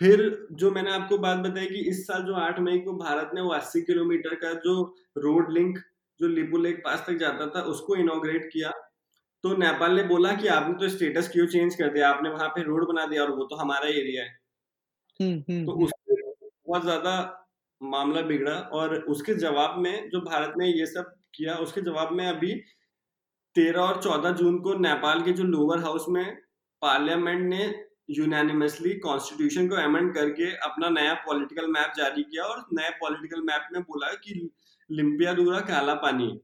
फिर 0.00 0.48
जो 0.52 0.70
मैंने 0.70 0.90
आपको 0.92 1.18
बात 1.18 1.38
बताई 1.38 1.66
कि 1.66 1.80
इस 1.90 2.06
साल 2.06 2.22
जो 2.22 2.34
8 2.36 2.60
मई 2.60 2.78
को 2.80 2.92
भारत 2.94 3.30
ने 3.34 3.40
वो 3.40 3.50
80 3.50 3.82
किलोमीटर 3.82 4.34
का 4.36 4.52
जो 4.60 4.74
रोड 5.18 5.52
लिंक 5.52 5.78
जो 6.20 6.28
लिपू 6.28 6.58
लेक 6.58 6.78
पास 6.84 7.04
तक 7.08 7.16
जाता 7.18 7.46
था 7.50 7.62
उसको 7.66 7.96
इनोग्रेट 7.96 8.50
किया। 8.52 8.70
तो 9.44 9.56
नेपाल 9.56 9.96
ने 9.96 10.02
बोला 10.04 10.32
कि 10.34 10.48
आपने 10.48 10.74
तो 10.74 10.88
स्टेटस 10.88 11.28
क्यों 11.28 11.46
चेंज 11.48 11.74
कर 11.74 11.88
दिया? 11.88 12.10
आपने 12.10 12.30
वहाँ 12.30 12.48
पे 12.48 12.62
रोड 12.62 12.88
बना 12.88 13.06
दिया 13.06 13.22
और 13.22 13.30
वो 13.30 13.44
तो 13.44 13.56
हमारा 13.56 13.88
एरिया 13.90 14.24
है। 14.24 14.30
हम्म, 15.20 15.38
हम्म, 15.50 15.66
तो 15.66 15.72
हम्म। 15.72 15.84
उससे 15.84 16.16
बहुत 16.68 16.82
ज़्यादा 16.82 17.14
मामला 17.82 18.22
बिगड़ा 18.22 18.52
और 18.52 18.96
उसके 18.96 19.34
जवाब 19.34 19.78
में 19.78 20.08
जो 20.10 20.20
भारत 20.20 20.54
ने 20.56 20.68
ये 20.68 20.86
सब 20.86 21.14
किया, 21.34 21.54
उसके 21.54 21.80
जवाब 21.80 22.12
में 22.12 22.26
अभी 22.26 22.54
तेरह 23.54 23.80
और 23.80 24.02
चौदह 24.02 24.30
जून 24.30 24.58
को 24.58 24.74
नेपाल 24.74 25.22
के 25.22 25.32
जो 25.32 25.44
लोअर 25.44 25.78
हाउस 25.78 26.04
में 26.08 26.36
पार्लियामेंट 26.82 27.40
ने 27.40 27.84
यूनानिमसली 28.10 28.94
कॉन्स्टिट्यूशन 28.98 29.68
को 29.68 29.74
अमेंड 29.74 30.14
करके 30.14 30.56
अपना 30.56 30.88
नया 30.88 31.14
पॉलिटिकल 31.14 31.66
मैप 31.66 31.92
जारी 31.96 32.22
किया 32.22 32.44
और 32.44 32.64
नए 32.72 32.90
पॉलिटिकल 32.90 33.40
मैप 33.40 33.68
में 33.72 33.82
बोला 33.82 34.08
कि 34.08 34.50
लिम्पिया 34.90 35.32
दूरा 35.32 35.60
काला 35.60 35.94
पानी 35.94 36.40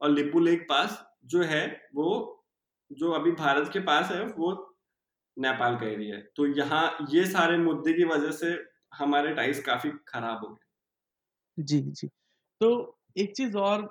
और 0.00 0.10
लिपू 0.10 0.40
लेक 0.40 0.66
पास 0.68 1.04
जो 1.24 1.42
है, 1.42 1.88
वो, 1.94 2.38
जो 2.92 3.10
अभी 3.10 3.30
भारत 3.30 3.70
के 3.72 3.80
पास 3.80 4.10
है, 4.10 4.26
वो 4.26 4.76
नेपाल 5.38 5.76
का 5.76 5.86
एरिया 5.86 6.16
है। 6.16 6.28
तो 6.36 6.46
यहाँ, 6.46 7.06
ये 7.10 7.26
सारे 7.26 7.58
मुद्दे 7.58 7.92
की 7.92 8.04
वजह 8.04 8.30
से 8.30 8.64
हमारे 8.94 9.34
टाइस 9.34 9.64
काफ़ी 9.64 9.90
खराब 10.08 10.40
हो 10.44 10.54
गए। 10.54 10.61
जी 11.58 11.80
जी। 11.82 12.08
तो 12.60 12.68
एक 13.16 13.32
चीज़ 13.36 13.56
और 13.58 13.82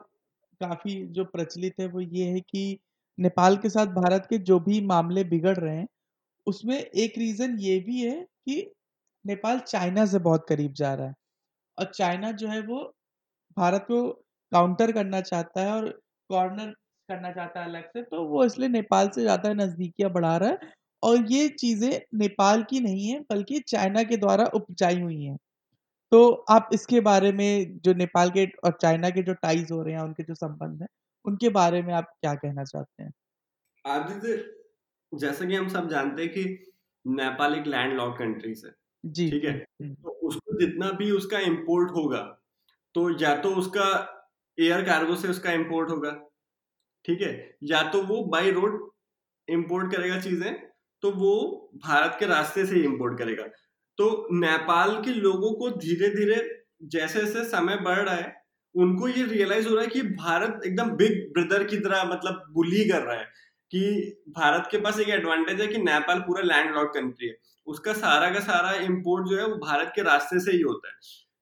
काफ़ी 0.62 0.96
जो 1.10 1.24
प्रचलित 1.26 1.74
है 1.80 1.88
वो 1.88 2.00
ये 2.02 2.26
है 2.28 2.40
कि 2.42 2.80
नेपाल 3.18 3.58
के 3.58 3.70
साथ 3.70 3.88
भारत 3.96 4.28
के 4.30 4.38
जो 4.42 4.60
भी 4.62 4.80
मामले 4.84 5.24
बिगड़ 5.26 5.56
रहे 5.58 5.76
हैं, 5.78 5.88
उसमें 6.48 6.78
एक 6.78 7.18
रीजन 7.18 7.58
ये 7.60 7.80
भी 7.82 8.02
है 8.02 8.22
कि 8.42 8.72
नेपाल 9.26 9.60
चाइना 9.62 10.06
से 10.08 10.20
बहुत 10.22 10.46
करीब 10.50 10.74
जा 10.76 10.94
रहा 10.96 11.08
है 11.08 11.14
और 11.78 11.92
चाइना 11.92 12.32
जो 12.34 12.48
है 12.50 12.62
वो 12.64 12.84
भारत 13.58 13.86
को 13.88 14.04
काउंटर 14.52 14.92
करना 14.94 15.22
चाहता 15.24 15.62
है 15.62 15.72
और 15.74 15.90
कॉर्नर 16.30 16.72
करना 17.10 17.32
चाहता 17.34 17.60
है 17.60 17.68
अलग 17.68 17.86
से 17.90 18.04
तो 18.04 18.26
वो 18.28 18.46
इसलिए 18.46 18.70
नेपाल 18.70 19.10
से 19.12 19.22
ज़्यादा 19.22 19.54
नज़दीकियाँ 19.56 20.12
बढ़ा 20.14 20.36
रहा 20.38 20.50
है 20.52 20.72
और 21.04 21.32
ये 21.32 21.48
चीज़ें 21.52 21.92
नेपाल 22.16 22.64
की 22.66 22.80
नहीं 22.82 23.08
है, 23.08 23.20
बल्कि 23.24 23.60
चाइना 23.64 24.04
के 24.06 24.18
द्वारा 24.18 24.46
उपजाई 24.56 25.02
हुई 25.02 25.24
हैं। 25.24 25.38
तो 26.12 26.30
आप 26.52 26.70
इसके 26.74 27.00
बारे 27.02 27.32
में 27.34 27.80
जो 27.82 27.94
नेपाल 27.96 28.30
के 28.32 28.46
और 28.66 28.78
चाइना 28.82 29.10
के 29.12 29.22
जो 29.24 29.34
टाइज 29.36 29.72
हो 29.72 29.82
रहे 29.84 29.94
हैं 29.96 30.02
उनके 30.02 30.24
जो 30.24 30.36
संबंध 30.36 30.82
हैं 30.82 30.88
उनके 31.26 31.50
बारे 31.52 31.82
में 31.84 31.94
आप 31.96 32.14
क्या 32.16 32.34
कहना 32.36 32.64
चाहते 32.66 33.04
हैं? 33.04 33.12
आदित्य 33.86 34.36
जैसा 35.12 35.46
कि 35.46 35.56
हम 35.56 35.68
सब 35.70 35.88
जानते 35.90 36.24
हैं 36.24 36.32
कि 36.34 36.44
नेपाल 37.06 37.56
एक 37.56 37.68
लैंड 37.68 37.94
लॉक 37.94 38.18
कंट्री 38.18 38.54
है 38.58 38.72
जी। 39.04 39.32
ठीक 39.32 39.46
है। 39.46 39.54
तो 40.04 40.12
उसको 40.28 40.60
जितना 40.60 40.92
भी 40.94 41.12
उसका 41.12 41.40
इम्पोर्ट 41.42 41.92
होगा 41.94 42.20
तो 42.96 43.10
या 43.20 43.36
तो 43.38 43.50
उसका 43.56 43.86
एयर 44.58 44.84
कार्गो 44.86 45.16
से 45.18 45.30
उसका 45.30 45.52
इम्पोर्ट 45.54 45.92
होगा। 45.92 46.12
ठीक 47.06 47.22
है? 47.22 47.32
या 47.66 47.84
तो 47.92 48.04
वो 48.06 48.24
बाई 48.28 48.52
रोड 48.52 48.80
इम्पोर्ट 49.48 49.94
करेगा 49.94 50.20
चीज़ें 50.22 50.54
तो 51.04 51.12
वो 51.14 51.34
भारत 51.86 52.18
के 52.20 52.26
रास्ते 52.28 52.66
से 52.66 52.76
ही 52.76 52.84
इंपोर्ट 52.86 53.20
करेगा। 53.20 53.46
तो 53.98 54.28
नेपाल 54.34 54.96
के 55.06 55.14
लोगों 55.16 55.52
को 55.54 55.70
धीरे 55.78 56.10
धीरे 56.10 56.36
जैसे 56.86 57.22
जैसे 57.22 57.44
समय 57.46 57.78
बढ़ 57.78 58.00
रहा 58.00 58.16
है, 58.16 58.34
उनको 58.76 59.08
ये 59.08 59.24
रियलाइज़ 59.26 59.68
हो 59.68 59.74
रहा 59.76 59.84
है 59.84 59.90
कि 59.90 60.02
भारत 60.02 60.62
एकदम 60.66 60.90
बिग 60.98 61.18
ब्रदर 61.34 61.64
की 61.64 61.78
तरह 61.80 62.04
मतलब 62.06 62.44
बुली 62.52 62.84
कर 62.90 63.02
रहा 63.02 63.16
है, 63.16 63.26
कि 63.72 64.24
भारत 64.30 64.68
के 64.72 64.78
पास 64.78 65.00
एक 65.00 65.10
एडवांटेज 65.10 65.62
है 65.62 65.68
कि 65.68 65.78
नेपाल 65.80 66.20
पूरा 66.22 66.42
लैंड 66.44 66.76
लॉक 66.76 66.94
कंट्री 66.94 67.28
है। 67.28 67.36
उसका 67.68 67.94
सारा 67.94 68.30
का 68.30 68.40
सारा 68.42 68.74
इम्पोर्ट 68.84 69.28
जो 69.28 69.38
है 69.38 69.46
वो 69.46 69.56
भारत 69.58 69.92
के 69.96 70.04
रास्ते 70.04 70.40
से 70.40 70.52
ही 70.52 70.62
होता 70.62 70.88
है। 70.88 70.94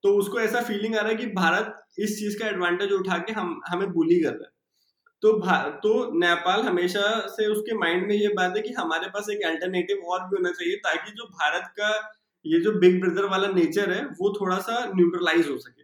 तो 0.04 0.14
उसको 0.18 0.40
ऐसा 0.40 0.62
फीलिंग 0.62 0.96
आ 0.96 1.00
रहा 1.00 1.10
है 1.10 1.16
कि 1.16 1.26
भारत 1.34 1.76
इस 2.00 2.18
चीज़ 2.20 2.38
का 2.40 2.48
एडवांटेज 2.48 2.92
उठा 2.92 3.18
के 3.18 3.34
हम, 3.34 3.60
हमें 3.68 3.92
बुली 3.92 4.20
कर 4.20 4.30
रहा 4.30 4.44
है। 4.44 4.58
तो 5.24 5.32
तो 5.82 6.20
नेपाल 6.20 6.62
हमेशा 6.62 7.02
से 7.28 7.46
उसके 7.48 7.78
माइंड 7.78 8.08
में 8.08 8.16
ये 8.16 8.28
बात 8.34 8.56
है 8.58 8.62
कि 8.62 8.74
हमारे 8.74 9.08
पास 9.10 9.30
एक 9.30 9.46
अल्टरनेटिव 9.46 10.06
और 10.06 10.20
भी 10.20 10.36
होना 10.36 10.52
चाहिए 10.52 10.76
ताकि 10.86 11.12
जो 11.12 11.26
भारत 11.32 11.74
का 11.80 11.90
ये 12.46 12.60
जो 12.60 12.72
बिग 12.80 13.02
ब्रदर 13.02 13.26
वाला 13.26 13.48
नेचर 13.48 13.92
है 13.92 14.06
वो 14.06 14.42
थोड़ा 14.42 14.60
सा 14.60 14.86
न्यूट्रलाइज 14.96 15.50
हो 15.50 15.58
सके। 15.58 15.84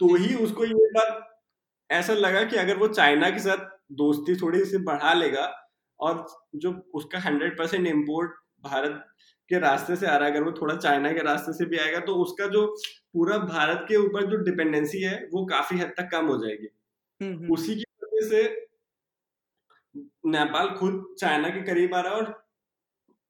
तो 0.00 0.14
ही 0.14 0.34
उसको 0.34 0.64
ये 0.64 0.74
बात 0.74 1.28
ऐसा 1.90 2.14
लगा 2.14 2.44
कि 2.44 2.56
अगर 2.56 2.76
वो 2.76 2.88
चाइना 2.88 3.30
के 3.30 3.38
साथ 3.38 3.68
दोस्ती 3.92 4.36
थोड़ी 4.36 4.64
सी 4.64 4.78
बढ़ा 4.78 5.12
लेगा 5.12 5.68
और 6.00 6.26
जो 6.54 6.72
उसका 6.94 7.18
हंड्रेड 7.18 7.58
परसेंट 7.58 7.86
इम्पोर्ट 7.86 8.30
भारत 8.62 9.04
के 9.48 9.58
रास्ते 9.58 9.96
से 9.96 10.06
आ 10.06 10.16
रहा 10.16 10.28
है 10.28 10.34
अगर 10.34 10.42
वो 10.42 10.52
थोड़ा 10.52 10.76
चाइना 10.76 11.12
के 11.12 11.22
रास्ते 11.22 11.52
से 11.52 11.64
भी 11.64 11.78
आएगा 11.78 11.98
तो 12.00 12.14
उसका 12.14 12.46
जो 12.46 12.66
पूरा 13.12 13.38
भारत 13.38 13.84
के 13.88 13.96
ऊपर 13.96 14.26
जो 14.26 14.36
डिपेंडेंसी 14.36 15.02
है 15.02 15.28
वो 15.32 15.46
काफ़ी 15.46 15.78
हद 15.78 15.94
तक 15.96 16.08
कम 16.12 16.26
हो 16.26 16.36
जाएगी। 16.38 16.68
हम्म, 17.20 17.36
हम्म। 17.36 17.52
उसी 17.52 17.74
की 17.74 17.84
वजह 18.04 18.28
से 18.28 18.68
नेपाल 20.26 20.68
खुद 20.68 21.14
चाइना 21.18 21.48
के 21.48 21.62
करीब 21.62 21.94
आ 21.94 22.00
रहा 22.00 22.12
है 22.12 22.18
और 22.20 22.41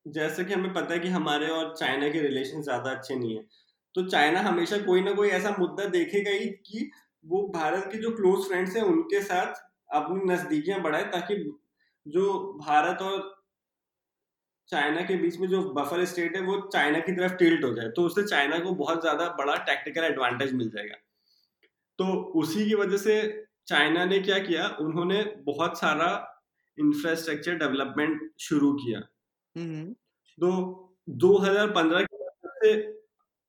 जैसे 0.07 0.45
कि 0.45 0.55
हमें 0.55 0.73
पता 0.75 0.95
है 0.95 0.99
कि 1.01 1.09
हमारे 1.09 1.49
और 1.51 1.75
चाइना 1.77 2.09
के 2.09 2.21
रिलेशन 2.21 2.63
ज़्यादा 2.63 2.91
अच्छे 2.91 3.15
नहीं 3.15 3.37
है। 3.37 3.43
तो 3.95 4.07
चाइना 4.09 4.41
हमेशा 4.41 4.79
कोई 4.79 5.03
ना 5.03 5.13
कोई 5.13 5.29
ऐसा 5.31 5.57
मुद्दा 5.59 5.85
देखेगा 5.89 6.31
ही 6.31 6.49
कि 6.67 6.91
वो 7.25 7.43
भारत 7.49 7.89
के 7.93 7.99
जो 7.99 8.11
क्लोज 8.17 8.47
फ्रेंड्स 8.49 8.77
हैं, 8.77 8.83
उनके 8.83 9.23
साथ 9.23 9.55
अपनी 9.95 10.33
नजदीकियाँ 10.33 10.81
बढ़ाए 10.83 11.05
ताकि 11.13 11.37
जो 12.07 12.33
भारत 12.61 13.03
और 13.03 13.21
चाइना 14.69 15.01
के 15.03 15.17
बीच 15.17 15.37
में 15.39 15.47
जो 15.49 15.63
बफर 15.75 16.05
स्टेट 16.05 16.37
है, 16.37 16.43
वो 16.43 16.61
चाइना 16.73 16.99
की 17.01 17.13
तरफ़ 17.13 17.33
टिल्ट 17.35 17.65
हो 17.65 17.73
जाए। 17.75 17.89
तो 17.89 18.03
उससे 18.03 18.23
चाइना 18.25 18.59
को 18.59 18.75
बहुत 18.75 19.01
ज़्यादा 19.01 19.29
बड़ा 19.39 19.55
टेक्निकल 19.65 20.05
एडवांटेज 20.05 20.53
मिल 20.55 20.71
जाएगा। 20.71 20.97
तो 21.99 22.07
उसी 22.41 22.65
की 22.69 22.75
वजह 22.75 22.97
से 22.97 23.15
चाइना 23.69 24.05
ने 24.05 24.19
क्या 24.21 24.39
किया? 24.39 24.69
उन्होंने 24.81 25.23
बहुत 25.47 25.79
सारा 25.79 26.11
इंफ्रास्ट्रक्चर 26.79 27.55
डेवलपमेंट 27.55 28.31
शुरू 28.41 28.73
किया। 28.75 29.01
तो 30.39 30.51
2015 31.21 32.05
के 32.05 32.17
बाद 32.19 32.51
से 32.65 32.73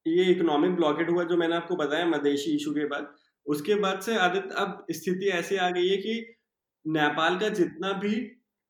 ये 0.06 0.24
इकोनॉमिक 0.24 0.76
ब्लॉकेट 0.76 1.10
हुआ 1.10 1.24
जो 1.24 1.38
मैंने 1.38 1.56
आपको 1.56 1.76
बताया 1.76 2.06
मदेशी 2.06 2.56
इशू 2.56 2.72
के 2.74 2.86
बाद। 2.86 3.13
उसके 3.48 3.76
बाद 3.76 4.00
से 4.02 4.18
आदित्य 4.18 4.56
अब 4.56 4.86
स्थिति 4.92 5.30
ऐसी 5.30 5.56
आ 5.56 5.70
गई 5.70 5.88
है 5.88 5.98
कि 5.98 6.36
नेपाल 6.88 7.39
का 7.39 7.50
जितना 7.50 7.94
भी 7.94 8.16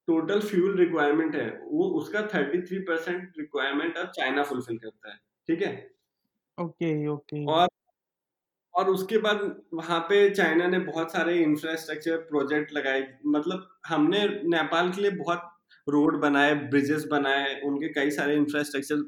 टोटल 0.07 0.39
फ्यूल 0.39 0.77
रिक्वायरमेंट 0.77 1.35
है 1.35 1.49
वो 1.63 1.89
उसका 1.89 2.21
33 2.29 2.79
परसेंट 2.87 3.33
रिक्वायरमेंट 3.39 3.97
अब 3.97 4.07
चाइना 4.07 4.43
फुलफिल 4.43 4.77
करता 4.77 5.11
है 5.11 5.17
ठीक 5.49 5.61
है? 5.61 5.73
Okay 6.57 6.85
okay, 6.85 7.07
okay. 7.07 7.37
okay. 7.37 7.47
और 7.49 7.67
और 8.73 8.89
उसके 8.89 9.17
बाद 9.17 9.41
वहाँ 9.73 9.99
पे 9.99 10.29
चाइना 10.29 10.67
ने 10.67 10.79
बहुत 10.79 11.11
सारे 11.11 11.37
इंफ्रास्ट्रक्चर 11.43 12.17
प्रोजेक्ट 12.17 12.73
लगाए 12.73 13.19
मतलब 13.25 13.67
हमने 13.87 14.27
नेपाल 14.49 14.91
के 14.91 15.01
लिए 15.01 15.11
बहुत 15.11 15.52
रोड 15.87 16.19
बनाए 16.21 16.53
ब्रिजेस 16.69 17.05
बनाए 17.11 17.59
उनके 17.65 17.87
कई 17.93 18.11
सारे 18.11 18.35
इंफ्रास्ट्रक्चर 18.35 19.01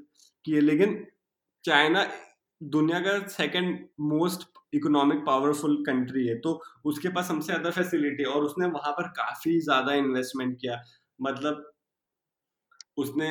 किए 0.45 0.61
लेकिन 0.61 1.05
चाइना 1.65 2.05
दुनिया 2.61 2.99
का 2.99 3.17
second 3.29 3.79
most 4.05 4.47
economic 4.73 5.19
powerful 5.25 5.75
country 5.85 6.25
है। 6.27 6.37
तो 6.39 6.51
उसके 6.85 7.09
पास 7.09 7.29
हमसे 7.31 7.45
ज़्यादा 7.45 7.69
फैसिलिटी 7.71 8.23
और 8.25 8.43
उसने 8.43 8.65
वहाँ 8.67 8.91
पर 8.93 9.07
काफ़ी 9.17 9.59
ज़्यादा 9.61 9.93
इन्वेस्टमेंट 9.95 10.57
किया। 10.61 10.81
मतलब 11.19 11.63
उसने 12.97 13.29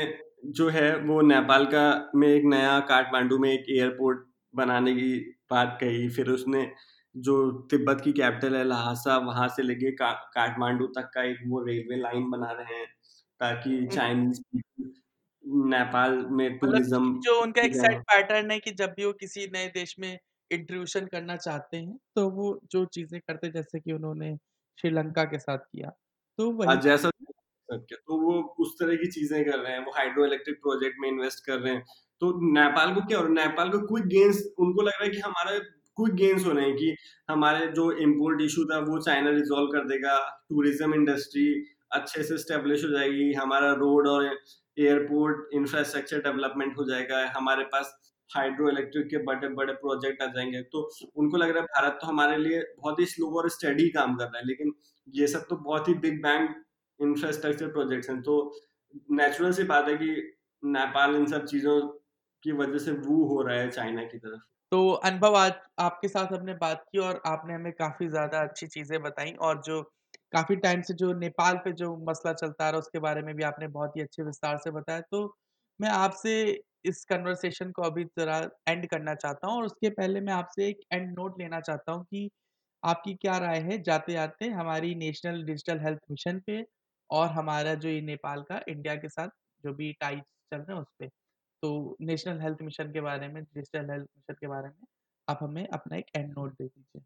जो 0.49 0.69
है 0.69 0.97
वो 0.99 1.21
नेपाल 1.23 1.65
का 1.67 1.85
में 2.17 2.29
एक 2.29 2.45
नया 2.47 2.79
काठमांडू 2.89 3.39
में 3.39 3.51
एक 3.53 3.65
एयरपोर्ट 3.71 4.27
बनाने 4.55 4.95
की 4.95 5.13
बात 5.51 5.77
कही 5.81 6.09
फिर 6.11 6.31
उसने 6.31 6.71
जो 7.15 7.37
तिब्बत 7.71 8.01
की 8.01 8.13
कैपिटल 8.13 8.57
है 8.57 8.65
लहासा 8.65 9.17
वहाँ 9.21 9.49
से 9.49 9.63
लेके 9.63 9.91
का, 9.93 10.13
काठमांडू 10.35 10.87
तक 10.97 11.11
का 11.15 11.23
एक 11.23 11.39
वो 11.49 11.65
रेलवे 11.65 11.97
लाइन 11.97 12.31
बना 12.31 12.51
रहे 12.53 12.75
हैं। 12.75 12.87
ताकि 13.41 13.87
चाइनीज़ 13.87 14.41
नेपाल 15.69 16.13
में 16.31 16.49
मतलब 16.49 16.61
टूरिज़्म 16.61 17.21
जो 17.21 17.41
उनका 17.43 17.63
एक 17.63 17.75
सेट 17.77 18.01
पैटर्न 18.03 18.51
है 18.51 18.59
कि 18.61 18.71
जब 18.73 18.95
भी 18.97 19.05
वो 19.05 19.13
किसी 19.13 19.47
नए 19.47 19.67
देश 19.75 19.95
में 19.99 20.19
इंट्रूशन 20.51 21.07
करना 21.07 21.37
चाहते 21.37 21.77
हैं 21.77 21.97
तो 22.17 22.29
वो 22.31 22.61
जो 22.73 22.85
चीज़ें 22.95 23.21
करते 23.21 23.51
जैसे 23.51 23.81
कि 23.81 23.93
उन्होंने 23.93 24.37
श्रीलंका 24.79 25.25
के 25.25 25.39
साथ 25.39 25.59
किया 25.59 25.91
तो 26.39 26.51
हाँ 26.67 26.75
वही 26.75 26.81
जैसा 26.81 27.11
तो 27.69 28.17
वो 28.21 28.33
उस 28.61 28.75
तरह 28.81 28.97
की 28.97 29.11
चीज़ें 29.11 29.45
कर 29.45 29.59
रहे 29.59 29.73
हैं 29.73 29.85
वो 29.85 29.93
हाइड्रो 29.97 30.25
इलेक्ट्रिक 30.27 30.57
प्रोजेक्ट 30.57 30.97
में 31.01 31.09
इन्वेस्ट 31.09 31.45
कर 31.47 31.59
रहे 31.59 31.73
हैं। 31.75 31.83
तो 32.21 32.33
नेपाल 32.53 32.95
को 32.95 33.01
क्या 33.07 33.19
और 33.19 33.29
नेपाल 33.31 33.71
को 33.71 33.79
क्विक 33.87 34.05
गेन्स 34.07 34.43
उनको 34.59 34.83
लग 34.83 34.93
रहा 34.93 35.05
है 35.05 35.11
कि 35.11 35.19
हमारा 35.19 35.59
क्विक 35.97 36.15
गेन्स 36.15 36.47
हो 36.47 36.53
रहे 36.53 36.65
हैं 36.67 36.77
कि 36.77 36.95
हमारे 37.31 37.67
जो 37.73 37.91
इम्पोर्ट 38.03 38.43
इशू 38.43 38.65
था 38.65 38.79
वो 38.79 38.99
चाइना 39.01 39.31
रिजोल्व 39.31 39.73
कर 39.73 39.89
देगा 39.89 40.19
टूरिज़्म 40.49 40.95
इंडस्ट्री 40.95 41.47
अच्छे 41.95 42.23
से 42.25 42.39
स्टेब्लिश 42.39 42.85
हो 42.85 42.91
जाएगी, 42.91 43.33
हमारा 43.35 43.73
रोड 43.75 44.09
और 44.09 44.25
एयरपोर्ट 44.77 45.55
इंफ्रास्ट्रक्चर 45.55 46.21
डेवलपमेंट 46.23 46.77
हो 46.79 46.85
जाएगा, 46.85 47.25
हमारे 47.37 47.65
पास 47.67 47.95
हाइड्रो 48.31 48.69
इलेक्ट्रिक 48.71 49.07
के 49.09 49.19
बड़े 49.25 49.49
बड़े 49.51 49.73
प्रोजेक्ट 49.75 50.23
आ 50.23 50.27
जाएँगे। 50.29 50.63
तो 50.65 50.89
उनको 51.17 51.37
लग 51.37 51.51
रहा 51.51 51.61
है 51.61 51.67
भारत 51.67 51.99
तो 52.01 52.07
हमारे 52.07 52.37
लिए 52.39 52.63
बहुत 52.79 53.01
ही 53.01 53.07
स्लो 53.07 53.31
और 53.39 53.49
स्टडी 53.51 53.89
काम 53.91 54.15
कर 54.17 54.25
रहा 54.25 54.39
है, 54.39 54.45
लेकिन 54.47 54.73
ये 55.09 55.27
सब 55.27 55.47
तो 55.51 55.57
बहुत 55.59 55.89
ही 55.89 55.95
बिग 55.97 56.23
बैंग 56.23 56.49
इंफ्रास्ट्रक्चर 57.01 57.69
प्रोजेक्ट्स 57.73 58.11
हैं। 58.11 58.21
तो 58.23 58.37
नेचुरल 59.13 59.53
सी 59.53 59.65
बात 59.65 59.89
है 59.89 59.97
कि 59.97 60.11
नेपाल 60.63 61.15
इन 61.17 61.27
सब 61.27 61.45
चीज़ों 61.47 61.81
की 62.45 62.53
वजह 62.55 62.79
से 62.79 62.93
वो 62.93 63.25
हो 63.27 63.41
रहा 63.43 63.57
है 63.57 63.71
चाइना 63.71 64.03
की 64.05 64.19
तरफ़। 64.19 64.41
तो 64.73 64.91
अनुभव, 64.91 65.35
आज 65.37 65.53
आपके 65.79 66.09
साथ 66.09 66.33
हमने 66.33 66.55
बात 66.57 66.85
की 66.93 66.99
और 67.01 67.21
आपने 67.27 67.55
हमें 67.55 67.73
काफ़ी 67.75 68.09
ज़्यादा 68.09 68.41
अच्छी 68.43 68.67
चीज़ें 68.69 69.01
बताई 69.03 69.33
और 69.41 69.61
जो 69.63 69.81
काफ़ी 70.35 70.57
टाइम 70.59 70.83
से 70.83 70.95
जो 70.97 71.13
नेपाल 71.17 71.57
पे 71.61 71.73
जो 71.75 71.97
मसला 72.09 72.33
चलता 72.35 72.65
रहा 72.65 72.73
है 72.73 72.79
उसके 72.79 72.99
बारे 73.01 73.23
में 73.23 73.35
भी 73.37 73.43
आपने 73.45 73.69
बहुत 73.71 73.97
ही 73.97 74.03
अच्छे 74.03 74.23
विस्तार 74.25 74.57
से 74.59 74.71
बताया। 74.73 75.01
तो 75.03 75.27
मैं 75.81 75.89
आपसे 75.91 76.35
इस 76.85 77.05
कन्वर्सेशन 77.07 77.71
को 77.73 77.83
अभी 77.83 78.05
ज़रा 78.19 78.39
एंड 78.69 78.87
करना 78.89 79.15
चाहता 79.17 79.47
हूँ 79.49 79.57
और 79.57 79.65
उसके 79.67 79.91
पहले 79.93 80.21
मैं 80.23 80.33
आपसे 80.35 80.69
एक 80.69 80.81
एंड 80.93 81.11
नोट 81.13 81.39
लेना 81.41 81.61
चाहता 81.63 81.93
हूँ 81.93 82.05
कि 82.07 82.29
आपकी 82.83 83.15
क्या 83.17 83.37
राय 83.39 83.61
है? 83.63 83.79
जाते-जाते 83.83 84.49
हमारी 84.51 84.95
नेशनल 84.97 85.43
डिजिटल 85.45 85.81
हेल्थ 85.81 86.01
मिशन 86.11 86.41
पे 86.43 86.65
और 87.11 87.29
हमारा 87.31 87.75
जो 87.77 87.89
ये 87.89 88.01
नेपाल 88.03 88.43
का 88.45 88.61
इंडिया 88.69 88.95
के 88.97 89.09
साथ 89.11 89.29
जो 89.65 89.73
भी 89.75 89.93
टाइप 90.01 90.25
चल 90.53 90.59
रहे 90.59 90.75
हैं 90.75 90.81
उस 90.81 90.89
पर 91.01 91.09
तो 91.63 91.97
नेशनल 92.03 92.41
हेल्थ 92.41 92.63
मिशन 92.63 92.93
के 92.93 93.01
बारे 93.03 93.29
में, 93.29 93.43
डिजिटल 93.45 93.91
हेल्थ 93.91 94.07
मिशन 94.09 94.35
के 94.35 94.47
बारे 94.49 94.69
में 94.71 94.87
आप 95.29 95.39
हमें 95.43 95.67
अपना 95.69 95.97
एक 95.99 96.07
एंड 96.17 96.31
नोट 96.31 96.53
दे 96.55 96.67
दीजिए। 96.67 97.03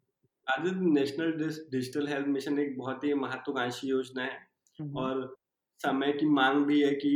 Aditya 0.49 0.91
national 0.91 1.31
digital 1.71 2.07
health 2.07 2.27
mission 2.27 2.59
एक 2.59 2.77
बहुत 2.77 3.03
ही 3.03 3.13
महत्वाकांक्षी 3.13 3.87
योजना 3.87 4.23
है। 4.23 4.37
हम्म, 4.79 4.97
और 4.97 5.35
समय 5.79 6.11
की 6.11 6.25
मांग 6.25 6.65
भी 6.65 6.81
है 6.81 6.93
कि 6.95 7.11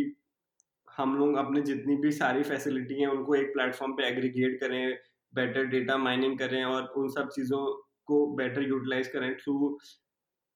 हम 0.88 1.16
लोग 1.18 1.36
अपने 1.38 1.62
जितनी 1.62 1.96
भी 1.96 2.12
सारी 2.12 2.44
फैसिलिटी 2.44 3.00
हैं 3.02 3.08
उनको 3.08 3.36
एक 3.36 3.54
प्लेटफॉर्म 3.54 3.94
पे 3.94 4.04
एग्रीगेट 4.08 4.60
करें 4.60 4.98
बेटर 5.34 5.66
डेटा 5.66 5.98
माइनिंग 5.98 6.38
करें 6.40 6.64
और 6.64 6.84
उन 6.98 7.08
सब 7.10 7.30
चीज़ों 7.30 7.66
को 8.06 8.26
बेटर 8.36 8.68
यूटिलाइज 8.68 9.08
करें 9.08 9.36
थ्रू 9.38 9.78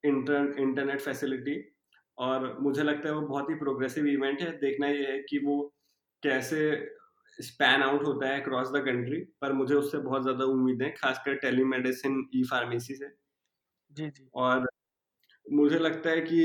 इंटर 0.03 0.53
इंटरनेट 0.59 1.01
फैसिलिटी 1.01 1.55
और 2.17 2.57
मुझे 2.61 2.83
लगता 2.83 3.09
है 3.09 3.15
वो 3.15 3.21
बहुत 3.21 3.49
ही 3.49 3.55
प्रोग्रेसिव 3.55 4.07
इवेंट 4.07 4.41
है। 4.41 4.51
देखना 4.57 4.87
ये 4.87 5.11
है 5.11 5.17
कि 5.19 5.39
वो 5.39 5.57
कैसे 6.23 6.69
स्पैन 7.39 7.83
आउट 7.83 8.03
होता 8.03 8.27
है 8.27 8.41
अक्रॉस 8.41 8.69
द 8.71 8.83
कंट्री 8.85 9.19
पर 9.41 9.53
मुझे 9.53 9.75
उससे 9.75 9.97
बहुत 9.99 10.23
ज़्यादा 10.23 10.45
उम्मीद 10.47 10.81
है 10.83 10.89
खासकर 10.93 11.35
टेलीमेडिसिन 11.39 12.23
ई 12.35 12.43
फार्मेसी 12.45 12.95
से। 12.95 13.09
जी 13.91 14.09
जी। 14.11 14.29
और 14.35 14.67
मुझे 15.45 15.79
लगता 15.79 16.09
है 16.09 16.21
कि 16.23 16.39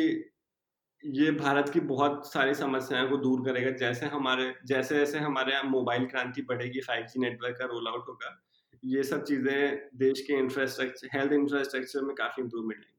ये 1.04 1.30
भारत 1.34 1.68
की 1.68 1.80
बहुत 1.86 2.32
सारी 2.32 2.54
समस्याओं 2.54 3.08
को 3.10 3.16
दूर 3.18 3.44
करेगा 3.46 3.70
जैसे 3.78 4.06
हमारे 4.08 4.54
जैसे 4.66 4.96
जैसे 4.96 5.18
हमारे 5.20 5.52
यहाँ 5.52 5.64
मोबाइल 5.66 6.06
क्रांति 6.08 6.42
बढ़ेगी 6.48 6.80
फाइव 6.82 7.06
जी 7.06 7.20
नेटवर्क 7.20 7.58
का 7.58 7.64
रोल 7.66 7.88
आउट 7.88 8.08
होगा 8.08 8.36
ये 8.82 9.02
सब 9.04 9.24
चीज़ें 9.24 9.88
देश 9.98 10.20
के 10.22 10.38
इंफ्रास्ट्रक्चर 10.38 11.18
हेल्थ 11.18 11.32
इंफ्रास्ट्रक्चर 11.34 12.02
में 12.02 12.14
काफ़ी 12.16 12.42
इम्प्रूवमेंट 12.42 12.78
आएगी। 12.78 12.94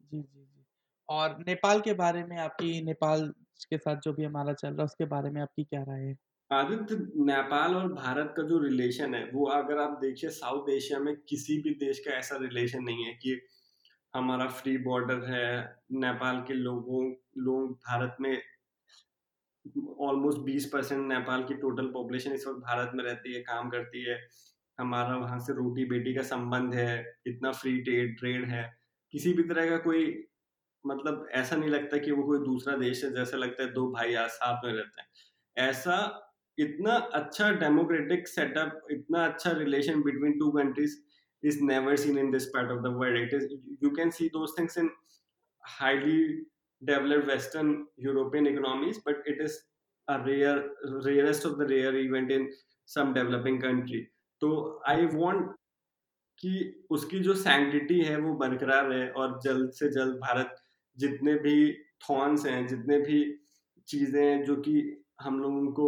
जी 0.00 0.20
जी 0.22 0.44
जी। 0.44 0.64
और 1.08 1.36
नेपाल 1.40 1.80
के 1.80 1.92
बारे 1.94 2.22
में 2.24 2.36
आपकी 2.38 2.80
नेपाल 2.82 3.28
के 3.70 3.78
साथ 3.78 4.00
जो 4.02 4.12
भी 4.12 4.24
हमारा 4.24 4.52
चल 4.54 4.68
रहा 4.68 4.78
है 4.78 4.84
उसके 4.84 5.04
बारे 5.06 5.30
में 5.30 5.40
आपकी 5.42 5.64
क्या 5.64 5.82
राय 5.82 6.02
है? 6.02 6.14
आदित्य, 6.50 6.96
नेपाल 7.16 7.74
और 7.76 7.92
भारत 7.92 8.34
का 8.36 8.42
जो 8.42 8.58
रिलेशन 8.58 9.14
है, 9.14 9.30
वो 9.30 9.46
अगर 9.46 9.78
आप 9.78 9.98
देखिए 10.00 10.30
साउथ 10.30 10.70
एशिया 10.70 10.98
में 10.98 11.16
किसी 11.28 11.60
भी 11.62 11.70
देश 11.70 11.98
का 11.98 12.10
ऐसा 12.10 12.36
रिलेशन 12.36 12.82
नहीं 12.82 13.04
है 13.04 13.12
कि 13.14 13.40
हमारा 14.14 14.46
फ्री 14.48 14.78
बॉर्डर 14.78 15.24
है, 15.24 15.76
नेपाल 15.92 16.40
के 16.40 16.54
लोगों, 16.54 17.14
लोग 17.38 17.72
भारत 17.72 18.16
में 18.20 18.42
ऑलमोस्ट 20.00 20.38
बीस 20.38 20.66
परसेंट 20.72 21.08
नेपाल 21.08 21.44
की 21.44 21.54
टोटल 21.54 21.86
पॉपुलेशन 21.86 22.32
इस 22.32 22.46
वक्त 22.46 22.58
भारत 22.58 22.90
में 22.94 23.04
रहती 23.04 23.34
है, 23.34 23.40
काम 23.40 23.70
करती 23.70 24.04
है। 24.04 24.28
हमारा 24.78 25.16
वहाँ 25.16 25.38
से 25.38 25.52
रोटी 25.52 25.84
बेटी 25.84 26.14
का 26.14 26.22
संबंध 26.22 26.74
है, 26.74 27.20
इतना 27.26 27.52
फ्री 27.52 27.80
ट्रेड 27.82 28.18
ट्रेड 28.18 28.44
है। 28.44 28.78
किसी 29.12 29.32
भी 29.32 29.42
तरह 29.42 29.70
का 29.70 29.76
कोई 29.76 30.24
मतलब 30.86 31.28
ऐसा 31.32 31.56
नहीं 31.56 31.70
लगता 31.70 31.98
कि 31.98 32.10
वो 32.10 32.22
कोई 32.22 32.38
दूसरा 32.38 32.76
देश 32.76 33.04
है, 33.04 33.10
जैसा 33.14 33.36
लगता 33.36 33.62
है 33.62 33.72
दो 33.72 33.90
भाई 33.92 34.14
साथ 34.16 34.64
में 34.64 34.72
रहते 34.72 35.00
हैं। 35.00 35.08
ऐसा 35.68 36.24
इतना 36.58 36.94
अच्छा 37.14 37.50
डेमोक्रेटिक 37.52 38.28
सेटअप 38.28 38.86
इतना 38.90 39.24
अच्छा 39.26 39.50
relation 39.58 40.02
between 40.02 40.38
two 40.38 40.50
countries 40.50 40.96
is 41.42 41.62
never 41.64 41.96
seen 41.96 42.18
in 42.18 42.30
this 42.30 42.46
part 42.46 42.70
of 42.70 42.80
the 42.82 42.94
world 42.96 43.22
it 43.22 43.34
is 43.34 43.52
you 43.84 43.90
can 43.90 44.10
see 44.10 44.28
those 44.28 44.54
things 44.58 44.78
in 44.78 44.90
highly 45.64 46.22
developed 46.82 47.30
western 47.30 47.86
European 48.00 48.46
economies 48.46 49.02
but 49.06 49.28
it 49.28 49.40
is 49.40 49.58
a 50.08 50.16
rare 50.26 50.58
rarest 51.06 51.46
of 51.46 51.58
the 51.58 51.70
rare 51.70 51.96
event 51.96 52.30
in 52.30 52.50
some 52.86 53.12
developing 53.14 53.62
country 53.62 54.00
तो 54.42 54.50
I 54.88 55.06
want 55.06 55.50
कि 56.38 56.84
उसकी 56.90 57.18
जो 57.18 57.34
sanctity 57.34 58.00
है 58.00 58.18
वो 58.20 58.34
बरकरार 58.34 58.86
रहे 58.86 59.08
और 59.08 59.40
जल्द 59.44 59.70
से 59.70 59.88
जल्द 59.88 60.16
भारत 60.16 60.54
जितने 60.96 61.34
भी 61.34 61.72
थॉन्स 62.10 62.46
हैं, 62.46 62.66
जितने 62.66 62.98
भी 62.98 63.18
चीज़ें 63.88 64.24
हैं 64.24 64.44
जो 64.44 64.56
कि 64.56 65.04
हम 65.20 65.40
लोगों 65.40 65.72
को 65.72 65.86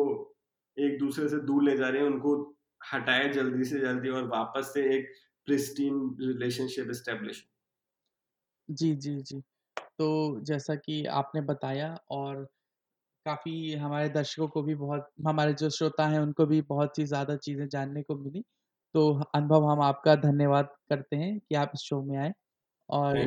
एक 0.76 0.98
दूसरे 0.98 1.28
से 1.28 1.38
दूर 1.44 1.62
ले 1.64 1.76
जा 1.76 1.88
रहे 1.88 2.00
हैं 2.00 2.08
उनको 2.08 2.34
हटाए 2.86 3.28
जल्दी 3.30 3.64
से 3.64 3.80
जल्दी 3.80 4.08
और 4.10 4.26
वापस 4.28 4.70
से 4.74 4.84
एक 4.96 5.12
प्रिस्टीन 5.48 6.00
रिलेशनशिप 6.22 6.90
एस्टेब्लिश 6.90 7.44
जी 8.68 8.94
जी 8.96 9.14
जी। 9.20 9.40
तो 9.98 10.06
जैसा 10.42 10.74
कि 10.76 11.04
आपने 11.14 11.40
बताया 11.44 11.94
और 12.12 12.44
काफ़ी 13.26 13.72
हमारे 13.76 14.10
दर्शकों 14.10 14.48
को 14.50 14.62
भी 14.62 14.74
बहुत 14.76 15.08
हमारे 15.26 15.54
जो 15.54 15.70
श्रोता 15.70 16.06
हैं 16.08 16.20
उनको 16.20 16.46
भी 16.46 16.60
बहुत 16.64 16.98
ही 16.98 17.04
ज़्यादा 17.06 17.36
चीज़ें 17.38 17.68
जानने 17.68 18.02
को 18.04 18.16
मिली। 18.16 18.42
तो 18.94 19.10
अनुभव 19.34 19.66
हम 19.66 19.82
आपका 19.82 20.14
धन्यवाद 20.18 20.68
करते 20.90 21.16
हैं 21.16 21.38
कि 21.40 21.56
आप 21.56 21.72
इस 21.74 21.80
शो 21.82 22.02
में 22.04 22.16
आए 22.18 22.32
और 22.88 23.26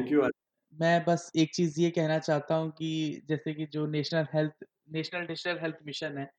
मैं 0.73 1.03
बस 1.05 1.31
एक 1.37 1.55
चीज़ 1.55 1.81
ये 1.81 1.89
कहना 1.91 2.19
चाहता 2.21 2.55
हूँ 2.55 2.71
कि 2.73 2.89
जैसे 3.29 3.53
कि 3.53 3.65
जो 3.67 3.85
national 3.89 4.27
health 4.33 4.65
national 4.91 5.25
digital 5.27 5.59
health 5.59 5.77
mission 5.85 6.17
है 6.17 6.29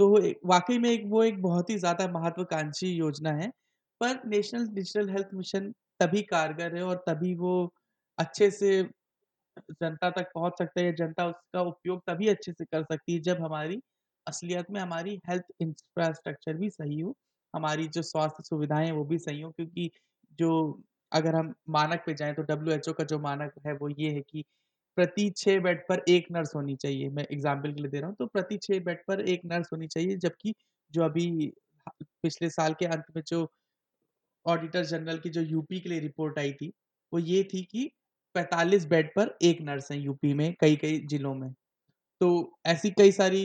तो 0.00 0.08
वाकई 0.46 0.78
में 0.78 0.88
एक, 0.90 1.04
वो 1.06 1.22
एक 1.24 1.40
बहुत 1.42 1.70
ही 1.70 1.76
ज़्यादा 1.78 2.06
महत्वाकांक्षी 2.10 2.88
योजना 2.90 3.32
है। 3.34 3.50
पर 4.00 4.20
नेशनल 4.26 4.66
डिजिटल 4.70 5.08
हेल्थ 5.10 5.28
मिशन 5.34 5.70
तभी 6.00 6.22
कारगर 6.24 6.74
है 6.76 6.82
और 6.84 6.96
तभी 7.08 7.34
वो 7.36 7.52
अच्छे 8.18 8.50
से 8.52 8.82
जनता 9.72 10.10
तक 10.12 10.30
पहुँच 10.34 10.54
सकता 10.58 10.80
है 10.80 10.86
या 10.86 10.92
जनता 10.96 11.26
उसका 11.28 11.62
उपयोग 11.64 12.00
तभी 12.08 12.28
अच्छे 12.28 12.52
से 12.52 12.64
कर 12.66 12.82
सकती 12.84 13.14
है 13.14 13.20
जब 13.22 13.42
हमारी 13.42 13.80
असलियत 14.26 14.70
में 14.70 14.80
हमारी 14.80 15.20
हेल्थ 15.24 15.44
इंफ्रास्ट्रक्चर 15.60 16.54
भी 16.56 16.70
सही 16.70 17.00
हो, 17.00 17.14
हमारी 17.54 17.88
जो 17.90 18.02
स्वास्थ्य 18.04 18.42
सुविधाएँ 18.44 18.86
हैं 18.86 18.92
वो 18.94 19.04
भी 19.06 19.18
सही 19.20 19.40
हो। 19.40 19.50
क्योंकि 19.52 19.90
जो 20.38 20.50
अगर 21.12 21.34
हम 21.36 21.54
मानक 21.70 22.02
पे 22.06 22.14
जाएँ 22.14 22.34
तो 22.34 22.42
डब्ल्यूएचओ 22.44 22.92
का 22.94 23.04
जो 23.06 23.18
मानक 23.20 23.52
है 23.66 23.72
वो 23.74 23.88
ये 23.90 24.10
है 24.10 24.20
कि 24.22 24.44
प्रति 24.96 25.28
छः 25.36 25.60
बेड 25.60 25.80
पर 25.88 26.02
एक 26.08 26.26
नर्स 26.32 26.54
होनी 26.54 26.76
चाहिए। 26.76 27.08
मैं 27.10 27.26
एग्ज़ाम्पल 27.32 27.72
के 27.74 27.82
लिए 27.82 27.90
दे 27.90 28.00
रहा 28.00 28.08
हूँ। 28.08 28.16
तो 28.18 28.26
प्रति 28.28 28.58
छः 28.62 28.80
बेड 28.84 28.98
पर 29.08 29.20
एक 29.22 29.40
नर्स 29.46 29.68
होनी 29.72 29.86
चाहिए 29.88 30.16
जबकि 30.18 30.54
जो 30.92 31.02
अभी 31.04 31.52
पिछले 32.22 32.50
साल 32.50 32.74
के 32.74 32.86
अंत 32.88 33.04
में 33.16 33.22
जो 33.28 33.48
ऑडिटर 34.46 34.84
जनरल 34.86 35.18
की 35.18 35.30
जो 35.30 35.42
यूपी 35.42 35.80
के 35.80 35.88
लिए 35.88 36.00
रिपोर्ट 36.00 36.38
आई 36.38 36.52
थी 36.54 36.72
वो 37.12 37.18
ये 37.20 37.42
थी 37.44 37.62
कि 37.64 37.90
45 38.34 38.84
बेड 38.86 39.10
पर 39.16 39.36
एक 39.44 39.60
नर्स 39.62 39.90
है 39.92 39.98
यूपी 40.00 40.32
में 40.34 40.54
कई 40.60 40.76
कई 40.76 40.98
जिलों 41.08 41.34
में। 41.34 41.50
तो 42.20 42.28
ऐसी 42.66 42.90
कई 42.92 43.12
सारी 43.12 43.42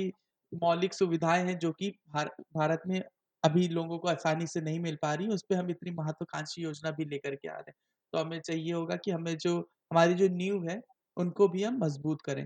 मौलिक 0.52 0.93
सुविधाएँ 0.93 1.43
हैं 1.45 1.58
जो 1.60 1.72
कि 1.74 1.89
भार, 2.10 2.28
भारत 2.56 2.82
में 2.88 3.02
अभी 3.43 3.68
लोगों 3.70 3.97
को 4.00 4.08
आसानी 4.10 4.47
से 4.47 4.62
नहीं 4.62 4.80
मिल 4.80 4.97
पा 5.02 5.14
रही 5.14 5.28
उस 5.30 5.43
पर 5.50 5.56
हम 5.56 5.70
इतनी 5.72 5.91
महत्वाकांक्षी 5.93 6.62
योजना 6.64 6.91
भी 6.93 7.06
लेकर 7.06 7.36
के 7.36 7.47
आ 7.50 7.54
रहे 7.54 7.70
हैं। 7.70 7.76
तो 8.14 8.20
हमें 8.20 8.39
चाहिए 8.41 8.74
होगा 8.74 8.95
कि 8.97 9.12
हमें 9.12 9.38
जो 9.39 9.58
हमारी 9.91 10.14
जो 10.16 10.28
नींव 10.32 10.70
है 10.70 10.82
उनको 11.20 11.47
भी 11.49 11.63
हम 11.63 11.78
मज़बूत 11.80 12.22
करें। 12.24 12.45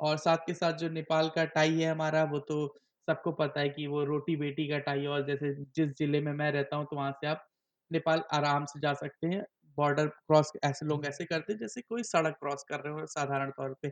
और 0.00 0.16
साथ 0.18 0.36
के 0.46 0.54
साथ 0.54 0.72
जो 0.78 0.88
नेपाल 0.90 1.28
का 1.30 1.44
टाई 1.46 1.80
है 1.80 1.90
हमारा, 1.90 2.22
वो 2.24 2.38
तो 2.40 2.66
सबको 3.08 3.32
पता 3.34 3.60
है 3.60 3.68
कि 3.70 3.86
वो 3.88 4.04
रोटी 4.04 4.36
बेटी 4.36 4.68
का 4.68 4.78
टाई 4.80 5.06
और 5.08 5.26
जैसे 5.26 5.54
जिस 5.76 5.88
ज़िले 5.98 6.20
में 6.22 6.32
मैं 6.34 6.50
रहता 6.52 6.76
हूँ 6.76 6.86
तो 6.86 6.96
वहाँ 6.96 7.12
से 7.14 7.26
आप 7.28 7.46
नेपाल 7.90 8.22
आराम 8.34 8.64
से 8.66 8.80
जा 8.80 8.92
सकते 8.94 9.26
हैं। 9.28 9.42
बॉर्डर 9.78 10.06
क्रॉस 10.08 10.52
ऐसे 10.64 10.86
लोग 10.86 11.06
ऐसे 11.06 11.24
करते 11.24 11.52
हैं, 11.52 11.58
जैसे 11.60 11.80
कोई 11.82 12.02
सड़क 12.04 12.36
क्रॉस 12.40 12.64
कर 12.68 12.80
रहे 12.80 12.92
हो 12.94 13.06
साधारण 13.08 13.50
तौर 13.52 13.74
पे। 13.82 13.88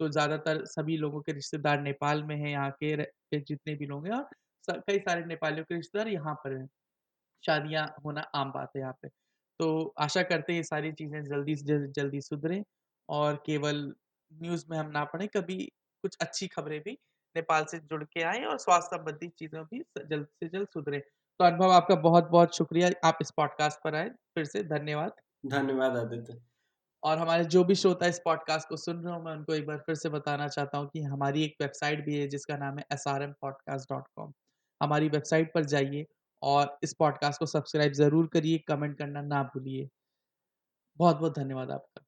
तो 0.00 0.08
ज़्यादातर 0.10 0.64
सभी 0.66 0.96
लोगों 0.98 1.20
के 1.22 1.32
रिश्तेदार 1.32 1.80
नेपाल 1.82 2.22
में 2.24 2.36
हैं, 2.36 2.48
यहाँ 2.50 2.70
के 2.82 3.40
जितने 3.40 3.74
भी 3.76 3.86
लोग 3.86 4.06
हैं 4.06 4.12
और 4.14 4.80
कई 4.80 4.98
सारे 5.00 5.24
नेपालियों 5.26 5.64
के 5.64 5.74
रिश्तेदार 5.76 6.08
यहाँ 6.10 6.34
पर 6.36 6.56
हैं। 6.56 6.66
शादियाँ 7.44 7.86
होना 8.04 8.20
आम 8.36 8.50
बात 8.52 8.70
है 8.76 8.82
यहाँ 8.82 8.94
पे। 9.02 9.08
तो 9.60 9.94
आशा 10.00 10.22
करते 10.24 10.52
हैं 10.52 10.58
ये 10.58 10.64
सारी 10.64 10.92
चीज़ें 10.94 11.22
जल्दी 11.24 11.56
से 11.56 11.78
जल्दी 11.92 12.20
सुधरें। 12.22 12.62
और 13.08 13.42
केवल 13.46 13.94
न्यूज़ 14.30 14.64
में 14.70 14.76
हम 14.78 14.90
ना 14.90 15.04
पढ़ें 15.04 15.28
कभी 15.28 15.64
कुछ 16.04 16.16
अच्छी 16.20 16.46
खबरें 16.46 16.80
भी 16.80 16.92
नेपाल 17.36 17.64
से 17.64 17.78
जुड़ 17.78 18.02
के 18.04 18.22
आए 18.22 18.44
और 18.44 18.58
स्वास्थ्य 18.58 18.96
संबंधी 18.96 19.28
चीज़ें 19.28 19.62
भी 19.64 19.82
जल्द 19.98 20.26
से 20.26 20.48
जल्द 20.48 20.68
सुधरें। 20.68 21.00
तो 21.00 21.44
अनुभव 21.44 21.72
आपका 21.72 21.94
बहुत 21.94 22.28
बहुत 22.28 22.56
शुक्रिया 22.56 22.90
आप 23.04 23.18
इस 23.22 23.30
पॉडकास्ट 23.30 23.78
पर 23.84 23.94
आए 23.94 24.08
फिर 24.08 24.44
से 24.44 24.62
धन्यवाद। 24.64 25.12
धन्यवाद 25.46 25.96
आदित्य। 25.96 26.40
और 27.02 27.18
हमारे 27.18 27.44
जो 27.44 27.64
भी 27.64 27.74
श्रोता 27.74 28.06
इस 28.06 28.20
पॉडकास्ट 28.24 28.68
को 28.68 28.76
सुन 28.76 29.02
रहे 29.04 29.14
हो 29.14 29.22
मैं 29.22 29.32
उनको 29.32 29.54
एक 29.54 29.66
बार 29.66 29.78
फिर 29.78 29.94
से 29.94 30.08
बताना 30.08 30.48
चाहता 30.48 30.78
हूँ 30.78 30.88
कि 30.88 31.02
हमारी 31.02 31.44
एक 31.44 31.56
वेबसाइट 31.60 32.04
भी 32.04 32.16
है 32.16 32.28
जिसका 32.28 32.56
नाम 32.56 32.78
है 32.78 32.84
S 32.92 33.04
R 33.08 33.22
M 33.22 33.32
podcast 33.40 33.92
dot 33.92 34.04
com 34.16 34.32
हमारी 34.80 35.08
वेबसाइट 35.08 35.52
पर 35.54 35.64
जाइए 35.64 36.06
और 36.42 36.78
इस 36.82 36.94
पॉडकास्ट 36.94 37.38
को 37.38 37.46
सब्सक्राइब 37.46 37.92
ज़रूर 37.92 38.26
करिए 38.26 38.58
कमेंट 38.58 38.98
करना 38.98 39.22
ना 39.22 39.42
भूलिए। 39.42 39.88
बहुत 40.98 41.16
बहुत 41.16 41.38
धन्यवाद 41.38 41.70
आपका। 41.70 42.04